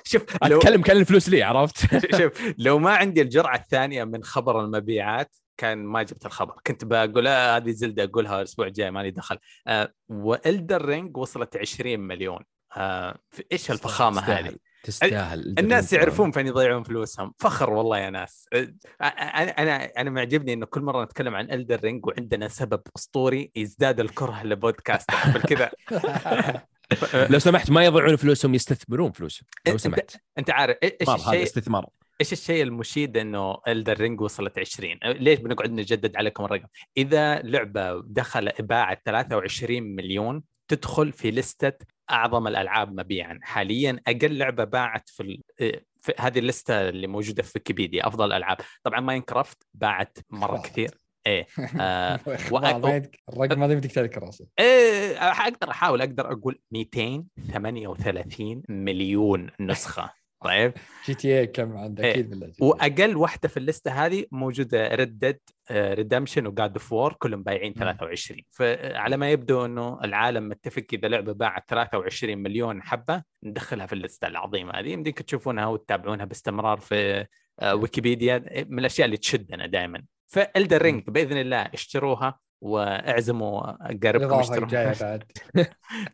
[0.04, 1.76] شوف لو أتكلم كان الفلوس لي عرفت؟
[2.20, 6.54] شوف لو ما عندي الجرعة الثانية من خبر المبيعات كان ما جبت الخبر.
[6.66, 9.38] كنت بقول آه هذه زلدة أقولها الأسبوع الجاي مالي دخل.
[9.66, 12.40] آه وإلدن رينج وصلت 20 مليون.
[12.76, 14.20] آه في- إيش الفخامة.
[14.20, 17.34] هذه؟ تستاهل الناس يعرفون فين يضيعون فلوسهم.
[17.38, 18.48] فخر والله يا ناس.
[18.52, 23.50] أه، أنا أنا أنا معجبني إنه كل مرة نتكلم عن إلدر رينج وعندنا سبب أسطوري
[23.56, 25.10] يزداد الكره لبودكاست.
[25.34, 25.70] بالكذا
[27.30, 29.46] لو سمحت ما يضيعون فلوسهم يستثمرون فلوسهم.
[29.68, 30.16] لو سمحت.
[30.38, 31.86] أنت عارف إيش استثمار هذا الشيء استثمار.
[32.20, 36.66] إيش الشيء المشيد إنه الدر رينج وصلت 20 ليش بنقعد نجدد عليكم الرقم؟
[36.96, 43.38] إذا لعبة دخل باعت 23 مليون تدخل في لستة أعظم الألعاب مبيعا.
[43.42, 45.42] حاليا أقل لعبة باعت في, ال...
[46.00, 50.90] في هذه اللستة اللي موجودة في ويكيبيديا أفضل الالعاب طبعا ماينكرافت باعت مرة كثير.
[51.26, 51.46] إيه
[51.80, 52.20] آه
[53.28, 60.10] الرقم هذا بدك تذكره أصلا إيه أقدر أحاول أقدر أقول 238 مليون نسخة
[60.44, 60.72] طيب؟
[61.06, 62.10] جي تي اي كم عندك إيه.
[62.10, 65.38] أكيد بالله وأقل واحدة في اللسته هذه موجودة ريد ديد
[65.72, 67.78] ريدمبشن وجاد اوف وور كلهم بايعين مم.
[67.78, 73.92] 23 فعلى ما يبدو إنه العالم متفق إذا لعبة باعت 23 مليون حبة ندخلها في
[73.92, 74.88] اللسته العظيمة هذه.
[74.88, 77.26] يمديك تشوفونها وتتابعونها باستمرار في
[77.60, 84.92] آه، ويكيبيديا من الأشياء اللي تشدنا دائما فإلدن رينج بإذن الله اشتروها وأعزموا جاية اشتروها
[85.00, 85.24] بعد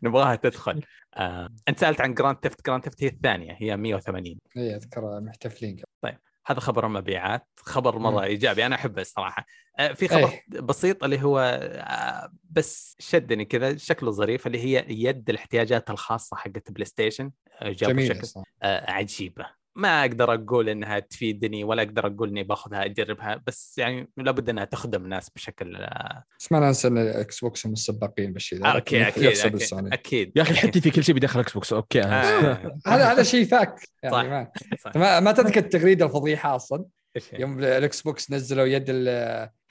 [0.03, 0.81] نبغاها تدخل
[1.15, 1.49] آه.
[1.67, 6.17] أنت سألت عن جراند تفت جراند تفت هي الثانية هي 180 إي اذكر محتفلين قبل.
[6.45, 8.23] هذا خبر المبيعات خبر مرة.
[8.23, 9.45] إيجابي أنا أحبه الصراحة
[9.79, 10.61] آه، في خبر إيه.
[10.61, 16.71] بسيط اللي هو آه، بس شدني كذا شكله ظريف اللي هي يد الاحتياجات الخاصة حقت
[16.71, 17.31] بلاي ستيشن
[17.61, 22.43] آه، جابوا جميل شكل آه، عجيبة ما أقدر أقول إنها تفيدني ولا أقدر أقول إني
[22.43, 27.39] باخذها أجربها بس يعني لابد إنها تخدم ناس بشكل آه، بس ما ننسى إن الإكس
[27.39, 30.31] بوكس هم السباقين بالشيء ذا أوكي لكن أكيد أكيد, السوني أكيد.
[30.35, 33.75] يا أخي حتى في كل شيء بيدخل إكس بوكس أوكي آه، هذا هذا شيء فاك
[34.03, 34.23] يعني صح.
[34.23, 34.95] ما صح.
[34.95, 36.85] ما, ما تذكر التغريده الفضيحة أصلا
[37.15, 38.89] إيش هي؟ يوم ال Xbox نزلوا يد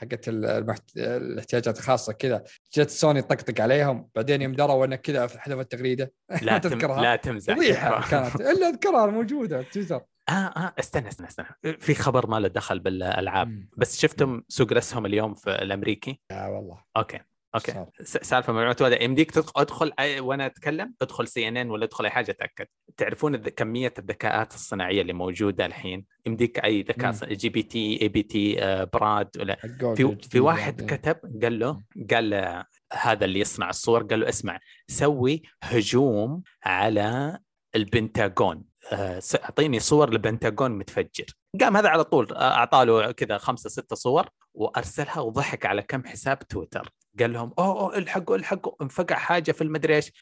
[0.00, 0.96] حقت ال- المحت...
[0.96, 2.44] الاحتياجات الخاصة كذا.
[2.76, 4.08] جت سوني طقطق عليهم.
[4.14, 6.12] بعدين يوم دروا انه كذا حذف التغريده
[6.42, 6.58] لا.
[6.58, 8.36] تذكرها؟ لا تمزح فضيحه كانت.
[8.40, 10.00] إلا أذكرها موجودة في تويتر.
[10.28, 11.46] آه آه استنى استنى استنى.
[11.78, 13.64] في خبر ما له دخل بالألعاب.
[13.76, 16.82] بس شفتم سوق الاسهم اليوم في الأمريكي؟ يا والله.
[16.96, 17.20] Okay.
[17.54, 17.84] Okay.
[18.02, 22.30] سالفة معلومات واحدة يمديك تدخل أدخل أي- وأنا أتكلم أدخل CNN ولا أدخل أي حاجة
[22.30, 22.66] أتأكد.
[22.96, 28.84] تعرفون كمية الذكاءات الصناعية اللي موجودة الحين؟ يمديك أي ذكاء GPT إي بي تي آه،
[28.84, 29.56] Bard ولا؟
[29.94, 30.96] في في واحد يعني.
[30.96, 34.58] كتب قال له قال له هذا اللي يصنع الصور قال له اسمع
[34.88, 37.38] سوي هجوم على
[37.74, 38.64] البنتاغون.
[38.92, 41.26] آه، أعطيني صور لبنتاغون متفجر.
[41.60, 46.04] قام هذا على طول آه، اعطى له كذا خمسة ستة صور وأرسلها وضحك على كم
[46.04, 46.92] حساب تويتر.
[47.18, 50.12] قال لهم أوه أوه الحقوا الحقوا انفقع حاجة في المدري إيش.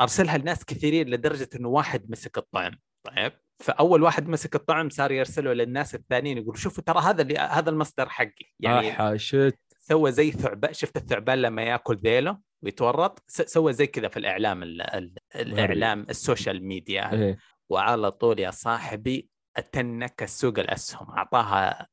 [0.00, 5.52] أرسلها لناس كثيرين لدرجة إنه واحد مسك الطعم طيب؟ فأول واحد مسك الطعم صار يرسله
[5.52, 8.52] للناس الثانيين يقول شوفوا ترى هذا اللي هذا المصدر حقي.
[8.60, 9.58] يعني يعني shit.
[9.80, 14.82] سوى زي ثعبان شفت الثعبان لما يأكل ذيله ويتورط؟ سوى زي كذا في الإعلام ال
[14.82, 17.12] ال الإعلام ال social media.
[17.12, 17.38] إيه.
[17.70, 21.88] وعلى طول يا صاحبي I think السوق الأسهم أعطاها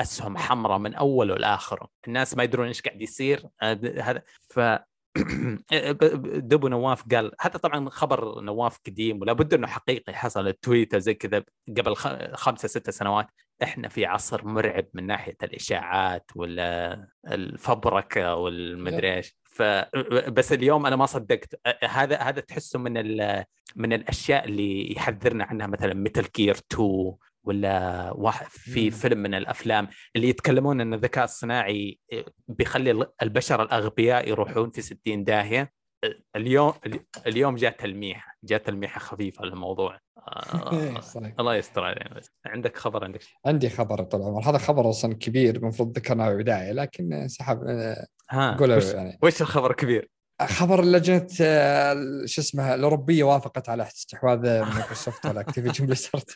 [0.00, 1.88] أسهم حمراء من أوله لآخره.
[2.08, 3.46] الناس ما يدرون إيش قاعد يصير.
[3.62, 4.60] هذا هذا- ف
[6.50, 10.52] دبو نواف قال هذا طبعا خبر نواف قديم ولا بد إنه حقيقي حصل.
[10.52, 11.44] تويتر زي كذا
[11.76, 11.96] قبل
[12.34, 13.26] خمسة ستة سنوات.
[13.62, 19.36] إحنا في عصر مرعب من ناحية الإشاعات ولا الفبركه والمدري إيش.
[19.44, 19.62] ف
[20.28, 21.60] بس اليوم أنا ما صدقت.
[21.84, 23.44] هذا هذا تحسه من ال...
[23.76, 25.66] من الأشياء اللي يحذرنا عنها.
[25.66, 27.12] مثلا متل جير 2
[27.46, 28.90] ولا واحد في.
[28.90, 31.98] فيلم من الأفلام اللي يتكلمون إن الذكاء الصناعي
[32.48, 35.72] بيخلي البشر الأغبياء يروحون في 60 داهية
[36.36, 36.72] اليوم
[37.26, 41.00] اليوم جاء تلميح جاء تلميحه خفيفه للموضوع آه،.
[41.40, 45.96] الله يستر علينا عندك خبر عندك شيء عندي خبر العمر هذا خبر أصلا كبير المفروض
[45.96, 47.58] ذكرناه بالبدايه لكن سحب
[48.30, 50.10] ها قوله وش, يعني وش الخبر الكبير؟
[50.42, 56.30] خبر لجنه آه، شو اسمها الأوروبية وافقت على استحواذ مايكروسوفت على Activision Blizzard.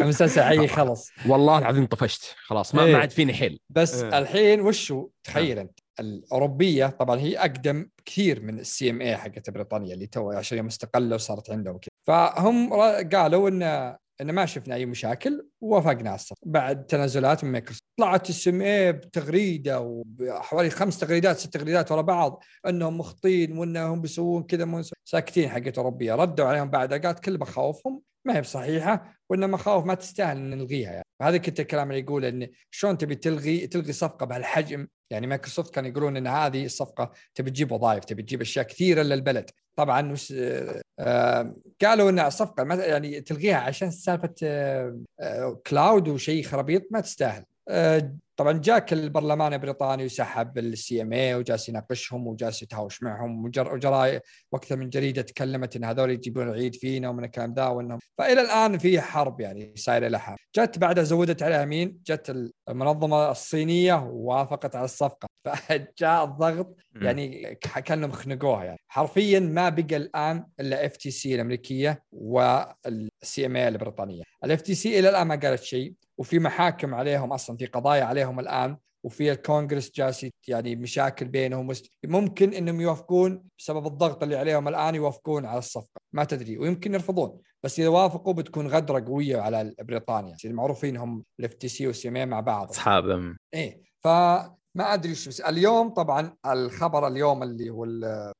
[0.00, 2.34] مسلسل عي خلص والله العظيم طفشت.
[2.46, 2.92] خلاص ما إيه.
[2.92, 3.60] ما عاد فيني حيل.
[3.70, 4.18] بس إيه.
[4.18, 5.78] الحين وشو؟ تخيل أنت.
[6.00, 11.14] الأوروبية طبعا هي أقدم كثير من ال CMA حقت بريطانيا اللي تو عشان هي مستقله
[11.14, 11.90] وصارت عندهم كذا.
[12.06, 12.72] فهم
[13.14, 17.84] قالوا إن إن ما شفنا أي مشاكل ووافقنا على الصفقة بعد تنازلات من مايكروسوفت.
[17.98, 19.80] طلعت ال CMA بتغريدة
[20.20, 26.14] وحوالي خمس تغريدات ست تغريدات ورا بعض إنهم مخطين وإنهم بيسوون كذا ساكتين حقت أوروبية.
[26.14, 30.92] ردوا عليهم بعد قالت كل مخاوفهم ما هي بصحيحة وان مخاوف ما تستاهل إن نلغيها
[30.92, 31.04] يعني.
[31.22, 34.88] هذا كنت الكلام اللي يقول إن شلون تبي تلغي تلغي صفقة بهالحجم.
[35.10, 39.50] يعني مايكروسوفت كانوا يقولون إن هذه الصفقة تبي تجيب وظائف تبي تجيب أشياء كثيرة للبلد.
[39.76, 46.44] طبعا وش آه، آه، قالوا إن الصفقه يعني تلغيها عشان سالفة آه، آه، cloud وشيء
[46.44, 47.44] خرابيط ما تستاهل.
[47.68, 54.20] آه، طبعا جاك البرلمان البريطاني وسحب ال CMA وجالس يناقشهم وجالس يتهاوش معهم وجر- وجراي
[54.52, 58.78] وأكثر من جريدة تكلمت إن هذول يجيبون العيد فينا ومن الكلام ذا وانهم فإلى الآن
[58.78, 64.84] في حرب يعني صايرة لها جت بعدها زودت عليها مين؟ جت المنظمة الصينية ووافقت على
[64.84, 65.26] الصفقة.
[65.46, 67.54] فجاء الضغط يعني
[67.84, 68.78] كأنهم خنقوها يعني.
[68.88, 74.22] حرفيا ما بقى الآن إلا FTC الأمريكية وال CMA البريطانية.
[74.46, 78.76] ال FTC إلى الآن ما قالت شيء وفي محاكم عليهم أصلا في قضايا عليهم الآن
[79.04, 81.72] وفي الكونغرس جالس يعني مشاكل بينهم
[82.04, 86.00] ممكن إنهم يوافقون بسبب الضغط اللي عليهم الآن يوافقون على الصفقة.
[86.12, 87.38] ما تدري ويمكن يرفضون.
[87.62, 90.36] بس إذا وافقوا بتكون غدرة قوية على بريطانيا.
[90.44, 92.68] المعروفين هم ال FTC وال CMA مع بعض.
[92.68, 97.84] اصحاب إيه فما أدري شو بس اليوم طبعا الخبر اليوم اللي هو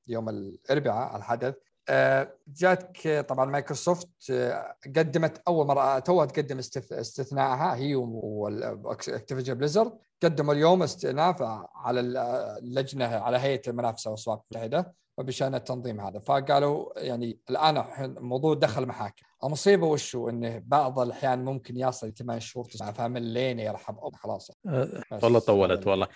[0.09, 1.55] يوم الأربعاء الحدث
[2.49, 9.93] جاتك طبعا مايكروسوفت آه، قدمت أول مرة توها تقدم استث- استثنائها هي و Activision Blizzard
[10.23, 11.37] قدموا اليوم استئناف
[11.75, 16.19] على اللجنة على هيئة المنافسة والاسواق المتحدة وبشأن التنظيم هذا.
[16.19, 17.77] فقالوا يعني الآن
[18.17, 19.23] الموضوع دخل محاكم.
[19.47, 24.51] المصيبه وشو إنه بعض الأحيان ممكن يصل ثمان شهور تسعة فمن لين يرحم أو خلاص
[25.23, 26.09] والله طولت والله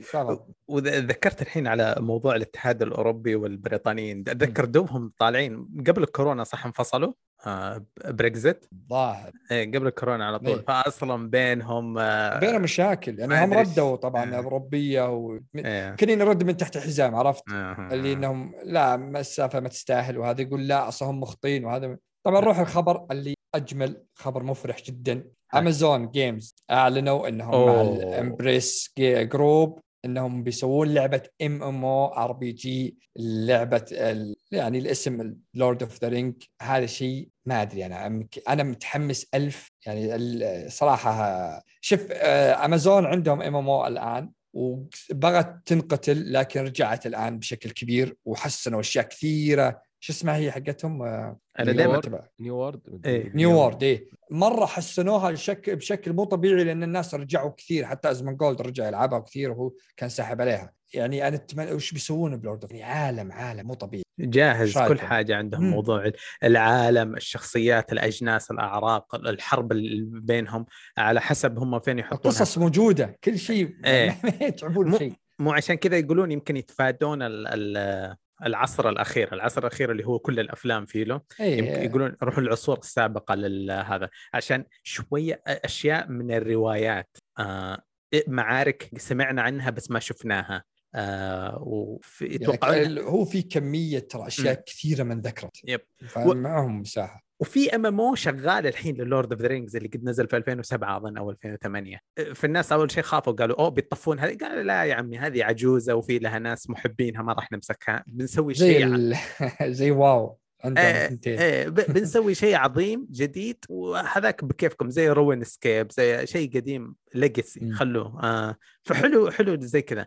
[0.00, 0.38] فعلا.
[0.68, 7.12] وذكرت الحين على موضوع الاتحاد الأوروبي والبريطانيين اتذكر دوبهم طالعين قبل الكورونا صح انفصلوا
[7.46, 10.62] آه، بريكزت ظاهر إيه، قبل الكورونا على طول.
[10.68, 13.54] فاصلا بينهم آه، بينهم مشاكل يعني هم.
[13.54, 14.36] ردوا طبعا آه.
[14.36, 15.38] أوروبية و...
[15.56, 15.94] إيه.
[15.94, 17.88] كنا نرد من تحت الحزام عرفت آه.
[17.92, 21.96] اللي إنهم لا السالفة ما تستاهل وهذا يقول لا أصلا هم مخطين وهذا
[22.28, 25.24] طبعا نروح الخبر اللي أجمل خبر مفرح جدا.
[25.54, 27.82] Amazon Games أعلنوا إنهم مع أوه.
[27.96, 34.78] ال Embracer Group إنهم بيسوون لعبة ام ام أو ار بي جي لعبة ال- يعني
[34.78, 39.70] الاسم Lord of the Ring هذا شيء ما أدري أنا أنا متحمس ألف.
[39.86, 47.70] يعني ال- صراحة شوف آه، امازون عندهم MMO الآن وبغت تنقتل لكن رجعت الآن بشكل
[47.70, 49.87] كبير وحسنوا أشياء كثيرة.
[50.00, 52.00] شو اسمها هي حقتهم؟ آه، أنا دائما
[52.40, 53.32] New World إيه.
[53.34, 53.82] نيو وورد.
[53.82, 54.08] إيه.
[54.30, 59.50] مرة حسنوها بشكل بشكل مو طبيعي لأن الناس رجعوا كثير حتى Asmongold رجع يلعبها كثير
[59.50, 60.72] وهو كان ساحب عليها.
[60.94, 64.02] يعني أنا اتمنى وش بيسوون بلورد يعني عالم عالم مو طبيعي.
[64.18, 64.88] جاهز شايفه.
[64.88, 65.70] كل حاجة عندهم مم.
[65.70, 66.10] موضوع
[66.44, 70.66] العالم الشخصيات الأجناس الأعراق الحرب اللي بينهم
[70.98, 72.36] على حسب هم فين يحطونها.
[72.36, 73.76] القصص موجودة كل شيء.
[73.84, 74.18] إيه.
[74.24, 75.12] ما يتعبون شيء.
[75.38, 78.16] مو عشان كذا يقولون يمكن يتفادون ال ال
[78.46, 81.84] العصر الأخير، العصر الأخير اللي هو كل الأفلام فيه له، إيه.
[81.84, 87.16] يقولون روحوا العصور السابقة لهذا عشان شوية أشياء من الروايات.
[87.38, 87.82] آه
[88.28, 90.64] معارك سمعنا عنها بس ما شفناها.
[90.94, 94.62] آه وفي يعني هو في كمية ترى أشياء مم.
[94.66, 95.60] كثيرة من ذكرت.
[95.64, 95.80] Yep.
[96.08, 100.36] فمعهم مساحه وفي MMO شغال الحين ل Lord of the Rings اللي قد نزل في
[100.36, 102.00] 2007 أظن أو 2008
[102.34, 104.36] فالناس أول شيء خافوا قالوا أوه بيطفون هذه.
[104.38, 108.04] قالوا لا يا عمي هذه عجوزة وفي لها ناس محبينها ما راح نمسكها.
[108.06, 109.16] بنسوي زي شيء ال...
[109.74, 116.94] زي WoW إيه إيه بنسوي شيء عظيم جديد وهذاك بكيفكم زي RuneScape زي شيء قديم
[117.14, 117.72] legacy.
[117.72, 118.24] خلوه.
[118.24, 120.06] آه فحلو حلو زي كذا.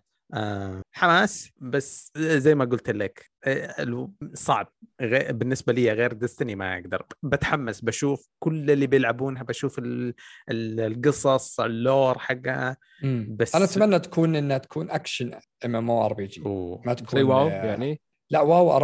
[0.92, 4.74] حماس بس زي ما قلت لك آه، صعب.
[5.30, 7.06] بالنسبة لي غير Destiny ما أقدر.
[7.24, 10.14] بتحمس بشوف كل اللي بيلعبونها بشوف ال-
[10.50, 12.78] ال- القصص ال lore حقها.
[13.30, 15.32] بس- أنا أتمنى تكون إنها تكون اكشن
[15.66, 16.42] ام ام أو ار بي جي.
[16.86, 18.78] ما تكون زي WoW آه، يعني؟ لا واو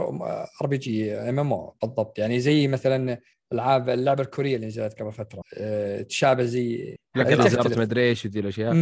[0.62, 2.20] ار بي جي ام ام أو بالضبط.
[2.20, 3.20] يعني زي مثلا
[3.54, 5.42] ألعاب اللعبة الكورية اللي نزلت قبل فترة.
[6.02, 7.78] تشابه زي لك الازرار تختلف.
[7.78, 8.74] ما أدري إيش وذي الأشياء.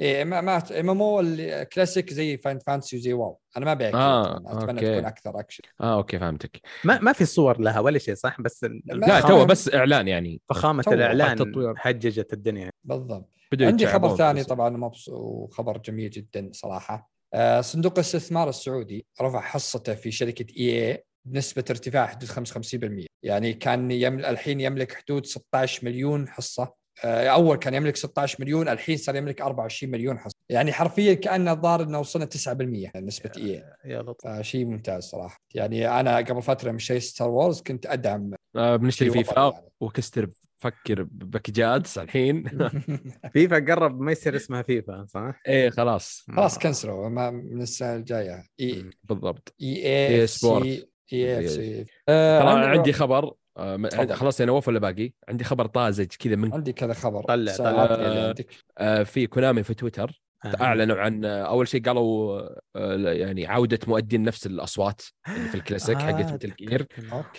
[0.00, 4.36] إيه ما ما MMO classic زي Final Fantasy وزي WoW أنا ما ابيع آه،.
[4.36, 4.92] أتمنى okay.
[4.92, 8.66] تكون أكثر اكشن آه okay فهمتك ما ما في صور لها ولا شيء صح بس
[8.84, 9.20] لا،.
[9.20, 11.76] تو بس إعلان يعني فخامة الإعلان التطوير.
[11.76, 13.28] حججت الدنيا بالضبط
[13.60, 14.44] عندي خبر ثاني.
[14.44, 21.04] طبعا مبسوط وخبر جميل جدا صراحة آه، صندوق الاستثمار السعودي رفع حصته في شركة EA
[21.24, 26.74] بنسبة ارتفاع حدود 55% يعني كان يمل الحين يملك حدود 16 مليون حصة
[27.04, 31.82] أول كان يملك 16 مليون الحين صار يملك 24 مليون حصه يعني حرفيا كانه الظاهر
[31.82, 34.30] إنه وصلنا 9% نسبه اي يا لطيف.
[34.30, 35.40] فشيء ممتاز صراحة.
[35.54, 39.72] يعني أنا قبل فترة من شيء Star Wars كنت أدعم آه بنشتري شيء فيفا يعني.
[39.80, 42.44] وكستر فكر باكجات الحين.
[43.32, 46.24] فيفا قرب ما يصير اسمها فيفا صح؟ إيه خلاص.
[46.36, 47.08] خلاص كنسلوا.
[47.08, 48.44] ما من السنة الجاية.
[48.60, 48.90] إي.
[49.04, 49.54] بالضبط.
[49.62, 50.88] EA Sports.
[51.12, 51.84] EA FC.
[52.06, 53.34] ترى عندي خبر.
[53.56, 54.06] آه،.
[54.14, 57.22] خلاص يا نواف ولا باقي؟ عندي خبر طازج كذا من عندي كذا خبر.
[57.24, 57.84] طلع- طلع.
[57.94, 58.46] اللي عندك.
[58.78, 60.62] آه، في Konami في تويتر آه.
[60.62, 62.40] أعلنوا عن آه، أول شيء قالوا
[62.76, 66.86] آه، يعني عودة مؤدين نفس الأصوات اللي في الكلاسيك آه، حقت Metal Gear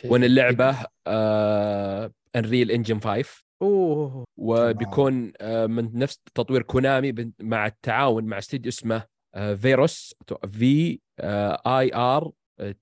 [0.06, 0.76] وإن اللعبة
[2.36, 4.24] Unreal Engine 5 أوه.
[4.38, 9.04] وبيكون آه، من نفس تطوير Konami بن- مع التعاون مع استديو اسمه
[9.36, 10.16] آه، Virtuos
[10.52, 11.00] V
[11.68, 12.32] I R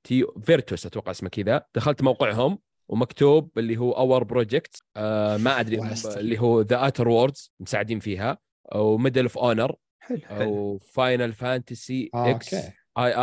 [0.03, 1.66] T Virtuos أتوقع اسمه كذا.
[1.76, 2.60] دخلت موقعهم.
[2.91, 5.81] ومكتوب اللي هو our project ما أدري.
[6.18, 8.38] اللي هو The Outer Worlds مساعدين فيها
[8.76, 12.72] و Medal of Honor حلو حلو أو Final Fantasy آه، XI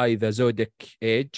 [0.04, 0.72] I The Zodiac
[1.02, 1.28] Age.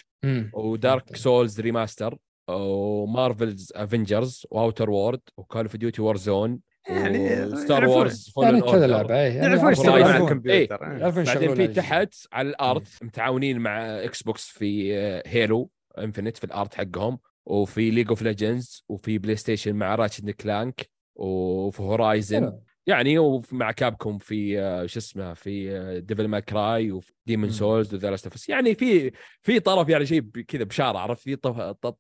[0.52, 1.16] و Dark.
[1.16, 2.18] Souls Remaster
[2.50, 8.60] و Marvel's Avengers و Outer World و Call of Duty Warzone يعني Star Wars يعني
[8.60, 10.24] كذا لعبة إيه، يعني يعرفون يشتغلون على.
[10.24, 10.92] الكمبيوتر إيه.
[10.92, 10.98] إيه.
[10.98, 14.94] يعرفون بعدين في تحت على ال art متعاونين مع Xbox في
[15.26, 17.18] Halo Infinite في ال art حقهم
[17.50, 22.60] وفي League of Legends وفي PlayStation مع Ratchet Clank وفي Horizon.
[22.86, 27.54] يعني ومع Capcom في آه، شو اسمه في Devil May Cry وفي Demon مم.
[27.54, 29.12] Souls و The Last يعني في
[29.42, 31.36] في طرف يعني شيء كذا بشاره عرفت؟ في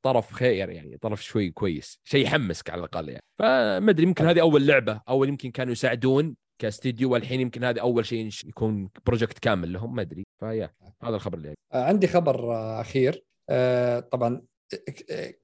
[0.02, 2.00] طرف خير يعني طرف شوي كويس.
[2.04, 3.24] شيء يحمسك على الأقل يعني.
[3.38, 8.06] فما أدري يمكن هذه أول لعبة أول يمكن كانوا يساعدون كاستديو والحين يمكن هذه أول
[8.06, 10.26] شيء يكون project كامل لهم ما أدري.
[10.40, 10.70] فيا
[11.02, 11.60] هذا الخبر اللي عندي.
[11.72, 13.24] آه، عندي خبر آه، أخير.
[14.10, 14.42] طبعا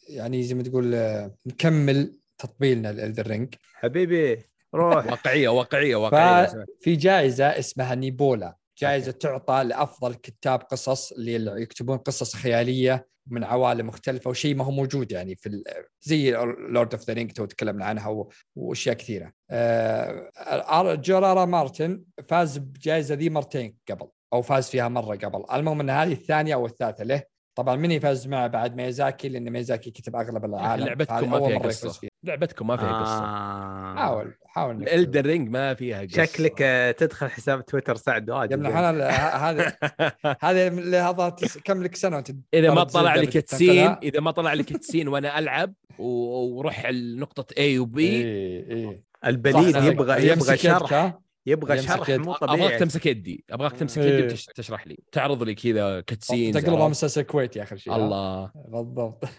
[0.09, 3.55] يعني زي ما تقول آه، نكمل تطبيلنا ال Elden Ring.
[3.74, 4.43] حبيبي
[4.74, 5.07] روح.
[5.07, 6.47] واقعية واقعية واقعية
[6.81, 8.56] ففي جائزة اسمها Nebula.
[8.78, 14.70] جائزة تعطى لأفضل كتاب قصص اللي يكتبون قصص خيالية من عوالم مختلفة وشيء ما هو
[14.70, 15.65] موجود يعني في ال-
[16.03, 16.31] زي
[16.70, 18.27] Lord of the Ring تو تكلمنا عنها
[18.57, 19.32] وأشياء كثيرة.
[19.51, 25.44] آه، جورج آر آر مارتن فاز بجائزة ذي مرتين قبل أو فاز فيها مرة قبل،
[25.53, 27.23] المهم إن هذه الثانية أو الثالثة له.
[27.56, 30.84] طبعا مين فاز معه بعد ميزاكي لأن ميزاكي كتب أغلب العالم.
[30.86, 32.08] لعبتكم ما فيها قصة.
[32.24, 33.24] لعبتكم ما فيها قصة.
[33.24, 33.94] آه.
[33.96, 36.24] حاول حاول Elden Ring ما فيها قصة.
[36.24, 39.72] شكلك آه، تدخل حساب تويتر سعد يا واجد ابن الحلال هذا
[40.40, 41.28] هذا لهذا
[41.64, 43.40] كم لك سنة وأنت إذا ما طلع لي بتنقلها.
[43.43, 47.98] cutscene إذا ما طلع لي cutscene وأنا ألعب و- وروح لنقطة A و B.
[47.98, 48.22] اي
[48.70, 52.10] اي البليد يبغى يبغى شرح؟ يبغى شرح.
[52.10, 52.78] مو ابغاك طبيعي.
[52.78, 53.44] تمسك يدي.
[53.51, 54.18] أبغاك تمسك إيه.
[54.24, 54.98] يدي وتشرح لي.
[55.12, 58.51] تعرض لي كذا cutscene تقلبها مسلسل كويتي اخر شيء؟ الله.
[58.55, 59.24] بالضبط.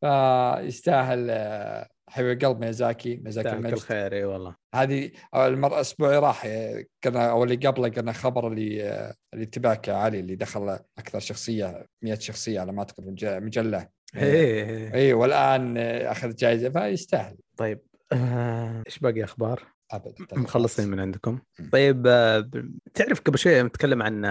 [0.00, 4.54] فيستاهل آه، حبيب قلب ميزاكي ميزاكي كل خير إي والله.
[4.74, 9.46] هذه المرة الأسبوع اللي راح آه، قلنا أو اللي قبله قلنا خبر اللي آه، اللي
[9.46, 13.88] تبعك يا علي اللي دخل أكثر شخصية 100 شخصية على ما أعتقد مج- مجلة.
[14.16, 17.36] اي والآن آه، اخذ جائزه فيستاهل.
[17.56, 17.80] طيب.
[18.86, 21.38] إيش باقي أخبار؟ ابدا مخلصين من عندكم.
[21.72, 22.50] طيب آه،
[22.94, 24.24] تعرف قبل شوي نتكلم عن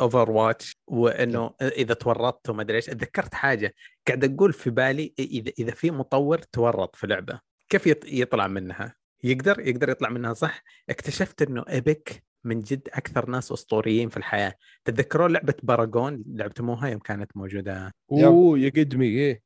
[0.00, 2.86] Overwatch وإنه إذا تورطت وما أدري إيش.
[2.86, 3.74] تذكرت حاجة
[4.06, 8.94] قاعد أقول في بالي إذا إذا في مطور تورط في لعبة كيف يط- يطلع منها؟
[9.24, 14.54] يقدر يقدر يطلع منها صح؟ اكتشفت إنه Epic من جد أكثر ناس أسطوريين في الحياة.
[14.84, 17.94] تتذكرون لعبة Paragon لعبتموها يوم كانت موجودة؟
[18.26, 19.42] أوه يا قدمي إيه.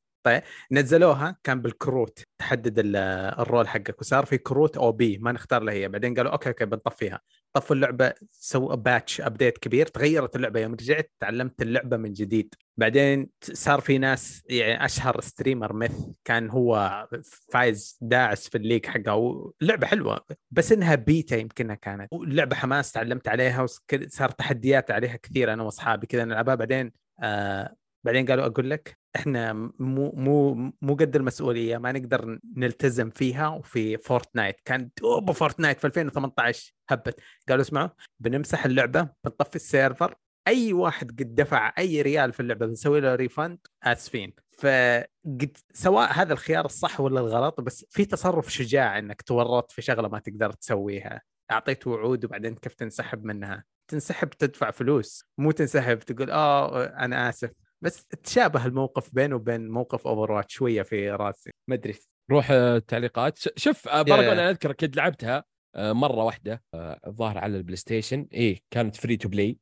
[0.73, 2.97] نزلوها كان بالكروت تحدد ال-
[3.41, 5.89] ال role حقك وصار في كروت OP ما نختار لها هي.
[5.89, 7.21] بعدين قالوا okay okay بنطفيها.
[7.53, 10.61] طفوا اللعبة سووا patch update كبير تغيرت اللعبة.
[10.61, 12.55] يوم رجعت تعلمت اللعبة من جديد.
[12.77, 15.93] بعدين صار في ناس يعني أشهر streamer Myth
[16.25, 17.07] كان هو
[17.53, 19.53] فايز داعس في ال league حقه.
[19.61, 22.09] لعبة حلوة بس إنها بيتا يمكنها كانت.
[22.13, 26.07] لعبه حماس تعلمت عليها وصار تحديات عليها كثير أنا وأصحابي.
[26.07, 26.55] كذا نلعبها.
[26.55, 26.93] بعدين
[27.23, 27.75] آه
[28.05, 33.97] بعدين قالوا أقول لك إحنا مو مو مو قد المسؤوليه ما نقدر نلتزم فيها وفي
[33.99, 37.21] فورتنايت كان دوب فورتنايت في 2018 هبت.
[37.49, 37.89] قالوا اسمعوا
[38.21, 40.15] بنمسح اللعبة بنطفي السيرفر.
[40.49, 46.33] أي واحد قد دفع أي ريال في اللعبة بنسوي له refund اسفين فقد سواء هذا
[46.33, 51.23] الخيار الصح ولا الغلط بس في تصرف شجاع إنك تورط في شغلة ما تقدر تسويها.
[51.51, 57.51] أعطيت وعود وبعدين كيف تنسحب منها؟ تنسحب تدفع فلوس مو تنسحب تقول آه أنا آسف.
[57.83, 61.51] بس تشابه الموقف بينه وبين موقف over شوية في راسي.
[61.69, 61.95] ما أدري.
[62.31, 63.39] روح آه، التعليقات.
[63.59, 65.45] شوف آه، يا- أنا أذكر كنت لعبتها
[65.75, 66.63] آه، مرة واحدة
[67.07, 69.59] الظاهر على البلاي ستيشن إيه كانت free to play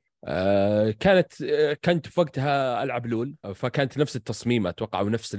[1.01, 1.33] كانت
[1.85, 5.35] كنت في وقتها ألعب لول فكانت نفس التصميم أتوقع ونفس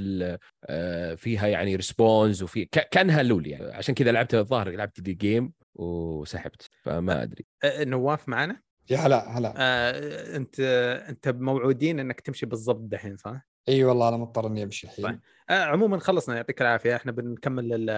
[1.18, 3.74] فيها يعني response وفي كأنها لول يعني.
[3.74, 7.46] عشان كذا لعبت الظاهر لعبت the game وسحبت فما أدري.
[7.66, 9.54] نواف معنا؟ يا هلا هلا.
[9.58, 10.60] آه، انت
[11.10, 15.20] انت موعودين انك تمشي بالضبط دحين صح؟ إي والله أنا مضطر إني أمشي الحين.
[15.50, 16.96] آه، عموما خلصنا يعطيك العافية.
[16.96, 17.90] إحنا بنكمل ال-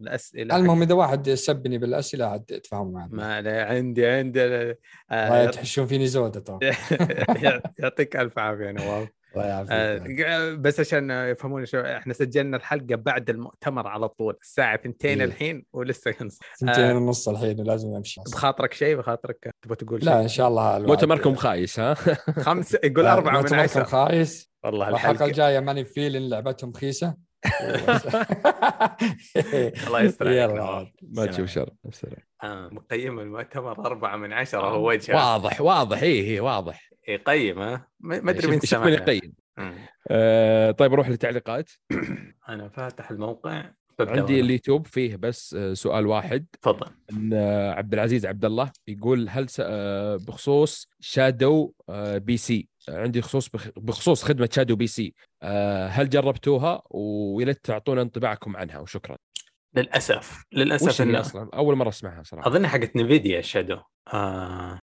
[0.00, 3.12] الاسئله المهم إذا واحد سبني بالأسئلة عاد تفاهموا معنا.
[3.42, 4.74] ما عندي عندي.
[5.10, 6.58] آه، تحشون فيني زوده ترى
[7.78, 9.08] يعطيك ألف عافية نواف.
[9.36, 15.24] آه، بس عشان يفهمون شو إحنا سجلنا الحلقة بعد المؤتمر على طول الساعة 2 إيه.
[15.24, 16.38] الحين ولسه ينص.
[16.60, 20.78] سنتين ونص الحين ولازم امشي بخاطرك شيء؟ بخاطرك تبغى تقول شيء؟ لا إن شاء الله
[20.78, 21.94] مؤتمركم خايس ها؟
[22.46, 23.84] خمسه يقول أربعة من مؤتمركم عشرة.
[23.84, 24.50] خايس.
[24.64, 25.24] والله الحلقة.
[25.24, 27.14] الجاية ماني فيلن لعبتهم خيسة.
[29.86, 30.50] الله يستر عليك.
[30.50, 30.92] يلا.
[31.02, 31.70] ما تشوف شر.
[32.44, 35.16] آه، مقيم المؤتمر أربعة من عشرة هو وجهه.
[35.16, 36.02] واضح واضح.
[36.02, 36.90] اي اي واضح.
[37.08, 38.92] يقيم ها؟ ما ما أدري مين شوف من.
[38.92, 39.32] يقيم.
[40.10, 41.70] آه طيب نروح للتعليقات.
[42.48, 43.70] أنا فاتح الموقع.
[44.00, 44.40] عندي.
[44.40, 46.46] اليوتيوب فيه بس آه، سؤال واحد.
[46.62, 46.86] تفضل.
[47.12, 49.62] من آه، عبد العزيز عبد الله يقول هل س...
[49.64, 51.72] آه، بخصوص شادو
[52.16, 53.68] بي سي؟ عندي خصوص بخ...
[53.76, 55.14] بخصوص خدمة شادو بي سي.
[55.88, 59.16] هل جربتوها؟ ويا تعطونا انطباعكم عنها وشكرا.
[59.76, 62.48] للأسف للأسف وش إنه أصلا؟ أول مرة أسمعها صراحة.
[62.48, 63.78] أظن حقت نفيديا شادو
[64.14, 64.78] آه...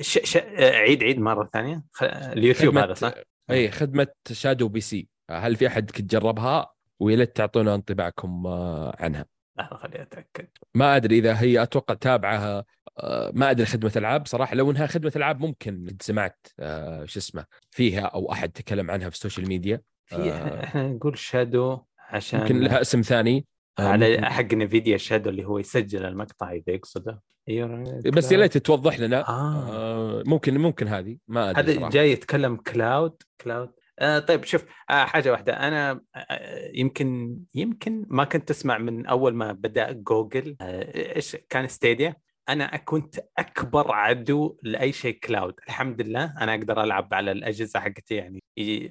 [0.00, 0.18] ش...
[0.18, 0.36] ش...
[0.58, 1.82] عيد عيد مرة ثانية.
[1.92, 2.02] خ...
[2.02, 3.12] اليوتيوب خدمة- هذا صح؟
[3.50, 9.26] اي خدمة شادو بي سي هل في أحد جربها؟ ويا ليت تعطونا انطباعكم آه، عنها.
[9.58, 10.48] لحظة خليني أتأكد.
[10.74, 12.64] ما أدري إذا هي أتوقع تابعة
[12.98, 14.26] آه، ما أدري خدمة ألعاب.
[14.26, 18.90] صراحة لو إنها خدمة ألعاب ممكن قد سمعت آه، شو اسمه فيها أو أحد تكلم
[18.90, 19.80] عنها في السوشيال ميديا.
[20.06, 20.32] في.
[20.64, 21.78] إحنا نقول شادو
[22.08, 23.46] عشان يمكن لها اسم ثاني.
[23.78, 27.22] على حق نفيديا شادو اللي هو يسجل المقطع إذا يقصده.
[27.48, 29.68] أيوه بس يا ليت توضح لنا آه.
[29.72, 31.90] آه، ممكن ممكن هذه ما أدري هذا صراحة.
[31.90, 35.52] جاي يتكلم cloud cloud آه طيب شوف آه حاجة واحدة.
[35.52, 41.68] أنا آه يمكن يمكن ما كنت تسمع من أول ما بدأ جوجل آه إيش كان
[41.68, 42.16] ستيديا
[42.48, 48.14] أنا كنت أكبر عدو لأي شيء cloud الحمد لله أنا أقدر ألعب على الأجهزة حقتي
[48.14, 48.42] يعني.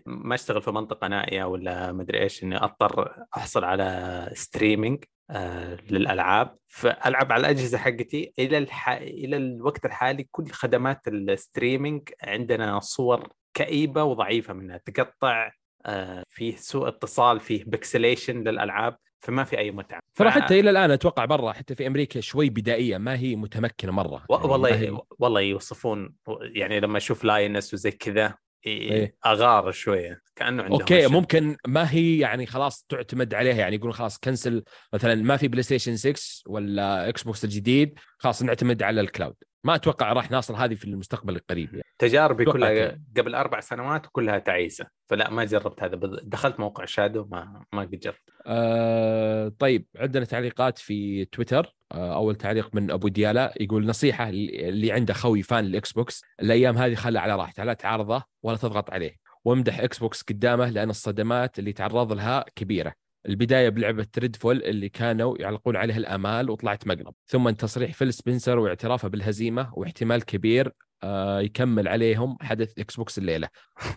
[0.06, 6.58] ما أشتغل في منطقة نائية ولا مدري إيش إني أضطر أحصل على streaming آه للألعاب.
[6.68, 8.90] فألعب على الأجهزة حقتي إلى الح...
[8.90, 14.78] إلى الوقت الحالي كل خدمات ال streaming عندنا صور كئيبة وضعيفة منها.
[14.78, 15.52] تقطع
[15.86, 18.98] آه فيه سوء اتصال فيه pixelation للألعاب.
[19.22, 22.50] فما في أي متعة ترى ف- حتى إلى الآن أتوقع برا حتى في أمريكا شوي
[22.50, 26.16] بدائية ما هي متمكنة مرة و- يعني ما هي- والله والله يوصفون
[26.56, 28.36] يعني لما أشوف لاينس وزي كذا
[28.66, 29.16] إيه،.
[29.26, 31.12] أغار شوية كأنه عندهم okay أشياء.
[31.12, 35.64] ممكن ما هي يعني خلاص تعتمد عليها يعني يقولون خلاص cancel مثلا ما في بلاي
[35.64, 40.56] ستيشن 6 ولا إكس بوكس الجديد خلاص نعتمد على ال cloud ما أتوقع راح نصل
[40.56, 41.86] هذه في المستقبل القريب يعني.
[41.98, 43.02] تجاربي كلها كذا.
[43.18, 46.00] قبل أربع سنوات وكلها تعيسة فلا ما جربت هذا.
[46.24, 51.76] دخلت موقع شادو ما ما قد جربت آه طيب عندنا تعليقات في تويتر.
[51.92, 56.78] آه أول تعليق من أبو ديالا يقول نصيحة اللي عنده خوي فان الاكس بوكس الأيام
[56.78, 59.16] هذه خلى على راحته لا تعارضه ولا تضغط عليه.
[59.46, 62.94] وامدح إكس بوكس قدامه لأن الصدمات اللي تعرض لها كبيرة.
[63.26, 67.14] البداية بلعبة ريدفول اللي كانوا يعلقون عليها الأمال وطلعت مقلب.
[67.28, 70.72] ثم تصريح فيل سبنسر واعترافه بالهزيمة واحتمال كبير
[71.04, 73.48] آه يكمل عليهم حدث إكس بوكس الليلة.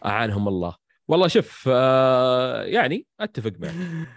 [0.04, 0.76] أعانهم الله.
[1.08, 3.74] والله شوف آه يعني أتفق معك.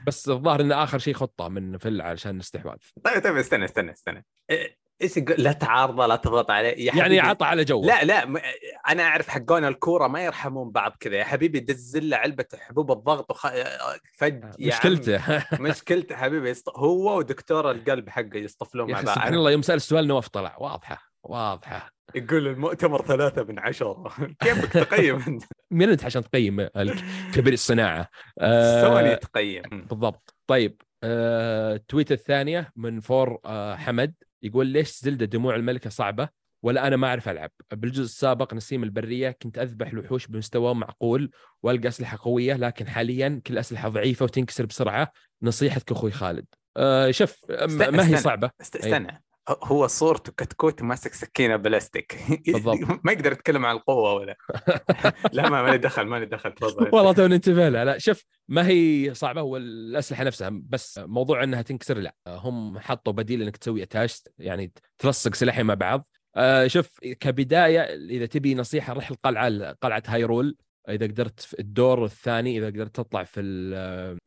[0.07, 4.25] بس الظاهر انه آخر شيء خطه من فل علشان الاستحواذ طيب طيب استنى استنى استنى.
[4.51, 8.41] إيه- إيش يقول؟ لا تعارضه لا تضغط عليه يا يعني عطى على جو لا لا.
[8.89, 13.31] أنا أعرف حقون الكورة ما يرحمون بعض كذا يا حبيبي دزل له علبة حبوب الضغط
[13.31, 13.47] وخ...
[14.17, 14.43] فج.
[14.59, 15.21] مشكلته.
[15.69, 16.77] مشكلته حبيبي يسط...
[16.77, 19.15] هو ودكتور القلب حقه يصطفلون مع بعض.
[19.15, 21.89] سبحان الله يوم سأل السؤال نواف طلع واضحة واضحة.
[22.15, 24.03] يقول المؤتمر ثلاثة من عشرة.
[24.43, 26.67] كيفك تقيم؟ انت؟ من انت عشان تقيم
[27.33, 28.09] كبير الصناعة؟
[28.39, 29.63] آه سوني تقيم.
[29.71, 30.35] بالضبط.
[30.47, 34.13] طيب آه التويته الثانية من فور آه حمد.
[34.43, 36.29] يقول ليش زلدة دموع الملكة صعبة
[36.63, 41.31] ولا أنا ما أعرف ألعب؟ بالجزء السابق نسيم البرية كنت أذبح الوحوش بمستوى معقول
[41.63, 45.11] وألقى أسلحة قوية لكن حاليا كل أسلحة ضعيفة وتنكسر بسرعة.
[45.43, 46.45] نصيحتك أخوي خالد.
[46.77, 47.29] آه استنى-
[47.69, 48.17] ما هي استنى.
[48.17, 48.75] صعبة؟ است...
[48.75, 49.23] استنى.
[49.49, 52.17] هو صورته كتكوت ماسك سكينة بلاستيك.
[52.47, 52.77] بالضبط.
[53.05, 54.37] ما يقدر يتكلم عن القوة ولا.
[55.33, 56.89] لا ما مالي دخل مالي دخل تفضل.
[56.95, 61.61] والله تو ننتبه لها لا شوف ما هي صعبة هو الأسلحة نفسها بس موضوع إنها
[61.61, 62.15] تنكسر لا.
[62.27, 66.07] هم حطوا بديل إنك تسوي attach يعني تلصق سلاحين مع بعض.
[66.35, 70.57] آه شوف كبداية إذا تبي نصيحة روح القلعة قلعة هايرول.
[70.89, 73.41] إذا قدرت في الدور الثاني إذا قدرت تطلع في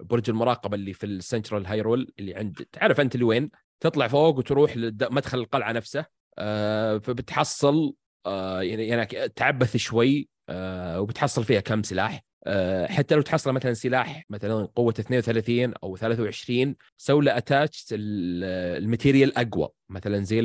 [0.01, 4.77] برج المراقبة اللي في السنترال هايرول اللي عند تعرف أنت اللي وين تطلع فوق وتروح
[4.77, 6.05] لمدخل القلعة نفسه.
[6.39, 7.95] آه فبتحصل
[8.27, 12.21] آه يعني يعني تعبث شوي آه وبتحصل فيها كم سلاح.
[12.47, 18.09] آه حتى لو تحصل مثلا سلاح مثلا قوة 32 أو 23 سوي له attach ال
[18.09, 19.69] material أقوى.
[19.89, 20.41] مثلا زي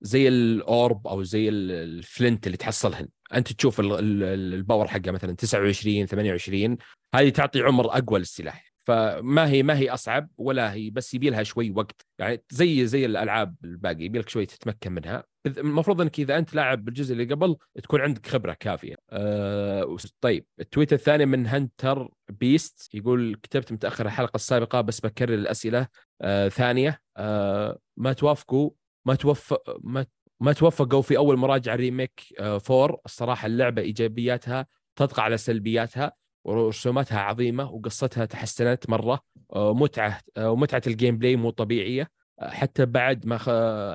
[0.00, 3.08] زي ال orb أو زي ال flint اللي تحصلهن.
[3.34, 6.76] أنت تشوف ال power حقه مثلا 29 28
[7.14, 8.71] هذه تعطي عمر أقوى للسلاح.
[8.84, 12.06] فما هي ما هي أصعب ولا هي بس يبي لها شوي وقت.
[12.18, 15.24] يعني زي زي الألعاب الباقي يبي لك شوي تتمكن منها.
[15.46, 18.96] المفروض إنك إذا أنت لاعب بالجزء اللي قبل تكون عندك خبرة كافية.
[19.10, 25.34] أه طيب ال tweet الثاني من هنتر بيست يقول كتبت متأخر الحلقة السابقة بس بكرر
[25.34, 25.88] الأسئلة.
[26.20, 28.70] أه ثانية أه ما توافقوا
[29.06, 30.06] ما توفق ما
[30.40, 36.12] ما توفقوا في أول مراجعة remake 4 آه، الصراحة اللعبة إيجابياتها تطغى على سلبياتها.
[36.44, 39.20] ورسوماتها عظيمة وقصتها تحسنت مرة.
[39.52, 42.10] آه، متعة آه، ومتعه ال gameplay مو طبيعية.
[42.42, 43.38] حتى بعد ما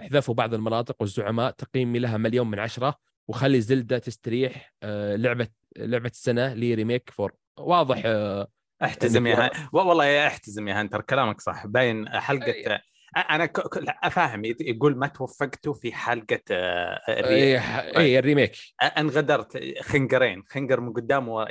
[0.03, 2.95] حذفوا بعض المناطق والزعماء تقييمي لها مليون من عشرة.
[3.27, 4.73] وخلي زلدة تستريح.
[4.83, 5.47] لعبة
[5.77, 7.33] لعبة السنة ل remake four.
[7.59, 8.03] واضح
[8.83, 11.67] أحتزم يا والله يا أحتزم يا hunter كلامك صح.
[11.67, 12.79] باين حلقة
[13.17, 13.59] أنا ك...
[14.03, 17.59] افهم يقول ما توفقتوا في حلقة آه، اي
[17.97, 18.55] اي الريميك.
[18.97, 20.43] انغدرت خنقرين.
[20.47, 21.45] خنقر من قدام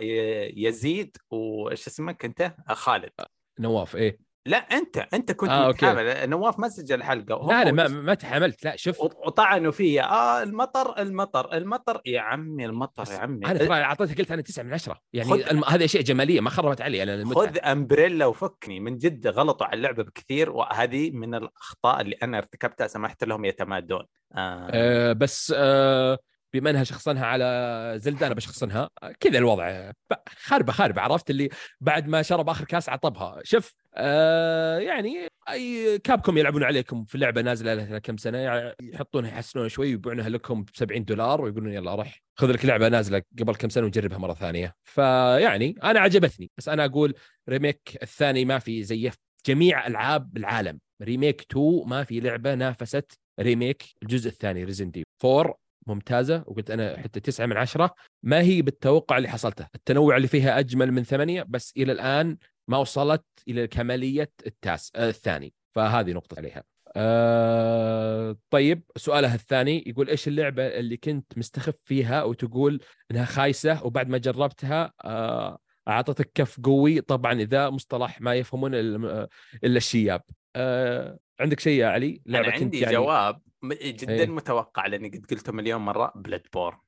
[0.57, 3.11] يزيد وش اسمك انت خالد.
[3.59, 4.26] نواف إيه.
[4.47, 8.65] لا أنت أنت كنت آه متحامل نواف ما سجل حلقة لا لا ما, ما تحملت
[8.65, 9.01] لا شوف.
[9.01, 12.01] وطعنوا فيا آه المطر المطر المطر.
[12.07, 13.47] يا عمي المطر يا عمي.
[13.47, 15.01] أنا ترى اعطيتك قلت أنا تسعة من عشرة.
[15.13, 15.49] يعني خذ...
[15.51, 15.65] الم...
[15.65, 17.47] هذه أشياء جمالية ما خربت علي أنا المتعة.
[17.47, 18.81] خذ أمبريلا وفكني.
[18.81, 24.05] من جد غلطوا على اللعبة بكثير وهذه من الأخطاء اللي أنا ارتكبتها سمحت لهم يتمادون.
[24.35, 24.69] آه.
[24.71, 26.19] آه بس آه
[26.61, 28.91] بما انها شخصنها على زلدة أنا بشخصنها.
[29.21, 29.93] كذا الوضع.
[30.37, 31.49] خاربه خاربه عرفت اللي
[31.81, 33.41] بعد ما شرب آخر كاس عطبها.
[33.45, 39.69] شوف آه يعني أي كابكم يلعبون عليكم في لعبه نازلة لها كم سنة يحطونها يحسنونها
[39.69, 43.69] شوي ويبيعونها لكم ب 70 دولار ويقولون يلا روح خذ لك لعبة نازلة قبل كم
[43.69, 44.75] سنة وجربها مرة ثانية.
[44.85, 46.51] فيعني أنا عجبتني.
[46.59, 47.15] بس أنا أقول
[47.49, 49.13] ريميك الثاني ما في زيه
[49.47, 50.79] جميع ألعاب العالم.
[51.03, 57.21] ريميك 2 ما في لعبة نافست ريميك الجزء الثاني ريزندي 4 ممتازة وقلت أنا حتى
[57.21, 57.95] تسعة من عشرة.
[58.23, 62.37] ما هي بالتوقع اللي حصلته؟ التنوع اللي فيها أجمل من ثمانية بس إلى الآن
[62.69, 65.55] ما وصلت إلى كمالية التاس آه الثاني.
[65.75, 66.63] فهذه نقطة عليها.
[66.97, 72.81] آه طيب سؤاله الثاني يقول إيش اللعبة اللي كنت مستخف فيها وتقول
[73.11, 75.59] إنها خايسة وبعد ما جربتها آه
[75.89, 79.29] أعطتك كف قوي؟ طبعا إذا مصطلح ما يفهمون إلا
[79.65, 80.23] الشياب.
[80.57, 82.95] آه عندك شيء يا علي؟ لعبة أنا عندي يعني...
[82.95, 83.41] جواب
[83.73, 84.27] جدا إيه.
[84.27, 86.79] متوقع لأني قد قلته مليون مرة Bloodborne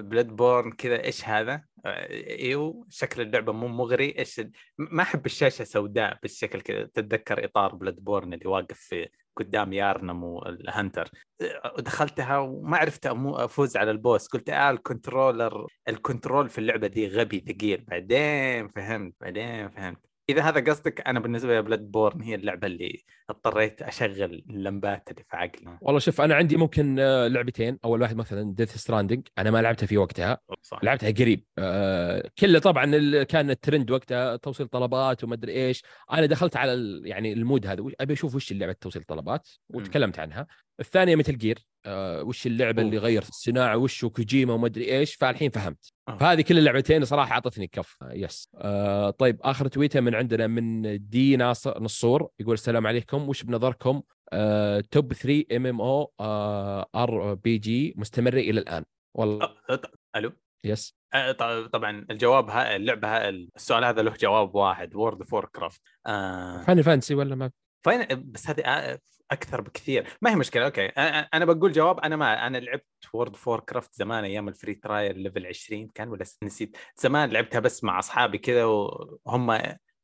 [0.00, 4.14] Bloodborne كذا إيش هذا؟ آه، إيوه شكل اللعبة مو مغري.
[4.18, 4.40] إيش
[4.78, 6.84] ما أحب الشاشة سوداء بالشكل كذا.
[6.84, 11.10] تتذكر إطار Bloodborne اللي واقف في قدام يارنم وال hunter
[11.42, 14.26] آه، دخلتها وما عرفت أفوز على ال boss.
[14.26, 17.84] قلت آه ال controller ال control في اللعبة دي غبي ثقيل.
[17.84, 20.09] بعدين فهمت بعدين فهمت.
[20.30, 25.36] إذا هذا قصدك أنا بالنسبة لي Bloodborne هي اللعبة اللي اضطريت أشغل اللمبات اللي في
[25.36, 25.78] عقلي.
[25.80, 27.78] والله شوف أنا عندي ممكن آه، لعبتين.
[27.84, 30.38] أول واحد مثلا Death Stranding أنا ما لعبتها في وقتها.
[30.62, 30.84] صح.
[30.84, 31.44] لعبتها قريب.
[31.58, 32.84] آه كله طبعا
[33.22, 35.82] كان الترند وقتها توصيل طلبات وما أدري إيش.
[36.12, 40.46] أنا دخلت على يعني ال mood هذا أبي أشوف وش اللعبة توصيل طلبات وتكلمت عنها.
[40.80, 42.88] الثانية مثل جير آه وش اللعبة أوه.
[42.88, 45.92] اللي غير الصناعة؟ وش كوجيما وما أدري إيش؟ فالحين فهمت.
[46.08, 46.16] أوه.
[46.16, 48.48] فهذه كل اللعبتين صراحة أعطتني كف آه يس.
[48.54, 53.28] آه طيب آخر تويتة من عندنا من دي ناصر نصور يقول السلام عليكم.
[53.28, 54.02] وش بنظركم؟
[54.32, 56.12] آه توب 3 إم إم أو
[56.94, 58.84] آر بي جي مستمرة إلى الآن.
[59.14, 59.48] والله.
[60.16, 60.32] ألو؟
[60.64, 61.00] يس.
[61.14, 61.32] آه،
[61.72, 65.80] طبعا الجواب ها اللعبة ها السؤال هذا له جواب واحد وورد فور كرافت
[66.66, 67.50] فاني فانسي ولا ما؟
[67.84, 68.98] فاين بس هذه آه،
[69.30, 70.06] أكثر بكثير.
[70.22, 70.86] ما هي مشكلة أوكي.
[71.34, 75.46] أنا بقول جواب أنا ما أنا لعبت وورد فور كرافت زمان أيام الفري ترايل ليفل
[75.46, 76.76] 20 كان ولا نسيت.
[76.96, 79.58] زمان لعبتها بس مع أصحابي كذا وهم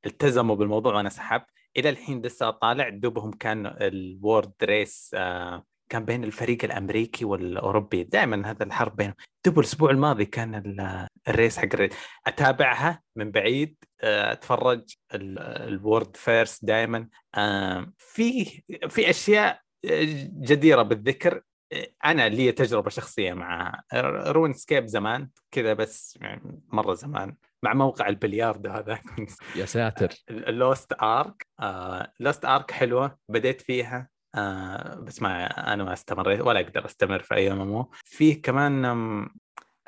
[0.06, 1.46] التزموا بالموضوع وأنا سحبت.
[1.76, 8.50] إلى الحين لسه طالع دوبهم كان الوورد ريس آه كان بين الفريق الأمريكي والأوروبي دائما
[8.50, 9.14] هذا الحرب بينهم.
[9.44, 10.76] دوب الأسبوع الماضي كان
[11.28, 11.92] الريس حق الريس.
[12.26, 17.08] أتابعها من بعيد آه، أتفرج ال world first دائما.
[17.34, 18.44] آه، في
[18.88, 21.42] في أشياء آه، جديرة بالذكر.
[22.04, 23.82] أنا لي تجربة شخصية مع
[24.26, 28.98] RuneScape زمان كذا بس يعني مرة زمان مع موقع البلياردو هذا.
[29.56, 30.14] يا ساتر.
[30.30, 31.46] Lost Ark
[32.20, 34.15] Lost Ark حلوة بديت فيها.
[34.36, 38.84] آه بس ما أنا ما استمريت ولا أقدر أستمر في أي ام فيه كمان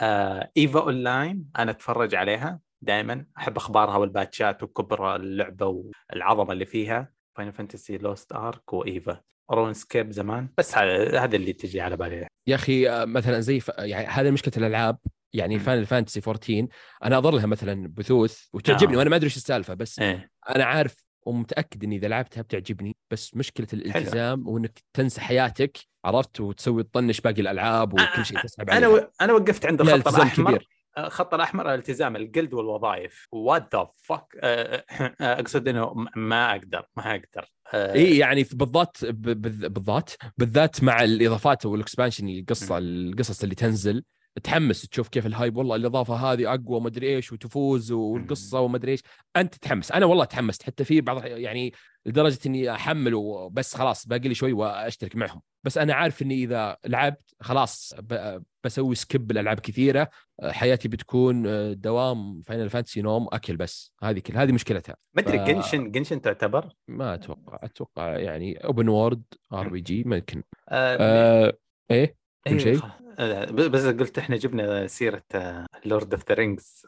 [0.01, 5.66] آه EVE Online أنا أتفرج عليها دائما أحب أخبارها وال patchات وكبر اللعبة
[6.12, 7.12] والعظمة اللي فيها.
[7.36, 9.20] Final Fantasy Lost Ark و EVE.
[9.51, 10.49] RuneScape زمان.
[10.59, 12.27] بس هذا اللي تجي على بالي.
[12.47, 13.70] يا أخي آه، مثلا زي ف...
[13.79, 14.99] يعني هذا مشكلة الألعاب.
[15.33, 15.59] يعني.
[15.59, 16.66] Final Fantasy 14
[17.05, 18.99] أنا أحضر لها مثلا بثوث وتعجبني آه.
[18.99, 20.31] وأنا ما أدري إيش السالفة بس إيه.
[20.49, 26.82] أنا عارف ومتأكد إني إذا لعبتها بتعجبني بس مشكلة الالتزام وإنك تنسى حياتك عرفت؟ وتسوي
[26.82, 29.10] تطنش باقي الألعاب وكل شيء تسحب أنا عليها و...
[29.20, 30.50] أنا وقفت عند الخط الأحمر.
[30.50, 30.68] كبير.
[30.98, 33.26] الخط الأحمر التزام الجلد والوظائف.
[33.32, 34.36] what the fuck
[35.20, 37.48] أقصد إنه ما أقدر ما أقدر.
[37.74, 43.55] إي يعني في- بالضبط ب- ب- بالضبط بالذات مع الإضافات وال expansion القصة القصص اللي
[43.55, 44.05] تنزل.
[44.39, 49.01] تحمس تشوف كيف ال hype والله الإضافة هذه أقوى ومدري إيش وتفوز والقصة ومدري إيش.
[49.36, 49.93] أنت تتحمس.
[49.93, 50.62] أنا والله تحمست.
[50.62, 51.73] حتى في بعض يعني
[52.06, 55.40] لدرجة إني أحمل وبس خلاص باقي لي شوي وأشترك معهم.
[55.65, 57.94] بس أنا عارف إني إذا لعبت خلاص
[58.65, 60.09] بسوي skip لالعاب كثيرة.
[60.43, 61.43] حياتي بتكون
[61.81, 63.93] دوام Final Fantasy نوم أكل بس.
[64.02, 64.97] هذه كل هذه مشكلتها.
[65.15, 67.59] ما أدري ف- Genshin Genshin تعتبر؟ ما أتوقع.
[67.62, 71.52] أتوقع يعني open world RPG ممكن آه، آه
[71.90, 72.16] إيه؟
[72.49, 72.81] أيوة، شيء؟
[73.19, 75.23] آه، بس قلت إحنا جبنا سيرة
[75.85, 76.86] Lord of the Rings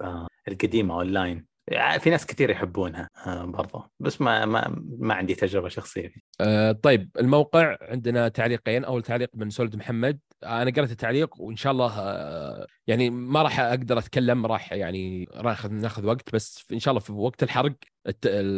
[0.48, 5.68] القديمة اونلاين يعني في ناس كثير يحبونها آه، برضه بس ما ما ما عندي تجربة
[5.68, 8.84] شخصية فيه آه طيب الموقع عندنا تعليقين.
[8.84, 10.18] أول تعليق من سولد محمد.
[10.42, 15.28] آه أنا قرأت التعليق وإن شاء الله آه يعني ما راح أقدر أتكلم راح يعني
[15.34, 16.34] راح ناخذ وقت.
[16.34, 17.74] بس إن شاء الله في وقت الحرق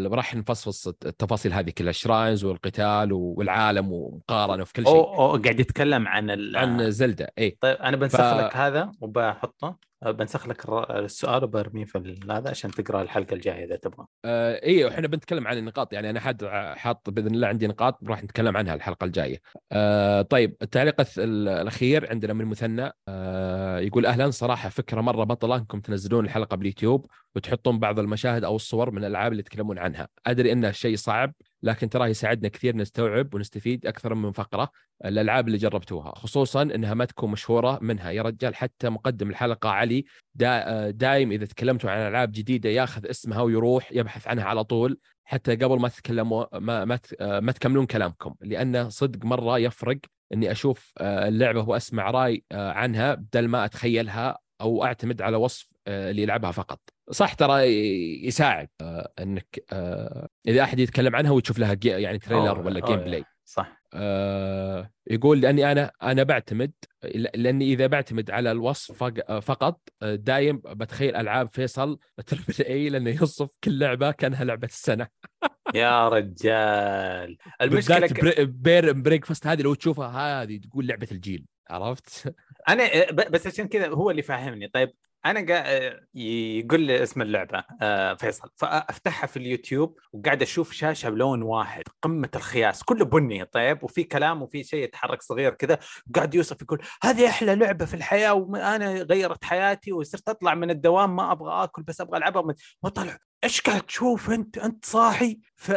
[0.06, 5.02] راح نفصفص التفاصيل هذه كلها ال shrines والقتال والعالم ومقارنة في كل أو, شيء.
[5.04, 6.56] أو قاعد يتكلم عن ال...
[6.56, 9.92] عن زلدة اي طيب أنا بنسخ ف- لك هذا وبحطه.
[10.06, 14.06] بنسخ لك السؤال وبرميه في هذا عشان تقرأ الحلقة الجاية إذا تبغى.
[14.24, 16.44] آه أيوه إحنا بنتكلم عن النقاط يعني أنا حد
[16.76, 19.40] حاط بإذن الله عندي نقاط راح نتكلم عنها الحلقة الجاية.
[19.72, 25.80] آه طيب التعليق الأخير عندنا من مثنى آه يقول أهلا صراحة فكرة مرة بطلة إنكم
[25.80, 27.06] تنزلون الحلقة باليوتيوب
[27.36, 31.88] وتحطون بعض المشاهد أو الصور من الالعاب اللي يتكلمون عنها، أدري إنه شيء صعب لكن
[31.88, 34.70] تراه يساعدنا كثير نستوعب ونستفيد أكثر من فقرة
[35.04, 38.10] الألعاب اللي جربتوها خصوصا إنها ما تكون مشهورة منها.
[38.10, 40.04] يا رجال حتى مقدم الحلقة علي
[40.34, 45.56] دا دايم إذا تكلمتوا عن ألعاب جديدة ياخذ اسمها ويروح يبحث عنها على طول حتى
[45.56, 46.98] قبل ما تتكلموا ما ما
[47.40, 48.34] ما تكملون كلامكم.
[48.40, 49.98] لأنه صدق مرة يفرق
[50.32, 55.68] إني أشوف آه، اللعبة وأسمع رأي آه، عنها بدل ما أتخيلها أو أعتمد على وصف
[55.86, 56.80] آه، اللي يلعبها فقط.
[57.12, 57.62] صح ترى
[58.26, 63.24] يساعد آه، انك آه، اذا احد يتكلم عنها وتشوف لها يعني trailer أوه، ولا gameplay
[63.44, 63.82] صح.
[63.94, 66.72] آه، يقول لأني أنا أنا بعتمد
[67.34, 73.50] لأني إذا بعتمد على الوصف فق- فقط دايم بتخيل ألعاب فيصل triple A لأنه يوصف
[73.64, 75.08] كل لعبة كأنها لعبة السنة.
[75.74, 77.36] يا رجال.
[77.60, 78.40] المشكلة ك...
[78.40, 82.34] Bear Breakfast هذه لو تشوفها هذه تقول لعبة الجيل عرفت؟
[82.68, 84.92] أنا ب- بس عشان كذا هو اللي فاهمني طيب
[85.26, 88.48] أنا قاعد يقول لي اسم اللعبة آه، فيصل.
[88.56, 94.42] فأفتحها في اليوتيوب وقاعد أشوف شاشة بلون واحد قمة الخياس كله بني طيب؟ وفي كلام
[94.42, 95.78] وفي شيء يتحرك صغير كذا.
[96.14, 101.16] قاعد يوصف يقول هذه أحلى لعبة في الحياة وأنا غيرت حياتي وصرت أطلع من الدوام
[101.16, 102.54] ما أبغى آكل بس أبغى ألعبها.
[102.82, 105.72] وطلع إيش قاعد تشوف أنت؟ أنت صاحي؟ ف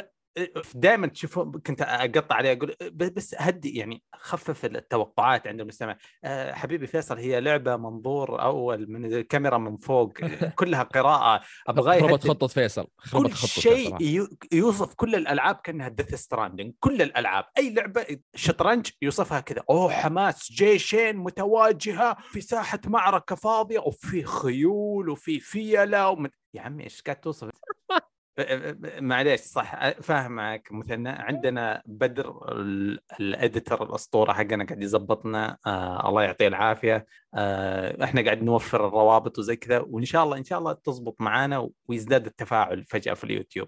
[0.76, 5.98] دائما تشوفوا كنت أقطع عليه أقول بس هدي يعني خفف التوقعات عند المستمع.
[6.24, 10.14] آه، حبيبي فيصل هي لعبة منظور أول من الكاميرا من فوق
[10.56, 11.42] كلها قراءة.
[11.68, 14.02] أبغى خربت خطه فيصل خربت كل شيء.
[14.02, 17.46] يو- يوصف كل الألعاب كأنها Death Stranding كل الألعاب.
[17.58, 18.06] أي لعبة
[18.36, 19.64] شطرنج يوصفها كذا.
[19.70, 26.30] أوه حماس جيشين متواجهة في ساحة معركة فاضية وفي خيول وفي فيلة ومن...
[26.54, 27.50] يا عمي إيش قاعد توصف؟
[29.00, 36.48] معليش صح فاهمك مثنى عندنا بدر ال- الاديتر الأسطورة حقنا قاعد يظبطنا آه الله يعطيه
[36.48, 37.06] العافية
[37.36, 41.70] آه إحنا قاعد نوفر الروابط وزي كذا وإن شاء الله إن شاء الله تزبط معانا
[41.88, 43.68] ويزداد التفاعل فجأة في اليوتيوب.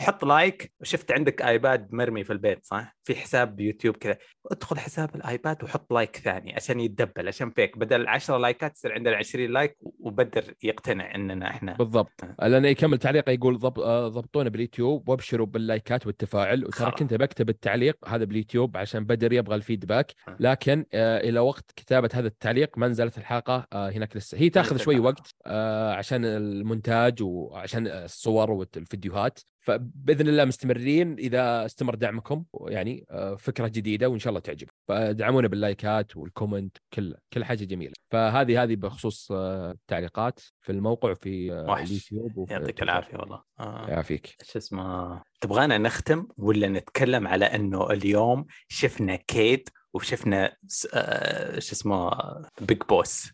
[0.00, 0.72] حط like.
[0.82, 4.16] شفت عندك آيباد مرمي في البيت صح؟ في حساب يوتيوب كذا.
[4.50, 7.78] ادخل حساب الآيباد وحط like ثاني عشان يتدبل عشان فيك.
[7.78, 11.74] بدل 10 لايكات يصير عندنا 20 like وبدر يقتنع إننا إحنا.
[11.74, 12.24] بالضبط.
[12.42, 13.80] لأنه يكمل تعليقه يقول ضب...
[13.80, 16.64] آه، ضبطونا باليوتيوب وابشروا باللايكات والتفاعل.
[16.64, 16.90] وترى.
[16.90, 20.12] كنت بكتب التعليق هذا باليوتيوب عشان بدر يبغى ال feedback.
[20.28, 20.36] آه.
[20.40, 24.38] لكن آه إلى وقت كتابة هذا التعليق ما نزلت الحلقة آه هناك لسه.
[24.38, 24.98] هي تاخذ شوي.
[24.98, 29.38] وقت آه عشان المونتاج وعشان الصور والفيديوهات.
[29.60, 35.48] فبإذن الله مستمرين إذا استمر دعمكم يعني آه فكرة جديدة وإن شاء الله تعجب فدعمونا
[35.48, 41.52] باللايكات وال comment كل كل حاجة جميلة فهذه هذه بخصوص آه التعليقات في الموقع وفي
[41.52, 41.82] آه.
[41.82, 42.82] اليوتيوب يعطيك.
[42.82, 43.86] العافية والله آه.
[43.88, 50.56] يعافيك إيش اسمه تبغانا نختم ولا نتكلم على إنه اليوم شفنا كيد وشفنا
[50.94, 52.10] آه، شو اسمه
[52.60, 53.30] Big Boss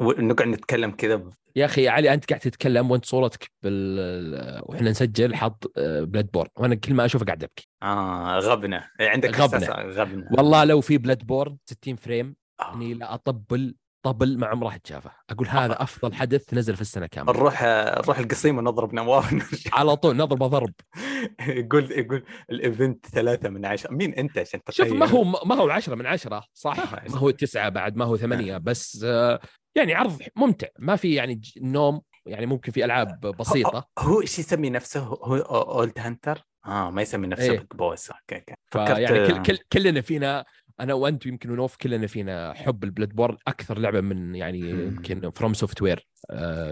[0.00, 4.90] ونقعد نتكلم كذا ب- يا أخي يا علي أنت قاعد تتكلم وأنت صورتك بال وإحنا
[4.90, 7.68] نسجل حط Bloodborne وأنا كل ما أشوفه قاعد أبكي.
[7.82, 8.84] آه غبنة.
[9.00, 9.62] عندك غبنة.
[9.70, 10.28] إحساس غبنة.
[10.32, 12.74] والله لو في Bloodborne 60 frame آه.
[12.74, 15.10] إني لا أطبل طبل ما عمره حد شافه.
[15.30, 17.32] أقول هذا أفضل حدث نزل في السنة كاملة.
[17.32, 17.62] نروح
[18.02, 19.34] نروح القصيم ونضرب نواف.
[19.78, 20.72] على طول نضرب ضرب.
[21.48, 23.90] يقول يقول ال event ثلاثة من عشرة.
[23.92, 27.16] مين أنت عشان شوف تقيم؟ ما هو ما هو 10 من 10 صح؟ آه، ما
[27.18, 29.40] هو تسعة بعد ما هو ثمانية بس آه،
[29.74, 30.66] يعني عرض ممتع.
[30.78, 33.88] ما في يعني نوم يعني ممكن في ألعاب بسيطة.
[33.98, 37.58] هو إيش يسمي نفسه؟ هو Old Hunter آه ما يسمي نفسه إيه.
[37.58, 38.54] Big Boss أوكي أوكي.
[38.66, 40.44] فيعني كل كل كل كلنا
[40.80, 44.58] أنا وأنت يمكن ونوف كلنا فينا حب ال Bloodborne أكثر لعبة من يعني.
[44.58, 46.08] يمكن FromSoftware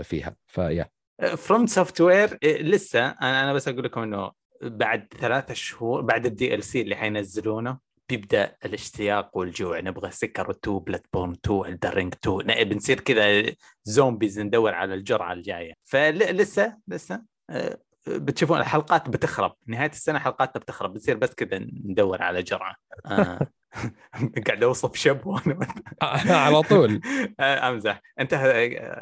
[0.03, 0.37] فيها.
[0.47, 0.89] فيا
[1.37, 6.97] FromSoftware لسه أنا أنا بس أقول لكم إنه بعد ثلاثة شهور بعد ال DLC اللي
[6.97, 7.79] حينزلونه
[8.09, 13.53] بيبدأ الاشتياق والجوع نبغى Sekiro 2 Bloodborne 2 Elden Ring 2 ن- بنصير كذا
[13.85, 15.73] zombies ندور على الجرعة الجاية.
[15.85, 19.53] فلسه لسه آه، بتشوفون الحلقات بتخرب.
[19.67, 20.95] نهاية السنة حلقاتنا بتخرب.
[20.95, 22.75] بتصير بس كذا ندور على جرعة.
[23.07, 23.39] آه.
[24.47, 25.59] قاعد أوصف شب وأنا
[26.45, 27.01] على طول.
[27.41, 28.01] آه، أمزح.
[28.21, 28.35] أنت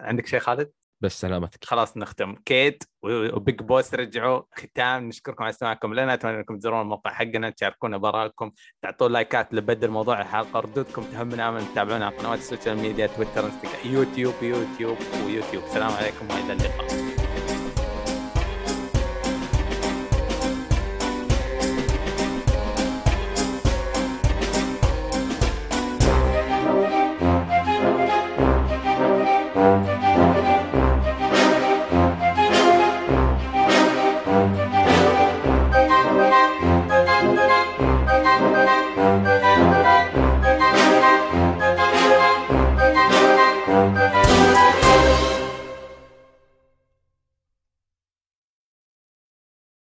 [0.03, 0.70] عندك شيء خالد؟
[1.01, 2.35] بس سلامتك خلاص نختم.
[2.35, 4.43] كيت و Big Boss رجعوا.
[4.52, 5.09] ختام.
[5.09, 6.14] نشكركم على استماعكم لنا.
[6.14, 11.66] أتمنى أنكم تزورون الموقع حقنا تشاركونا بآرائكم تعطون لايكات لبدر موضوع الحلقة ردودكم تهمنا نأمل
[11.66, 14.97] تتابعونا على قنوات ال social media تويتر إنستغرام يوتيوب يوتيوب
[15.27, 15.64] ويوتيوب.
[15.64, 17.26] السلام عليكم وإلى اللقاء.